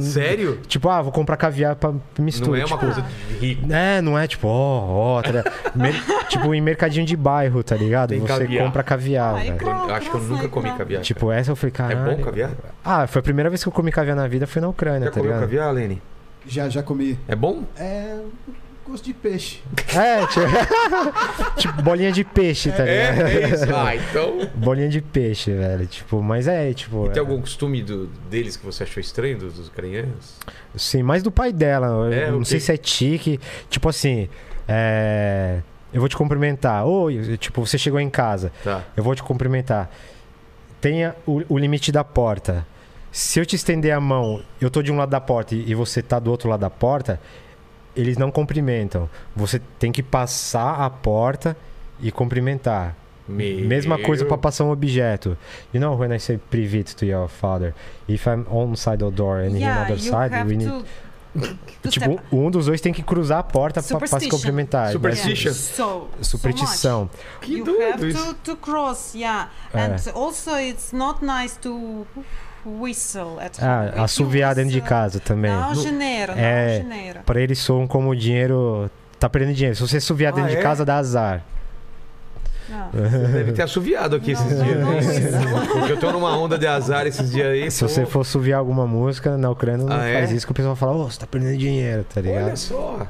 [0.00, 0.58] Sério?
[0.66, 2.50] Tipo, ah, vou comprar caviar pra mistura.
[2.50, 3.72] Não é uma tipo, coisa de rico.
[3.72, 5.44] É, não é tipo, ó, ó, tá
[6.28, 8.10] tipo, em mercadinho de bairro, tá ligado?
[8.10, 8.64] Tem Você caviar.
[8.64, 11.02] compra caviar, Ai, Eu acho que eu nunca comi caviar.
[11.02, 12.16] Tipo, essa eu falei, É caralho.
[12.16, 12.50] bom caviar?
[12.84, 15.12] Ah, foi a primeira vez que eu comi caviar na vida, foi na Ucrânia, Já
[15.12, 15.40] tá comeu ligado?
[15.42, 16.02] caviar, Lene?
[16.46, 17.18] Já, já comi.
[17.28, 17.64] É bom?
[17.78, 18.18] É.
[18.90, 19.60] Gosto de peixe.
[19.96, 23.20] É, tipo, tipo, bolinha de peixe, tá ligado?
[23.28, 23.64] É, é isso.
[23.74, 24.48] Ah, então.
[24.54, 25.86] Bolinha de peixe, velho.
[25.86, 27.06] Tipo, mas é, tipo.
[27.06, 30.36] E tem é- algum costume do- deles que você achou estranho, dos, dos ucranianos?
[30.76, 31.86] Sim, mais do pai dela.
[31.86, 33.38] Eu É, não o sei se é tique.
[33.68, 34.28] Tipo assim,
[34.66, 35.60] é,
[35.92, 36.84] eu vou te cumprimentar.
[36.84, 38.50] Oi, tipo, você chegou em casa.
[38.64, 38.82] Tá.
[38.96, 39.88] Eu vou te cumprimentar.
[40.80, 42.66] Tenha o, o limite da porta.
[43.12, 45.74] Se eu te estender a mão, eu tô de um lado da porta e, e
[45.74, 47.20] você tá do outro lado da porta,
[47.96, 49.08] eles não cumprimentam.
[49.34, 51.56] Você tem que passar a porta
[52.00, 52.96] e cumprimentar.
[53.28, 53.64] Meu...
[53.66, 55.36] Mesma coisa para passar um objeto.
[55.72, 57.74] You know when I say privet to your father,
[58.08, 60.56] if I'm on side of the door and he on yeah, other you side, we
[60.56, 60.84] need to,
[61.88, 62.22] Tipo, step.
[62.32, 64.90] um dos dois tem que cruzar a porta pra, pra se cumprimentar.
[64.90, 65.50] Superstition.
[65.50, 67.08] Mas- So, Superstição.
[67.40, 68.34] Que you doido have isso.
[68.34, 69.48] to, to cross, yeah.
[69.72, 69.80] É.
[69.84, 72.04] And also it's not nice to
[72.66, 73.88] whistle at Ah, home.
[73.90, 75.50] It assoviar dentro de casa também.
[75.50, 76.78] Não, No- janeiro, É.
[76.82, 77.20] não, janeiro.
[77.24, 78.90] Pra eles soam como dinheiro.
[79.18, 79.76] Tá perdendo dinheiro.
[79.76, 80.56] Se você assoviar Ah, dentro é?
[80.56, 81.42] de casa, dá azar.
[82.68, 82.88] Não.
[83.32, 84.78] Deve ter assoviado aqui esses Não, dias.
[84.78, 85.66] não, né?
[85.72, 87.70] Porque eu tô numa onda de azar esses dias aí.
[87.70, 87.88] Se pô.
[87.88, 90.14] você for assoviar alguma música na Ucrânia, não Ah, é?
[90.18, 92.44] faz isso que o pessoal fala, ô, você tá perdendo dinheiro, tá ligado?
[92.46, 93.06] Olha só.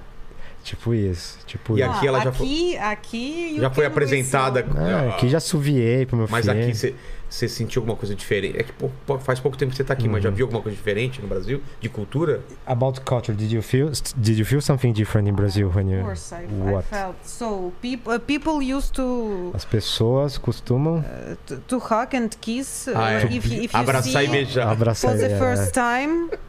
[0.64, 1.90] Tipo isso, tipo E isso.
[1.90, 4.60] aqui ela já foi- aqui, aqui you Já foi apresentada.
[4.60, 6.62] É, aqui já suviei pro meu Mas filho.
[6.62, 6.94] aqui você-
[7.30, 8.58] você sentiu alguma coisa diferente?
[8.58, 8.72] É que
[9.20, 10.22] faz pouco tempo que você tá aqui, mas Uhum.
[10.22, 11.62] já viu alguma coisa diferente no Brasil?
[11.80, 12.40] De cultura?
[12.66, 16.02] About culture, did you feel did you feel something different in Brazil when Of you
[16.04, 16.88] course, I, I What?
[16.88, 17.72] felt so.
[17.80, 22.88] People, uh, people used to, As pessoas costumam uh, to to hug and kiss.
[22.88, 23.24] uh, Ah, é.
[23.26, 24.68] if, you- if you Abraçar e see beijar.
[24.68, 26.28] abraçar for the é, first time.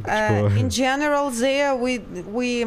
[0.00, 2.00] Uh, Tipo- in general, there we
[2.32, 2.64] we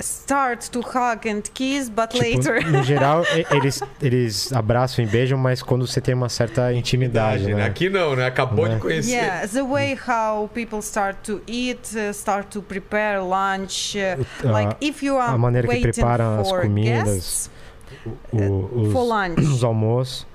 [0.00, 2.70] start to hug and kiss, but Tipo, later.
[2.70, 7.64] no geral, eles, eles abraçam e beijam, mas quando você tem uma certa intimidade, né?
[7.64, 8.26] Aqui não, né?
[8.26, 8.74] Acabou Né?
[8.74, 9.10] de conhecer.
[9.12, 14.76] Yeah, the way how people start to eat, uh, start to prepare lunch, uh, like
[14.80, 17.50] if you are a maneira que waiting preparam as for comidas, guests
[18.32, 20.26] o- for os, lunch, os almoços,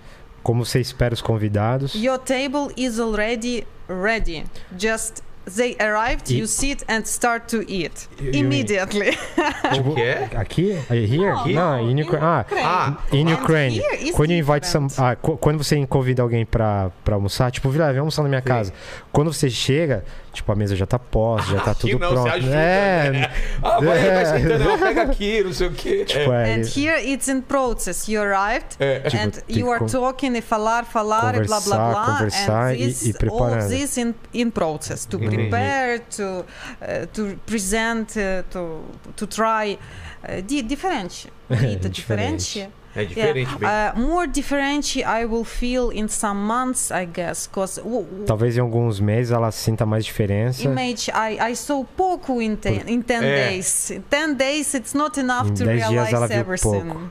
[0.42, 1.94] como você espera os convidados.
[1.96, 4.46] your table is already ready.
[4.78, 5.22] Just
[5.56, 9.18] they arrived, E- you sit and start to eat You- immediately.
[9.96, 10.30] Que é?
[10.36, 10.72] Aqui?
[10.90, 11.32] Here?
[11.34, 12.26] No, Não, no, in in Ukraine.
[12.26, 13.78] Ah, Ah, in Ukraine.
[13.80, 17.70] here Quando you invite some, ah, qu- quando você convida alguém pra, pra almoçar, tipo,
[17.70, 18.48] vira, vem almoçar na minha Sim.
[18.48, 18.74] casa.
[19.12, 20.04] Quando você chega,
[20.40, 22.36] tipo, a mesa já tá posta, já tá Aqui tudo não, você pronto.
[22.36, 23.32] ajuda, é, né?
[23.62, 24.26] ah, vai, vai É.
[24.26, 26.06] sentando, ó, pega aqui, não sei o quê.
[26.08, 28.08] tipo, é, And here it's in process.
[28.08, 29.00] You arrived É.
[29.02, 32.06] Tipo, and tem you are talking e falar, falar, e blá blá blá.
[32.06, 33.66] conversar and e- this, e all preparando.
[33.66, 35.36] of this in, in process to Entendi.
[35.36, 38.82] prepare, to uh, to present, uh, to
[39.16, 39.78] to try.
[40.22, 41.28] Uh, di- different.
[41.50, 42.70] Muito Diferente.
[42.96, 43.56] É diferente.
[43.62, 43.94] Yeah.
[43.96, 47.80] Uh, more different I will feel in some months, I guess, because
[48.26, 50.64] talvez em alguns meses ela sinta mais diferença.
[50.64, 53.48] image I, I saw pouco in ten, in 10 É.
[53.50, 53.92] days.
[53.92, 56.70] In 10 days it's not enough Em to 10 dias realize ela viu everything.
[56.86, 57.02] pouco.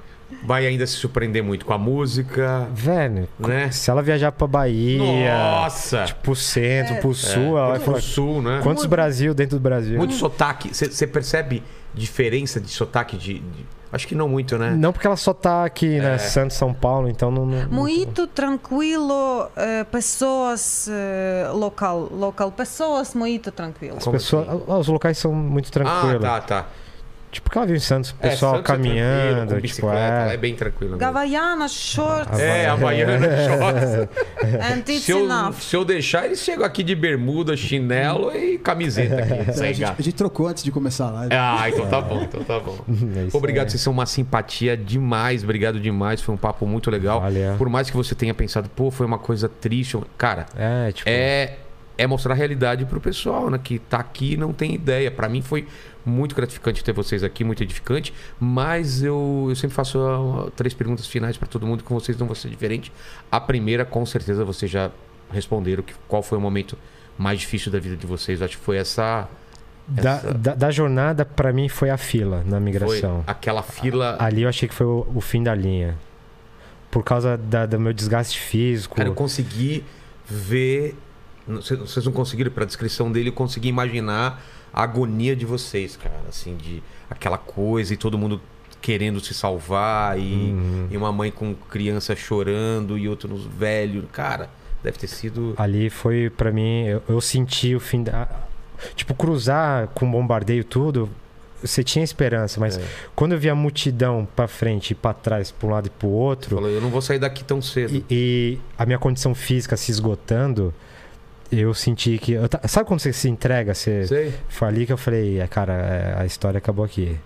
[0.44, 3.70] Vai ainda se surpreender muito com a música, Velho, né?
[3.70, 4.98] se ela viajar pra Bahia,
[5.32, 6.04] Nossa!
[6.04, 7.00] tipo, pro centro, É.
[7.00, 8.00] pro sul, ela vai Pro falar.
[8.02, 8.60] sul, né?
[8.62, 9.96] Quantos Brasil dentro do Brasil?
[9.96, 10.68] Muito sotaque.
[10.74, 11.62] Você percebe
[11.94, 14.70] diferença de sotaque de, de- Acho que não muito, né?
[14.76, 16.14] Não porque ela só tá aqui, né?
[16.14, 16.18] É.
[16.18, 17.46] Santos, São Paulo, então não.
[17.46, 24.06] não- não- Muito tranquilo, eh, pessoas eh, local, local pessoas muito tranquilas.
[24.06, 24.62] Pessoas, assim?
[24.68, 26.24] ah, os locais são muito tranquilos.
[26.24, 26.66] Ah, tá, tá.
[27.30, 29.60] Tipo, que ela viu em Santos, o É, pessoal Santos é tranquilo, caminhando, com tipo,
[29.62, 30.36] bicicleta, ela é é.
[30.38, 30.90] bem tranquila.
[30.92, 30.98] mesmo.
[30.98, 34.08] Gavaiana, shorts, É, Havaiana, shorts.
[34.74, 35.54] and it's Se eu, enough.
[35.60, 39.50] se eu deixar, eles chegam aqui de bermuda, chinelo e camiseta aqui.
[39.60, 41.34] A gente, a gente trocou antes de começar a live.
[41.34, 42.78] Ah, então tá bom, então tá bom.
[42.88, 45.44] É Obrigado, vocês são uma simpatia demais.
[45.44, 46.20] Obrigado demais.
[46.22, 47.20] Foi um papo muito legal.
[47.20, 47.54] Valeu.
[47.56, 49.98] Por mais que você tenha pensado, pô, foi uma coisa triste.
[50.16, 51.08] Cara, É, tipo.
[51.08, 51.56] é,
[51.96, 53.58] é mostrar a realidade pro pessoal, né?
[53.62, 55.10] Que tá aqui e não tem ideia.
[55.10, 55.66] Pra mim foi
[56.04, 58.12] muito gratificante ter vocês aqui, muito edificante.
[58.40, 62.26] Mas eu, eu sempre faço ah, três perguntas finais pra todo mundo, com vocês não
[62.26, 62.92] vai ser diferente.
[63.30, 64.90] A primeira, com certeza, vocês já
[65.30, 66.76] responderam que, qual foi o momento
[67.18, 68.40] mais difícil da vida de vocês.
[68.40, 69.28] Acho que foi essa.
[69.86, 73.24] Da, essa- da, da jornada, pra mim, foi a fila na foi migração.
[73.26, 74.16] aquela fila.
[74.18, 75.96] Ali eu achei que foi o, o fim da linha.
[76.90, 78.96] Por causa da- do meu desgaste físico.
[78.96, 79.84] Cara, eu consegui
[80.26, 80.96] ver.
[81.46, 84.42] Vocês não conseguiram, pela descrição dele, eu consegui imaginar
[84.78, 86.14] a agonia de vocês, cara.
[86.28, 88.40] Assim, de aquela coisa e todo mundo
[88.80, 90.22] querendo se salvar e,
[90.52, 90.88] Uhum.
[90.90, 94.04] e uma mãe com criança chorando e outro velho.
[94.12, 94.48] Cara,
[94.82, 95.54] deve ter sido.
[95.56, 98.28] Ali foi pra mim, eu, eu senti o fim da.
[98.94, 101.10] Tipo, cruzar com bombardeio tudo,
[101.60, 102.82] você tinha esperança, mas É.
[103.16, 106.06] quando eu vi a multidão pra frente e pra trás, pra um lado e pro
[106.08, 107.92] outro, Falou, eu não vou sair daqui tão cedo.
[107.92, 110.72] e, e a minha condição física se esgotando,
[111.50, 112.32] eu senti que.
[112.32, 113.74] eu ta- sabe quando você se entrega?
[113.74, 114.34] Você, Sei.
[114.48, 117.18] foi ali que eu falei, é, cara, é, a história acabou aqui.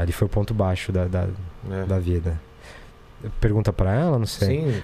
[0.00, 1.26] Ali foi o ponto baixo da, da,
[1.70, 1.84] É.
[1.86, 2.40] da vida.
[3.40, 4.48] Pergunta pra ela, não sei.
[4.72, 4.82] Sim.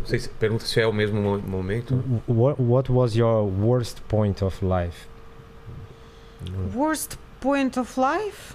[0.00, 2.02] Não sei se, pergunta se é o mesmo mo- momento.
[2.28, 5.08] What, what was your worst point of life?
[6.74, 8.54] Worst point of life?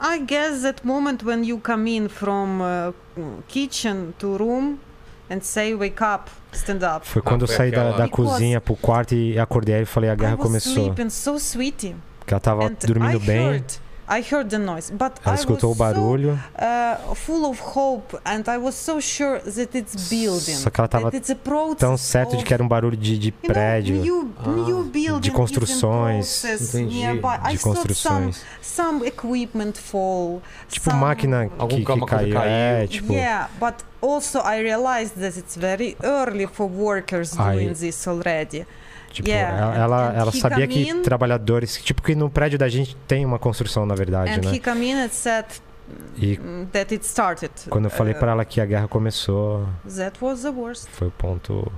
[0.00, 2.92] I guess that moment when you come in from uh,
[3.48, 4.78] kitchen to room
[5.34, 7.06] and say wake up, stand up.
[7.06, 10.14] Foi quando eu foi saí da, da cozinha pro quarto e acordei e falei, a
[10.14, 10.72] I guerra was começou.
[10.72, 11.96] sleeping so sweetie.
[12.20, 13.64] Porque ela tava and dormindo I bem, heard,
[14.14, 17.60] I heard the noise, but ela I escutou o was so barulho, uh, full of
[17.60, 20.54] hope and I was so sure that it's building.
[20.56, 22.96] Só que ela tava that it's a process tão certo de que era um barulho
[22.96, 26.44] de, de you know, prédio, new, new is in construções.
[26.44, 27.02] Entendi.
[27.02, 27.16] I
[27.52, 28.42] de saw some, construções.
[28.62, 30.40] some equipment fall.
[30.68, 32.06] Tipo some, máquina Algum que, que caiu.
[32.06, 32.38] caiu.
[32.38, 33.12] É, tipo.
[33.12, 38.66] yeah, but also I realized that it's very early for workers Aí- doing this already.
[39.14, 41.80] Tipo, Yeah, ela, ela, he sabia que in- trabalhadores.
[41.82, 44.54] Tipo, que no prédio da gente tem uma construção, na verdade, and né?
[44.54, 45.46] he in and said
[46.16, 46.38] E
[46.72, 47.52] that it started.
[47.70, 49.66] quando eu falei Uh, pra ela que a guerra começou,
[49.96, 50.88] that was the worst.
[50.90, 51.70] foi o ponto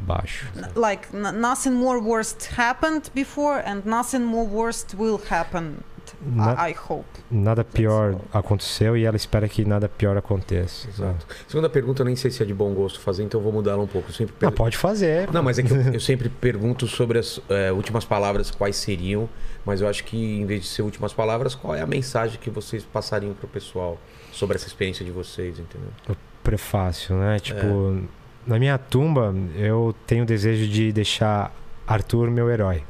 [0.00, 0.46] baixo.
[0.74, 5.76] Like nothing more worst happened before, and nothing more worst will happen
[6.26, 7.04] Na- I, hope.
[7.30, 10.88] Nada pior aconteceu e ela espera que nada pior aconteça.
[10.88, 11.26] Exato.
[11.46, 13.72] Segunda pergunta, eu nem sei se é de bom gosto fazer, então eu vou mudar
[13.72, 14.08] ela um pouco.
[14.10, 15.30] Eu sempre Ah, per- pode fazer.
[15.32, 19.28] Não, mas é que eu, eu sempre pergunto sobre as é, últimas palavras, quais seriam,
[19.64, 22.50] mas eu acho que em vez de ser últimas palavras, qual é a mensagem que
[22.50, 23.98] vocês passariam pro pessoal
[24.32, 25.88] sobre essa experiência de vocês, entendeu?
[26.42, 27.38] Prefácio, né?
[27.38, 28.02] Tipo, É.
[28.46, 31.54] na minha tumba, eu tenho o desejo de deixar
[31.86, 32.82] Arthur meu herói.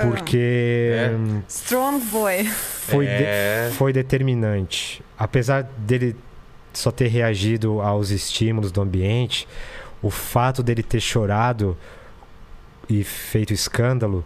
[0.00, 1.10] Porque É.
[1.48, 2.44] strong boy.
[2.44, 3.70] foi, de- É.
[3.74, 5.02] foi determinante.
[5.18, 6.14] Apesar dele
[6.72, 9.46] só ter reagido aos estímulos do ambiente,
[10.00, 11.76] o fato dele ter chorado
[12.88, 14.24] e feito escândalo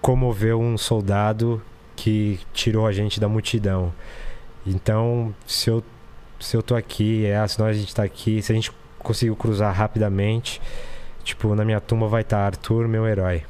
[0.00, 1.62] comoveu um soldado
[1.94, 3.92] que tirou a gente da multidão.
[4.66, 5.82] Então, se eu,
[6.40, 9.36] se eu tô aqui, é, se nós a gente tá aqui, se a gente conseguiu
[9.36, 10.60] cruzar rapidamente,
[11.22, 13.42] tipo, na minha tumba vai estar Arthur, meu herói.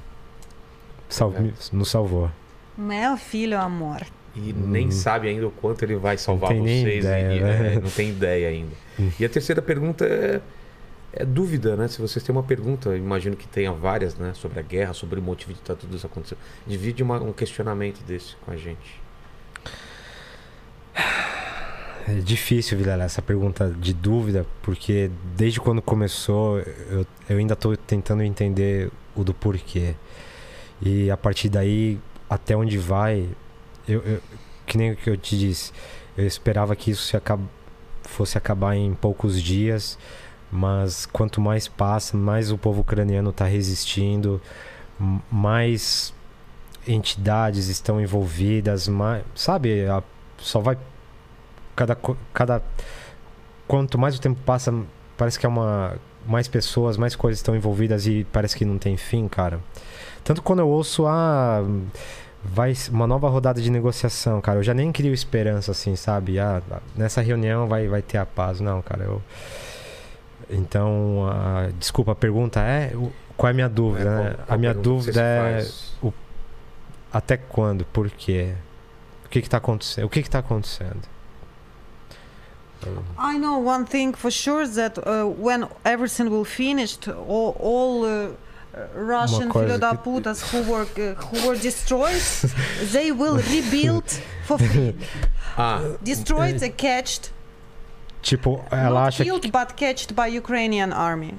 [1.13, 1.51] Sal- É.
[1.73, 2.31] Nos salvou.
[2.77, 4.01] Meu filho amor.
[4.35, 4.91] E nem Hum.
[4.91, 7.05] sabe ainda o quanto ele vai salvar nem vocês.
[7.05, 7.75] ideia, e- né?
[7.75, 8.73] é, não tem ideia ainda.
[8.99, 9.11] Hum.
[9.21, 10.41] E a terceira pergunta é,
[11.13, 11.87] é dúvida, né?
[11.87, 14.33] Se vocês têm uma pergunta, imagino que tenha várias, né?
[14.35, 16.39] Sobre a guerra, sobre o motivo de estar tudo isso acontecendo.
[16.67, 19.03] Divide uma- um questionamento desse com a gente.
[22.09, 27.77] É difícil, Vilela, essa pergunta de dúvida, porque desde quando começou eu, eu ainda estou
[27.77, 29.95] tentando entender o do porquê.
[30.83, 31.99] E a partir daí,
[32.29, 33.29] até onde vai,
[33.89, 34.21] eu, eu-
[34.67, 35.73] que nem o que eu te disse,
[36.17, 37.41] eu esperava que isso se acab-
[38.05, 39.99] fosse acabar em poucos dias,
[40.51, 44.41] mas quanto mais passa, mais o povo ucraniano está resistindo,
[45.31, 46.13] mais
[46.87, 50.03] entidades estão envolvidas, mais, sabe, a-
[50.39, 50.77] só vai
[51.77, 51.97] cada
[52.35, 52.63] cada
[53.67, 54.75] quanto mais o tempo passa,
[55.17, 55.97] parece que é uma
[56.27, 59.61] mais pessoas, mais coisas estão envolvidas e parece que não tem fim, cara.
[60.25, 61.63] Tanto quando eu ouço ah,
[62.45, 66.39] vai uma nova rodada de negociação, cara, eu já nem crio esperança assim, sabe?
[66.39, 66.63] Ah,
[66.97, 69.23] nessa reunião vai vai ter a paz, não, cara, eu
[70.51, 74.17] então, a, desculpa, a pergunta é o- qual é a minha dúvida, É, né?
[74.35, 75.97] qual- qual a minha dúvida é faz?
[77.13, 78.53] até quando, por quê?
[79.25, 80.05] O que que tá acontecendo?
[80.05, 81.01] O que que tá acontecendo?
[83.19, 88.35] I know one thing for sure that uh, when everything will finish, all, all uh,
[88.95, 92.21] Russian coisa que- Philodaputas who were uh, who were destroyed,
[92.93, 94.05] they will rebuild
[94.47, 94.95] for free.
[95.57, 97.31] Ah, Destroyed and catched,
[98.23, 101.35] Tipo, ela not acha que killed but catched by Ukrainian army.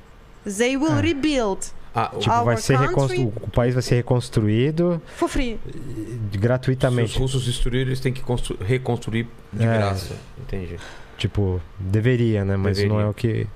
[0.45, 1.01] They will Ah.
[1.01, 3.33] rebuild ah, o- tipo, vai ser reconstru...
[3.41, 5.53] o país vai ser reconstruído for free.
[5.65, 7.17] eh, se os gratuitamente.
[7.17, 9.77] russos destruírem, eles têm que constru- reconstruir de É.
[9.77, 10.15] graça.
[10.39, 10.77] Entendi.
[11.17, 12.57] Tipo, deveria, né?
[12.57, 13.05] Mas não Deveria.
[13.05, 13.47] é o que,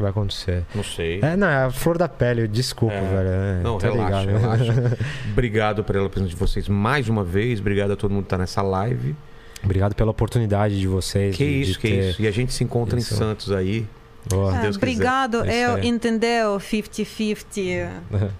[0.00, 0.64] que vai acontecer.
[0.74, 1.20] Não sei.
[1.22, 3.00] É, não, é a flor da pele, desculpa, É.
[3.00, 3.28] velho.
[3.28, 4.40] é, Não, tá relaxa, ligado?
[4.40, 4.98] relaxa.
[5.32, 7.60] Obrigado pela presença de vocês mais uma vez.
[7.60, 9.14] Obrigado a todo mundo que tá nessa live.
[9.62, 11.36] Obrigado pela oportunidade de vocês.
[11.36, 12.10] Que de, isso, de que ter...
[12.10, 12.22] isso.
[12.22, 13.12] E a gente se encontra isso.
[13.14, 13.86] em Santos aí.
[14.26, 14.76] Deus quiser.
[14.76, 17.88] Obrigado, É isso eu entendeu 50-50.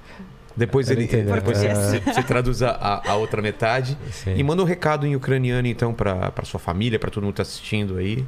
[0.56, 1.74] Depois Ele depois você, É.
[2.00, 3.96] você traduz a, a- outra metade.
[4.12, 4.34] sim.
[4.36, 7.36] E manda um recado em ucraniano, então, pra, pra sua família, pra todo mundo que
[7.38, 8.24] tá assistindo aí.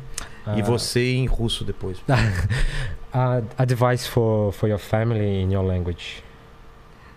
[0.57, 1.99] E Ah, você em russo depois.
[3.15, 6.23] uh, advice for, for your family in your language.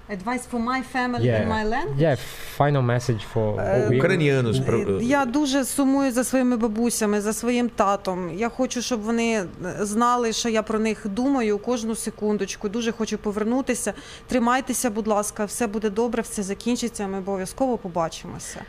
[0.09, 1.41] Advice for my family Yeah.
[1.43, 1.89] in my land.
[1.99, 2.17] Yeah,
[2.59, 7.69] final message for Е, we- Українянус, Е, Я дуже сумую за своїми бабусями, за своїм
[7.69, 8.29] татом.
[8.35, 9.43] Я хочу, щоб вони
[9.79, 12.69] знали, що я про них думаю кожну секундочку.
[12.69, 13.93] Дуже хочу повернутися.
[14.27, 17.07] Тримайтеся, будь ласка, все буде добре, все закінчиться.
[17.07, 18.61] Ми обов'язково побачимося.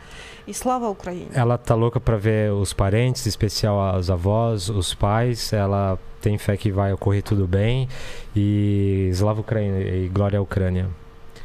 [0.47, 1.27] І слава Україні!
[1.35, 5.53] Ela tá louca pra ver os parentes, em especial as avós, os pais.
[5.53, 7.89] Ela tem fé que vai ocorrer tudo bem.
[8.35, 10.85] E Slava Ucrânia e glória à Ucrânia.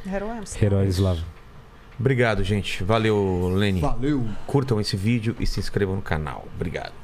[0.07, 1.23] Herói, Herói Eslavo.
[1.99, 2.83] Obrigado, gente.
[2.83, 3.81] Valeu, Lenny.
[3.81, 4.27] Valeu.
[4.47, 6.47] Curtam esse vídeo e se inscrevam no canal.
[6.55, 7.02] Obrigado.